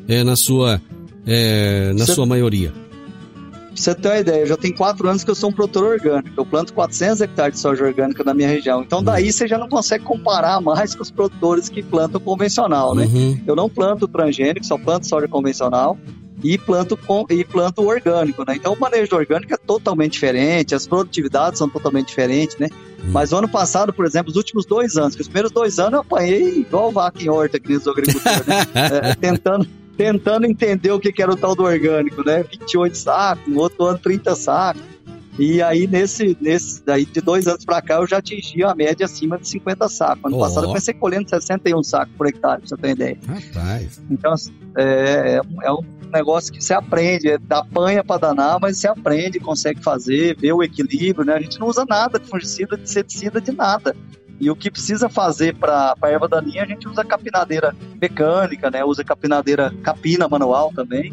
eh, 0.09 0.23
na, 0.23 0.37
sua, 0.37 0.81
eh, 1.27 1.93
na 1.95 2.05
Cê- 2.07 2.15
sua 2.15 2.27
maioria? 2.27 2.73
Pra 2.73 3.81
você 3.83 3.95
ter 3.95 4.09
uma 4.09 4.19
ideia, 4.19 4.47
já 4.47 4.57
tenho 4.57 4.77
quatro 4.77 5.09
anos 5.09 5.25
que 5.25 5.31
eu 5.31 5.35
sou 5.35 5.49
um 5.49 5.53
produtor 5.53 5.85
orgânico. 5.85 6.29
Eu 6.37 6.45
planto 6.45 6.75
400 6.75 7.23
hectares 7.23 7.55
de 7.55 7.61
soja 7.61 7.83
orgânica 7.85 8.23
na 8.23 8.35
minha 8.35 8.47
região. 8.49 8.83
Então, 8.83 9.03
daí 9.03 9.33
você 9.33 9.49
já 9.49 9.57
não 9.57 9.67
consegue 9.69 10.05
comparar 10.05 10.61
mais 10.61 10.95
com 10.95 11.03
os 11.03 11.11
produtores 11.11 11.71
que 11.71 11.83
plantam 11.83 12.21
convencional, 12.21 12.95
né? 12.95 13.07
Uhum. 13.07 13.41
Eu 13.47 13.57
não 13.57 13.71
planto 13.71 14.07
transgênico, 14.07 14.65
só 14.67 14.77
planto 14.77 15.07
soja 15.09 15.27
convencional 15.27 15.97
e 16.43 16.59
planto, 16.59 16.97
com, 16.97 17.25
e 17.31 17.45
planto 17.45 17.87
orgânico, 17.87 18.45
né? 18.47 18.57
Então, 18.57 18.73
o 18.73 18.81
manejo 18.81 19.15
orgânico 19.15 19.55
é 19.55 19.57
totalmente 19.57 20.13
diferente, 20.13 20.75
as 20.75 20.87
produtividades 20.87 21.59
são 21.59 21.69
totalmente 21.69 22.09
diferentes, 22.09 22.57
né? 22.59 22.69
Mas 23.05 23.33
o 23.33 23.37
ano 23.37 23.49
passado, 23.49 23.93
por 23.93 24.05
exemplo, 24.05 24.31
os 24.31 24.37
últimos 24.37 24.67
dois 24.67 24.97
anos, 24.97 25.15
que 25.15 25.23
os 25.23 25.29
primeiros 25.29 25.53
dois 25.53 25.79
anos 25.79 25.95
eu 25.95 26.01
apanhei 26.01 26.59
igual 26.59 26.91
vaca 26.91 27.23
em 27.23 27.29
horta 27.29 27.57
aqui 27.57 27.75
nos 27.75 27.87
agricultores, 27.87 28.47
né? 28.47 28.63
É, 28.93 29.15
tentando, 29.15 29.67
tentando 29.97 30.47
entender 30.47 30.91
o 30.91 30.99
que 30.99 31.13
que 31.13 31.23
era 31.23 31.33
o 31.33 31.37
tal 31.37 31.55
do 31.55 31.63
orgânico, 31.63 32.25
né? 32.25 32.43
28 32.43 32.97
sacos, 32.97 33.47
no 33.47 33.61
outro 33.61 33.85
ano 33.85 33.99
30 33.99 34.35
sacos. 34.35 34.92
E 35.39 35.63
aí, 35.63 35.87
nesse, 35.87 36.37
nesse 36.41 36.85
daí, 36.85 37.07
de 37.07 37.21
dois 37.21 37.47
anos 37.47 37.65
para 37.65 37.81
cá, 37.81 37.95
eu 37.95 38.07
já 38.07 38.19
atingi 38.19 38.63
a 38.63 38.75
média 38.75 39.07
acima 39.07 39.39
de 39.39 39.49
50 39.49 39.89
sacos. 39.89 40.25
Ano 40.27 40.37
Ó. 40.37 40.41
passado 40.41 40.65
eu 40.65 40.69
comecei 40.69 40.93
colhendo 40.95 41.29
61 41.29 41.83
sacos 41.83 42.15
por 42.17 42.27
hectare, 42.27 42.61
pra 42.61 42.69
você 42.69 42.77
ter 42.77 42.87
uma 42.89 42.93
ideia. 42.93 43.19
Rapaz. 43.27 44.03
Então, 44.11 44.33
assim, 44.33 44.53
é, 44.77 45.37
é 45.37 45.41
um- 45.43 45.63
é 45.63 45.73
um 45.73 45.83
negócio 46.13 46.53
que 46.53 46.63
você 46.63 46.75
aprende, 46.75 47.31
é, 47.31 47.39
apanha 47.51 48.05
para 48.05 48.21
danar, 48.21 48.59
mas 48.61 48.77
você 48.77 48.87
aprende, 48.89 49.41
consegue 49.41 49.83
fazer, 49.83 50.37
vê 50.39 50.53
o 50.53 50.63
equilíbrio, 50.63 51.25
né? 51.25 51.35
A 51.35 51.41
gente 51.41 51.59
não 51.59 51.67
usa 51.69 51.87
nada 51.89 52.19
de 52.19 52.29
fungicida, 52.29 52.77
de 52.77 52.83
inseticida, 52.83 53.41
de 53.41 53.53
nada. 53.53 53.97
E 54.39 54.51
o 54.51 54.57
que 54.57 54.71
precisa 54.71 55.09
fazer 55.09 55.55
para 55.55 55.95
a 56.03 56.09
erva 56.11 56.29
daninha, 56.29 56.65
a 56.65 56.67
gente 56.67 56.87
usa 56.89 57.05
capinadeira 57.05 57.75
mecânica, 58.01 58.71
né? 58.71 58.85
Usa 58.85 59.03
capinadeira 59.05 59.73
capina 59.83 60.29
manual 60.29 60.73
também. 60.75 61.13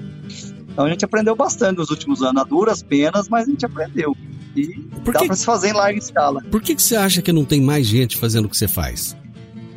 Então 0.71 0.85
a 0.85 0.89
gente 0.89 1.03
aprendeu 1.03 1.35
bastante 1.35 1.77
nos 1.77 1.89
últimos 1.89 2.21
anos, 2.21 2.41
a 2.41 2.45
duras 2.45 2.81
penas, 2.83 3.27
mas 3.29 3.47
a 3.47 3.51
gente 3.51 3.65
aprendeu. 3.65 4.15
E 4.55 4.67
Por 5.03 5.13
dá 5.13 5.19
que- 5.19 5.27
para 5.27 5.35
se 5.35 5.45
fazer 5.45 5.69
em 5.69 5.73
larga 5.73 5.99
escala. 5.99 6.41
Por 6.49 6.61
que, 6.61 6.75
que 6.75 6.81
você 6.81 6.95
acha 6.95 7.21
que 7.21 7.31
não 7.31 7.45
tem 7.45 7.61
mais 7.61 7.85
gente 7.85 8.17
fazendo 8.17 8.45
o 8.45 8.49
que 8.49 8.57
você 8.57 8.67
faz? 8.67 9.15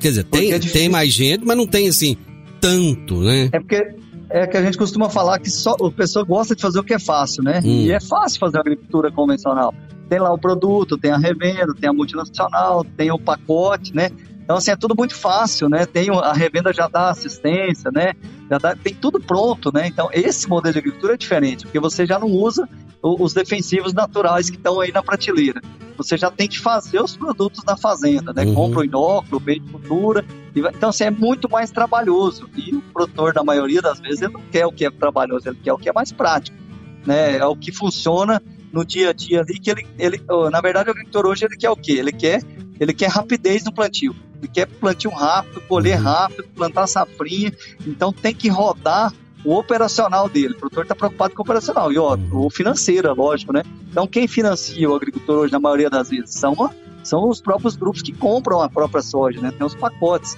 Quer 0.01 0.09
dizer, 0.09 0.24
Porque 0.24 0.38
tem, 0.47 0.53
é 0.53 0.59
tem 0.59 0.88
mais 0.88 1.12
gente, 1.12 1.45
mas 1.45 1.57
não 1.57 1.66
tem 1.66 1.88
assim 1.88 2.16
tanto, 2.61 3.20
né? 3.20 3.49
É 3.53 3.59
porque 3.61 3.95
É 4.34 4.47
que 4.47 4.57
a 4.57 4.62
gente 4.62 4.78
costuma 4.78 5.11
falar 5.11 5.38
que 5.40 5.51
só 5.51 5.74
a 5.74 5.90
pessoa 5.90 6.24
gosta 6.24 6.57
de 6.57 6.62
fazer 6.62 6.78
o 6.78 6.82
que 6.84 6.95
é 6.95 6.99
fácil, 6.99 7.43
né? 7.43 7.61
Hum. 7.62 7.82
E 7.84 7.93
é 7.93 8.01
fácil 8.01 8.38
fazer 8.40 8.59
agricultura 8.59 9.12
convencional. 9.12 9.74
Tem 10.09 10.18
lá 10.18 10.32
o 10.32 10.38
produto, 10.38 10.97
tem 10.97 11.11
a 11.11 11.18
revenda, 11.18 11.74
tem 11.78 11.90
a 11.90 11.93
multinacional, 11.93 12.82
tem 12.97 13.11
o 13.11 13.18
pacote, 13.18 13.95
né? 13.95 14.09
Então, 14.43 14.57
assim, 14.57 14.70
é 14.70 14.76
tudo 14.76 14.95
muito 14.97 15.14
fácil, 15.14 15.68
né? 15.68 15.86
Tem 15.86 16.09
a 16.11 16.32
revenda 16.32 16.72
já 16.72 16.88
dá 16.88 17.11
assistência, 17.11 17.90
né? 17.90 18.14
Já 18.51 18.59
dá, 18.59 18.74
tem 18.76 18.95
tudo 18.95 19.20
pronto, 19.20 19.72
né? 19.72 19.86
Então, 19.86 20.09
esse 20.12 20.49
modelo 20.49 20.72
de 20.72 20.78
agricultura 20.80 21.14
é 21.14 21.16
diferente, 21.16 21.64
porque 21.64 21.78
você 21.78 22.05
já 22.05 22.18
não 22.18 22.28
usa 22.28 22.68
os 23.03 23.32
defensivos 23.32 23.93
naturais 23.93 24.51
que 24.51 24.57
estão 24.57 24.80
aí 24.80 24.93
na 24.93 25.03
prateleira. 25.03 25.61
Você 25.97 26.16
já 26.16 26.30
tem 26.30 26.49
que 26.49 26.59
fazer 26.59 27.01
os 27.01 27.16
produtos 27.16 27.62
da 27.64 27.76
fazenda, 27.76 28.32
né? 28.32 28.45
Uhum. 28.45 28.55
Compra 28.55 28.80
o 28.80 28.84
inóculo, 28.84 29.38
o 29.38 29.43
meio 29.43 29.61
de 29.61 29.70
cultura. 29.70 30.24
Então, 30.55 30.88
assim, 30.88 31.05
é 31.05 31.11
muito 31.11 31.49
mais 31.49 31.70
trabalhoso. 31.70 32.49
E 32.57 32.74
o 32.74 32.82
produtor, 32.82 33.34
na 33.34 33.45
maioria 33.45 33.80
das 33.80 34.01
vezes, 34.01 34.22
ele 34.22 34.32
não 34.32 34.43
quer 34.51 34.66
o 34.66 34.72
que 34.72 34.84
é 34.84 34.90
trabalhoso, 34.90 35.49
ele 35.49 35.59
quer 35.62 35.72
o 35.72 35.78
que 35.78 35.88
é 35.88 35.93
mais 35.93 36.12
prático, 36.12 36.57
né? 37.07 37.36
É 37.36 37.47
o 37.47 37.57
que 37.57 37.72
funciona 37.72 38.43
no 38.72 38.84
dia 38.84 39.11
a 39.11 39.12
dia 39.12 39.40
ali, 39.40 39.59
que 39.59 39.70
ele, 39.70 39.86
ele 39.99 40.20
na 40.51 40.61
verdade, 40.61 40.88
o 40.88 40.93
agricultor 40.93 41.26
hoje, 41.26 41.45
ele 41.45 41.57
quer 41.57 41.70
o 41.70 41.76
quê? 41.76 41.93
Ele 41.93 42.12
quer, 42.12 42.43
ele 42.80 42.95
quer 42.95 43.11
rapidez 43.11 43.64
no 43.64 43.72
plantio. 43.72 44.14
Quer 44.49 44.66
plantio 44.66 45.11
rápido, 45.11 45.61
colher 45.62 45.99
Uhum. 45.99 46.05
rápido, 46.05 46.45
plantar 46.55 46.86
safrinha. 46.86 47.53
Então, 47.86 48.12
tem 48.12 48.34
que 48.34 48.49
rodar 48.49 49.12
o 49.45 49.55
operacional 49.57 50.28
dele. 50.28 50.55
O 50.55 50.59
produtor 50.59 50.84
está 50.84 50.95
preocupado 50.95 51.34
com 51.34 51.43
o 51.43 51.45
operacional. 51.45 51.93
E 51.93 51.99
ó, 51.99 52.14
Uhum. 52.16 52.47
o 52.47 52.51
financeiro, 52.51 53.09
é 53.09 53.12
lógico, 53.12 53.53
né? 53.53 53.62
Então, 53.90 54.07
quem 54.07 54.26
financia 54.28 54.88
o 54.88 54.95
agricultor 54.95 55.38
hoje, 55.40 55.53
na 55.53 55.59
maioria 55.61 55.90
das 55.90 56.09
vezes, 56.11 56.34
são, 56.34 56.55
são 57.03 57.28
os 57.28 57.40
próprios 57.40 57.74
grupos 57.76 58.03
que 58.03 58.12
compram 58.12 58.61
a 58.61 58.68
própria 58.68 59.03
soja, 59.03 59.40
né? 59.40 59.51
Tem 59.57 59.66
os 59.66 59.74
pacotes. 59.74 60.36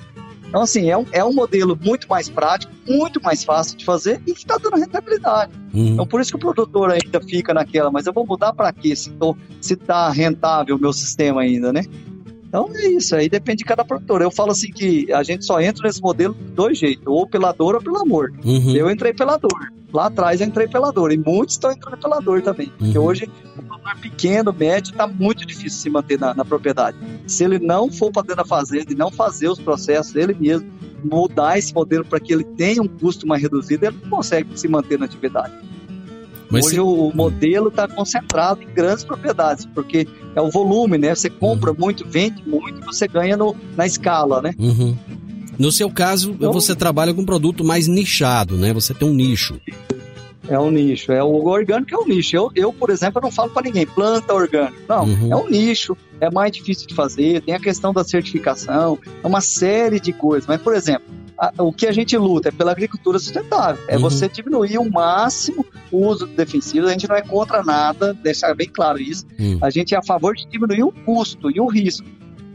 Então, 0.48 0.62
assim, 0.62 0.88
é 0.88 0.96
um, 0.96 1.04
é 1.10 1.24
um 1.24 1.32
modelo 1.32 1.76
muito 1.82 2.08
mais 2.08 2.28
prático, 2.28 2.72
muito 2.86 3.20
mais 3.20 3.42
fácil 3.42 3.76
de 3.76 3.84
fazer 3.84 4.22
e 4.24 4.32
que 4.32 4.38
está 4.38 4.56
dando 4.56 4.76
rentabilidade. 4.76 5.52
Uhum. 5.74 5.88
Então, 5.88 6.06
por 6.06 6.20
isso 6.20 6.30
que 6.30 6.36
o 6.36 6.38
produtor 6.38 6.92
ainda 6.92 7.20
fica 7.20 7.52
naquela, 7.52 7.90
mas 7.90 8.06
eu 8.06 8.12
vou 8.12 8.24
mudar 8.24 8.52
para 8.52 8.72
quê? 8.72 8.94
Se, 8.94 9.10
tô, 9.10 9.36
se 9.60 9.74
tá 9.74 10.08
rentável 10.10 10.76
o 10.76 10.78
meu 10.80 10.92
sistema 10.92 11.40
ainda, 11.40 11.72
né? 11.72 11.82
Então 12.54 12.70
é 12.72 12.86
isso, 12.86 13.16
aí 13.16 13.28
depende 13.28 13.58
de 13.58 13.64
cada 13.64 13.84
produtor. 13.84 14.22
Eu 14.22 14.30
falo 14.30 14.52
assim 14.52 14.70
que 14.70 15.12
a 15.12 15.24
gente 15.24 15.44
só 15.44 15.60
entra 15.60 15.88
nesse 15.88 16.00
modelo 16.00 16.34
de 16.34 16.52
dois 16.52 16.78
jeitos, 16.78 17.04
ou 17.04 17.26
pela 17.26 17.50
dor 17.50 17.74
ou 17.74 17.82
pelo 17.82 17.98
amor. 17.98 18.32
Uhum. 18.44 18.76
Eu 18.76 18.88
entrei 18.88 19.12
pela 19.12 19.36
dor. 19.36 19.72
Lá 19.92 20.06
atrás 20.06 20.40
eu 20.40 20.46
entrei 20.46 20.68
pela 20.68 20.92
dor. 20.92 21.10
E 21.10 21.16
muitos 21.16 21.56
estão 21.56 21.72
entrando 21.72 21.96
pela 21.96 22.20
dor 22.20 22.42
também. 22.42 22.68
Porque 22.78 22.96
Uhum. 22.96 23.04
hoje 23.06 23.28
o 23.58 23.62
produtor 23.64 23.96
pequeno, 24.00 24.52
médio, 24.52 24.92
está 24.92 25.04
muito 25.04 25.44
difícil 25.44 25.80
se 25.80 25.90
manter 25.90 26.16
na, 26.16 26.32
na 26.32 26.44
propriedade. 26.44 26.96
Se 27.26 27.42
ele 27.42 27.58
não 27.58 27.90
for 27.90 28.12
para 28.12 28.22
dentro 28.22 28.36
da 28.36 28.44
fazenda 28.44 28.92
e 28.92 28.94
não 28.94 29.10
fazer 29.10 29.48
os 29.48 29.58
processos 29.58 30.14
ele 30.14 30.32
mesmo, 30.38 30.70
mudar 31.02 31.58
esse 31.58 31.74
modelo 31.74 32.04
para 32.04 32.20
que 32.20 32.32
ele 32.32 32.44
tenha 32.44 32.80
um 32.80 32.86
custo 32.86 33.26
mais 33.26 33.42
reduzido, 33.42 33.84
ele 33.84 33.96
não 34.00 34.10
consegue 34.10 34.56
se 34.56 34.68
manter 34.68 34.96
na 34.96 35.06
atividade. 35.06 35.52
Mas 36.50 36.66
Hoje 36.66 36.74
se- 36.76 36.80
o, 36.80 37.10
modelo 37.14 37.68
está 37.68 37.88
concentrado 37.88 38.62
em 38.62 38.66
grandes 38.74 39.02
propriedades, 39.04 39.66
porque 39.66 40.06
é 40.36 40.40
o 40.40 40.50
volume, 40.50 40.98
né? 40.98 41.14
Você 41.14 41.28
compra 41.30 41.72
muito, 41.72 42.06
vende 42.06 42.42
muito 42.46 42.80
e 42.80 42.84
você 42.84 43.08
ganha 43.08 43.36
no, 43.36 43.56
na 43.76 43.86
escala, 43.86 44.40
né? 44.42 44.54
Uhum. 44.58 44.96
No 45.58 45.70
seu 45.72 45.88
caso, 45.90 46.32
Então- 46.32 46.52
você 46.52 46.74
trabalha 46.74 47.14
com 47.14 47.22
um 47.22 47.26
produto 47.26 47.64
mais 47.64 47.86
nichado, 47.86 48.56
né? 48.56 48.72
Você 48.72 48.92
tem 48.92 49.08
um 49.08 49.14
nicho. 49.14 49.58
É 50.48 50.58
um 50.58 50.70
nicho. 50.70 51.10
É 51.12 51.22
o 51.22 51.44
orgânico 51.46 51.94
é 51.94 51.98
um 51.98 52.06
nicho. 52.06 52.36
Eu, 52.36 52.50
eu 52.54 52.72
por 52.72 52.90
exemplo, 52.90 53.18
eu 53.18 53.22
não 53.22 53.30
falo 53.30 53.50
para 53.50 53.62
ninguém, 53.62 53.86
planta 53.86 54.32
orgânico. 54.34 54.76
Não, 54.88 55.04
Uhum. 55.04 55.32
é 55.32 55.36
um 55.36 55.48
nicho, 55.48 55.96
é 56.20 56.30
mais 56.30 56.52
difícil 56.52 56.86
de 56.86 56.94
fazer, 56.94 57.40
tem 57.42 57.54
a 57.54 57.60
questão 57.60 57.92
da 57.92 58.04
certificação, 58.04 58.98
é 59.22 59.26
uma 59.26 59.40
série 59.40 59.98
de 60.00 60.12
coisas. 60.12 60.46
Mas, 60.46 60.60
por 60.60 60.74
exemplo, 60.74 61.04
a- 61.38 61.52
o 61.58 61.72
que 61.72 61.86
a 61.86 61.92
gente 61.92 62.16
luta 62.16 62.48
é 62.48 62.52
pela 62.52 62.70
agricultura 62.72 63.18
sustentável. 63.18 63.82
É 63.88 63.96
Uhum. 63.96 64.02
você 64.02 64.28
diminuir 64.28 64.78
o 64.78 64.90
máximo 64.90 65.64
o 65.90 66.06
uso 66.06 66.26
de 66.26 66.34
defensivos. 66.34 66.88
A 66.88 66.92
gente 66.92 67.08
não 67.08 67.16
é 67.16 67.22
contra 67.22 67.62
nada, 67.62 68.12
deixar 68.14 68.54
bem 68.54 68.68
claro 68.68 69.00
isso. 69.00 69.24
Hum. 69.38 69.58
A 69.62 69.70
gente 69.70 69.94
é 69.94 69.98
a 69.98 70.02
favor 70.02 70.34
de 70.34 70.46
diminuir 70.46 70.82
o 70.82 70.92
custo 70.92 71.50
e 71.50 71.60
o 71.60 71.66
risco. 71.66 72.06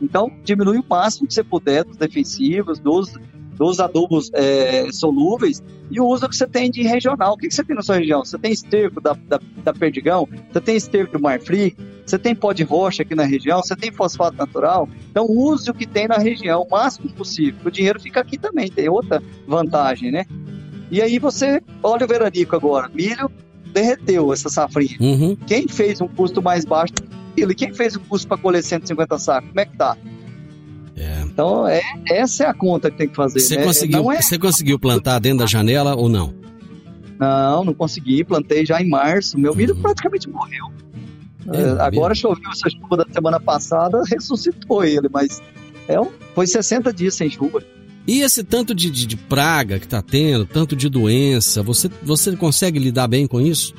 Então, 0.02 0.32
diminui 0.46 0.78
o 0.78 0.86
máximo 0.90 1.28
que 1.28 1.34
você 1.34 1.44
puder 1.44 1.84
dos 1.84 1.98
defensivos, 1.98 2.80
dos, 2.80 3.14
dos 3.60 3.82
adubos 3.82 4.32
é, 4.34 4.90
solúveis 4.90 5.62
e 5.92 6.00
o 6.00 6.06
uso 6.06 6.30
que 6.30 6.36
você 6.36 6.48
tem 6.48 6.72
de 6.72 6.82
regional. 6.82 7.34
O 7.34 7.38
que, 7.38 7.50
que 7.50 7.54
você 7.54 7.64
tem 7.64 7.76
na 7.76 7.82
sua 7.82 7.98
região? 7.98 8.24
Você 8.24 8.38
tem 8.38 8.54
esterco 8.54 9.02
da, 9.02 9.14
da, 9.28 9.40
da 9.66 9.74
Perdigão, 9.74 10.28
você 10.50 10.62
tem 10.62 10.78
esterco 10.78 11.18
do 11.18 11.22
Marfrig, 11.22 11.76
você 12.06 12.18
tem 12.18 12.34
pó 12.34 12.54
de 12.54 12.64
rocha 12.64 13.04
aqui 13.04 13.14
na 13.14 13.26
região, 13.26 13.62
você 13.62 13.76
tem 13.76 13.92
fosfato 13.92 14.38
natural. 14.38 14.88
Então, 15.12 15.26
use 15.30 15.70
o 15.70 15.74
que 15.74 15.86
tem 15.86 16.08
na 16.08 16.18
região 16.18 16.62
o 16.62 16.70
máximo 16.72 17.10
possível. 17.12 17.60
O 17.66 17.70
dinheiro 17.70 18.00
fica 18.00 18.22
aqui 18.22 18.38
também, 18.38 18.72
tem 18.72 18.88
outra 18.88 19.22
vantagem, 19.46 20.10
né? 20.10 20.26
E 20.90 21.02
aí 21.02 21.20
você 21.20 21.62
olha 21.84 22.06
o 22.06 22.08
veranico 22.08 22.56
agora, 22.56 22.90
milho 22.94 23.30
derreteu 23.74 24.32
essa 24.32 24.50
safrinha. 24.50 24.98
Uhum. 25.02 25.36
Quem 25.46 25.68
fez 25.68 26.00
um 26.00 26.08
custo 26.08 26.42
mais 26.42 26.64
baixo 26.66 26.94
ele 27.42 27.56
quem 27.56 27.74
fez 27.74 27.96
o 27.96 28.00
custo 28.00 28.28
para 28.28 28.38
colher 28.38 28.64
150 28.64 29.18
sacos? 29.18 29.50
Como 29.50 29.60
é 29.60 29.66
que 29.66 29.78
tá? 29.78 29.98
É. 31.00 31.22
Então, 31.22 31.66
é, 31.68 31.82
essa 32.10 32.44
é 32.44 32.48
a 32.48 32.54
conta 32.54 32.92
que 32.92 32.98
tem 32.98 33.08
que 33.08 33.16
fazer. 33.16 33.40
Você 33.40 33.56
né? 33.56 33.64
conseguiu, 33.64 34.12
é, 34.12 34.22
você 34.22 34.38
conseguiu 34.38 34.78
plantar 34.78 35.20
dentro 35.20 35.40
da 35.40 35.46
janela 35.46 35.96
ou 35.96 36.10
não? 36.10 36.34
não, 37.20 37.66
não 37.66 37.74
consegui. 37.74 38.24
Plantei 38.24 38.66
já 38.66 38.82
em 38.82 38.88
março. 38.88 39.38
Meu 39.38 39.56
milho 39.56 39.76
Uhum. 39.76 39.82
praticamente 39.82 40.30
morreu. 40.30 40.66
É, 41.52 41.62
É, 41.62 41.82
agora 41.82 42.14
choveu 42.14 42.50
essa 42.52 42.70
chuva 42.70 42.98
da 42.98 43.06
semana 43.12 43.40
passada, 43.40 44.02
ressuscitou 44.08 44.84
ele, 44.84 45.10
mas 45.12 45.42
é, 45.88 45.96
foi 46.36 46.46
60 46.46 46.94
dias 46.94 47.16
sem 47.16 47.30
chuva. 47.30 47.64
E 48.08 48.22
esse 48.22 48.44
tanto 48.44 48.74
de, 48.74 48.90
de, 48.90 49.06
de 49.06 49.18
praga 49.18 49.80
que 49.80 49.88
tá 49.88 50.02
tendo, 50.02 50.46
tanto 50.46 50.76
de 50.76 50.90
doença, 50.90 51.62
você, 51.62 51.90
você 52.04 52.36
consegue 52.36 52.80
lidar 52.80 53.08
bem 53.08 53.28
com 53.28 53.40
isso? 53.40 53.74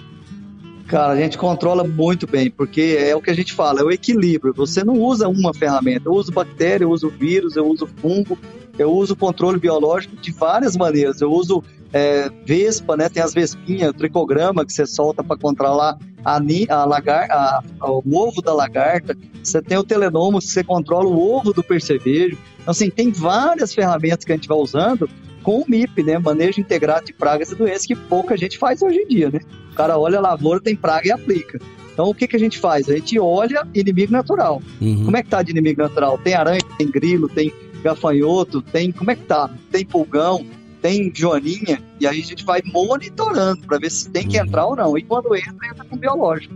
Cara, 0.91 1.13
a 1.13 1.17
gente 1.17 1.39
controla 1.39 1.85
muito 1.85 2.27
bem, 2.27 2.51
porque 2.51 2.97
é 2.99 3.15
o 3.15 3.23
que 3.23 3.31
a 3.31 3.35
gente 3.35 3.53
fala, 3.53 3.81
é 3.81 3.85
o 3.85 3.93
equilíbrio. 3.93 4.53
Você 4.55 4.83
não 4.83 4.95
usa 4.95 5.29
uma 5.29 5.55
ferramenta. 5.55 6.09
Eu 6.09 6.15
uso 6.15 6.33
bactéria, 6.33 6.85
eu 6.85 6.91
uso 6.91 7.09
vírus, 7.09 7.55
eu 7.55 7.65
uso 7.65 7.87
fungo, 7.87 8.37
eu 8.77 8.91
uso 8.93 9.15
controle 9.15 9.57
biológico 9.61 10.17
de 10.17 10.33
várias 10.33 10.77
maneiras. 10.77 11.21
Eu 11.21 11.31
uso 11.31 11.63
é, 11.93 12.29
vespa, 12.45 12.97
né? 12.97 13.09
Tem 13.09 13.23
as 13.23 13.33
vespinhas, 13.33 13.91
o 13.91 13.95
tricograma 13.95 14.67
que 14.67 14.73
você 14.73 14.85
solta 14.85 15.23
para 15.23 15.37
controlar 15.37 15.97
a, 16.25 16.41
a 16.69 16.85
lagar, 16.85 17.31
a- 17.31 17.63
o 17.89 18.03
ovo 18.19 18.43
da 18.43 18.53
lagarta. 18.53 19.17
Você 19.45 19.63
tem 19.63 19.79
o 19.79 19.85
telenomo 19.85 20.41
que 20.41 20.47
você 20.49 20.65
controla 20.65 21.07
o 21.09 21.37
ovo 21.37 21.53
do 21.53 21.63
percevejo. 21.63 22.37
Então, 22.59 22.73
assim, 22.73 22.91
tem 22.91 23.13
várias 23.13 23.73
ferramentas 23.73 24.25
que 24.25 24.33
a 24.33 24.35
gente 24.35 24.49
vai 24.49 24.59
usando 24.59 25.09
com 25.43 25.61
o 25.61 25.65
MIP, 25.69 26.03
né? 26.03 26.19
Manejo 26.19 26.61
integrado 26.61 27.07
de 27.07 27.13
pragas 27.13 27.51
e 27.51 27.55
doenças, 27.55 27.87
que 27.87 27.95
pouca 27.97 28.37
gente 28.37 28.59
faz 28.59 28.83
hoje 28.83 28.99
em 28.99 29.07
dia, 29.09 29.31
né? 29.31 29.41
O 29.73 29.75
cara 29.75 29.99
olha 29.99 30.19
a 30.19 30.21
lavoura, 30.23 30.61
tem 30.61 30.77
praga 30.77 31.09
e 31.09 31.11
aplica. 31.13 31.61
Então, 31.93 32.09
o 32.09 32.15
que, 32.15 32.27
que 32.29 32.37
a 32.37 32.39
gente 32.39 32.59
faz? 32.59 32.89
A 32.89 32.95
gente 32.95 33.19
olha 33.19 33.67
inimigo 33.75 34.13
natural. 34.13 34.63
Uhum. 34.81 35.05
Como 35.05 35.17
é 35.17 35.23
que 35.23 35.29
tá 35.29 35.43
de 35.43 35.51
inimigo 35.51 35.83
natural? 35.83 36.17
Tem 36.19 36.35
aranha, 36.35 36.61
tem 36.79 36.91
grilo, 36.91 37.29
tem 37.29 37.53
gafanhoto, 37.83 38.63
tem. 38.63 38.93
Como 38.93 39.11
é 39.11 39.17
que 39.17 39.25
tá? 39.25 39.51
Tem 39.71 39.85
pulgão, 39.85 40.47
tem 40.81 41.13
joaninha, 41.15 41.83
e 41.99 42.07
aí 42.07 42.21
a 42.21 42.25
gente 42.25 42.45
vai 42.45 42.63
monitorando 42.65 43.67
para 43.67 43.79
ver 43.79 43.91
se 43.91 44.09
tem 44.11 44.27
que 44.27 44.39
Uhum. 44.39 44.45
entrar 44.47 44.67
ou 44.67 44.77
não. 44.77 44.97
E 44.97 45.03
quando 45.03 45.35
entra, 45.35 45.55
entra 45.71 45.85
com 45.85 45.97
biológico. 45.97 46.55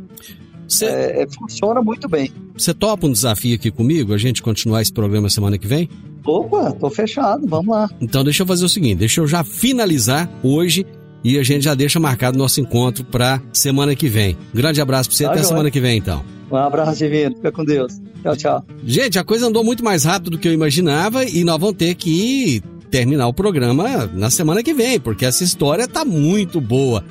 Você 0.69 0.87
É, 0.87 1.23
é, 1.23 1.27
funciona 1.29 1.83
muito 1.83 2.09
bem. 2.09 2.33
você 2.57 2.73
topa 2.75 3.07
um 3.07 3.12
desafio 3.12 3.55
aqui 3.55 3.71
comigo, 3.71 4.12
a 4.15 4.19
gente 4.19 4.43
continuar 4.43 4.83
esse 4.83 4.93
programa 4.93 5.29
semana 5.31 5.59
que 5.59 5.67
vem? 5.67 5.89
Opa, 6.25 6.73
tô 6.73 6.89
fechado, 6.91 7.47
vamos 7.47 7.69
lá. 7.75 7.89
Então 8.01 8.25
deixa 8.25 8.43
eu 8.43 8.47
fazer 8.47 8.65
o 8.65 8.69
seguinte, 8.69 8.97
deixa 8.99 9.21
eu 9.21 9.27
já 9.27 9.45
finalizar 9.45 10.31
hoje 10.43 10.87
e 11.23 11.39
a 11.39 11.43
gente 11.43 11.65
já 11.65 11.75
deixa 11.75 11.99
marcado 12.01 12.39
nosso 12.39 12.61
encontro 12.61 13.05
pra 13.05 13.41
semana 13.53 13.95
que 13.95 14.09
vem. 14.09 14.37
Grande 14.55 14.81
abraço 14.81 15.09
pra 15.11 15.17
você, 15.17 15.25
Tá 15.25 15.31
até 15.31 15.39
joia. 15.41 15.49
semana 15.49 15.71
que 15.71 15.81
vem 15.81 15.99
então. 15.99 16.25
Um 16.51 16.57
abraço 16.57 16.99
divino, 16.99 17.35
fica 17.37 17.51
com 17.53 17.65
Deus. 17.65 17.95
Tchau, 18.23 18.37
tchau. 18.37 18.65
Gente, 18.85 19.19
a 19.19 19.25
coisa 19.25 19.47
andou 19.49 19.62
muito 19.65 19.83
mais 19.85 20.05
rápido 20.05 20.31
do 20.31 20.39
que 20.39 20.49
eu 20.49 20.53
imaginava 20.53 21.25
e 21.25 21.45
nós 21.45 21.59
vamos 21.61 21.77
ter 21.77 21.95
que 21.95 22.62
terminar 22.91 23.27
o 23.27 23.33
programa 23.35 24.07
na 24.15 24.31
semana 24.31 24.62
que 24.62 24.73
vem, 24.73 25.01
porque 25.01 25.25
essa 25.27 25.43
história 25.45 25.89
tá 25.89 26.05
muito 26.05 26.61
boa. 26.61 27.05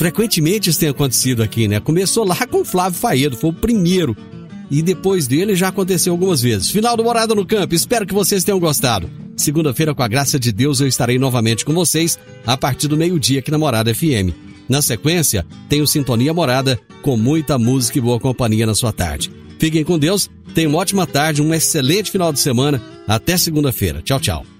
Frequentemente 0.00 0.70
isso 0.70 0.80
tem 0.80 0.88
acontecido 0.88 1.42
aqui, 1.42 1.68
né? 1.68 1.78
Começou 1.78 2.24
lá 2.24 2.46
com 2.46 2.62
o 2.62 2.64
Flávio 2.64 2.98
Faedo, 2.98 3.36
foi 3.36 3.50
o 3.50 3.52
primeiro. 3.52 4.16
E 4.70 4.80
depois 4.80 5.28
dele 5.28 5.54
já 5.54 5.68
aconteceu 5.68 6.14
algumas 6.14 6.40
vezes. 6.40 6.70
Final 6.70 6.96
do 6.96 7.04
Morada 7.04 7.34
no 7.34 7.44
Campo, 7.44 7.74
espero 7.74 8.06
que 8.06 8.14
vocês 8.14 8.42
tenham 8.42 8.58
gostado. 8.58 9.10
Segunda-feira, 9.36 9.94
com 9.94 10.02
a 10.02 10.08
graça 10.08 10.40
de 10.40 10.52
Deus, 10.52 10.80
eu 10.80 10.86
estarei 10.86 11.18
novamente 11.18 11.66
com 11.66 11.74
vocês 11.74 12.18
a 12.46 12.56
partir 12.56 12.88
do 12.88 12.96
meio-dia 12.96 13.40
aqui 13.40 13.50
na 13.50 13.58
Morada 13.58 13.94
FM. 13.94 14.32
Na 14.70 14.80
sequência, 14.80 15.44
tenho 15.68 15.86
Sintonia 15.86 16.32
Morada 16.32 16.80
com 17.02 17.14
muita 17.18 17.58
música 17.58 17.98
e 17.98 18.00
boa 18.00 18.18
companhia 18.18 18.64
na 18.64 18.74
sua 18.74 18.94
tarde. 18.94 19.30
Fiquem 19.58 19.84
com 19.84 19.98
Deus, 19.98 20.30
tenham 20.54 20.70
uma 20.70 20.78
ótima 20.78 21.06
tarde, 21.06 21.42
um 21.42 21.52
excelente 21.52 22.10
final 22.10 22.32
de 22.32 22.40
semana. 22.40 22.80
Até 23.06 23.36
segunda-feira. 23.36 24.00
Tchau, 24.00 24.18
tchau. 24.18 24.59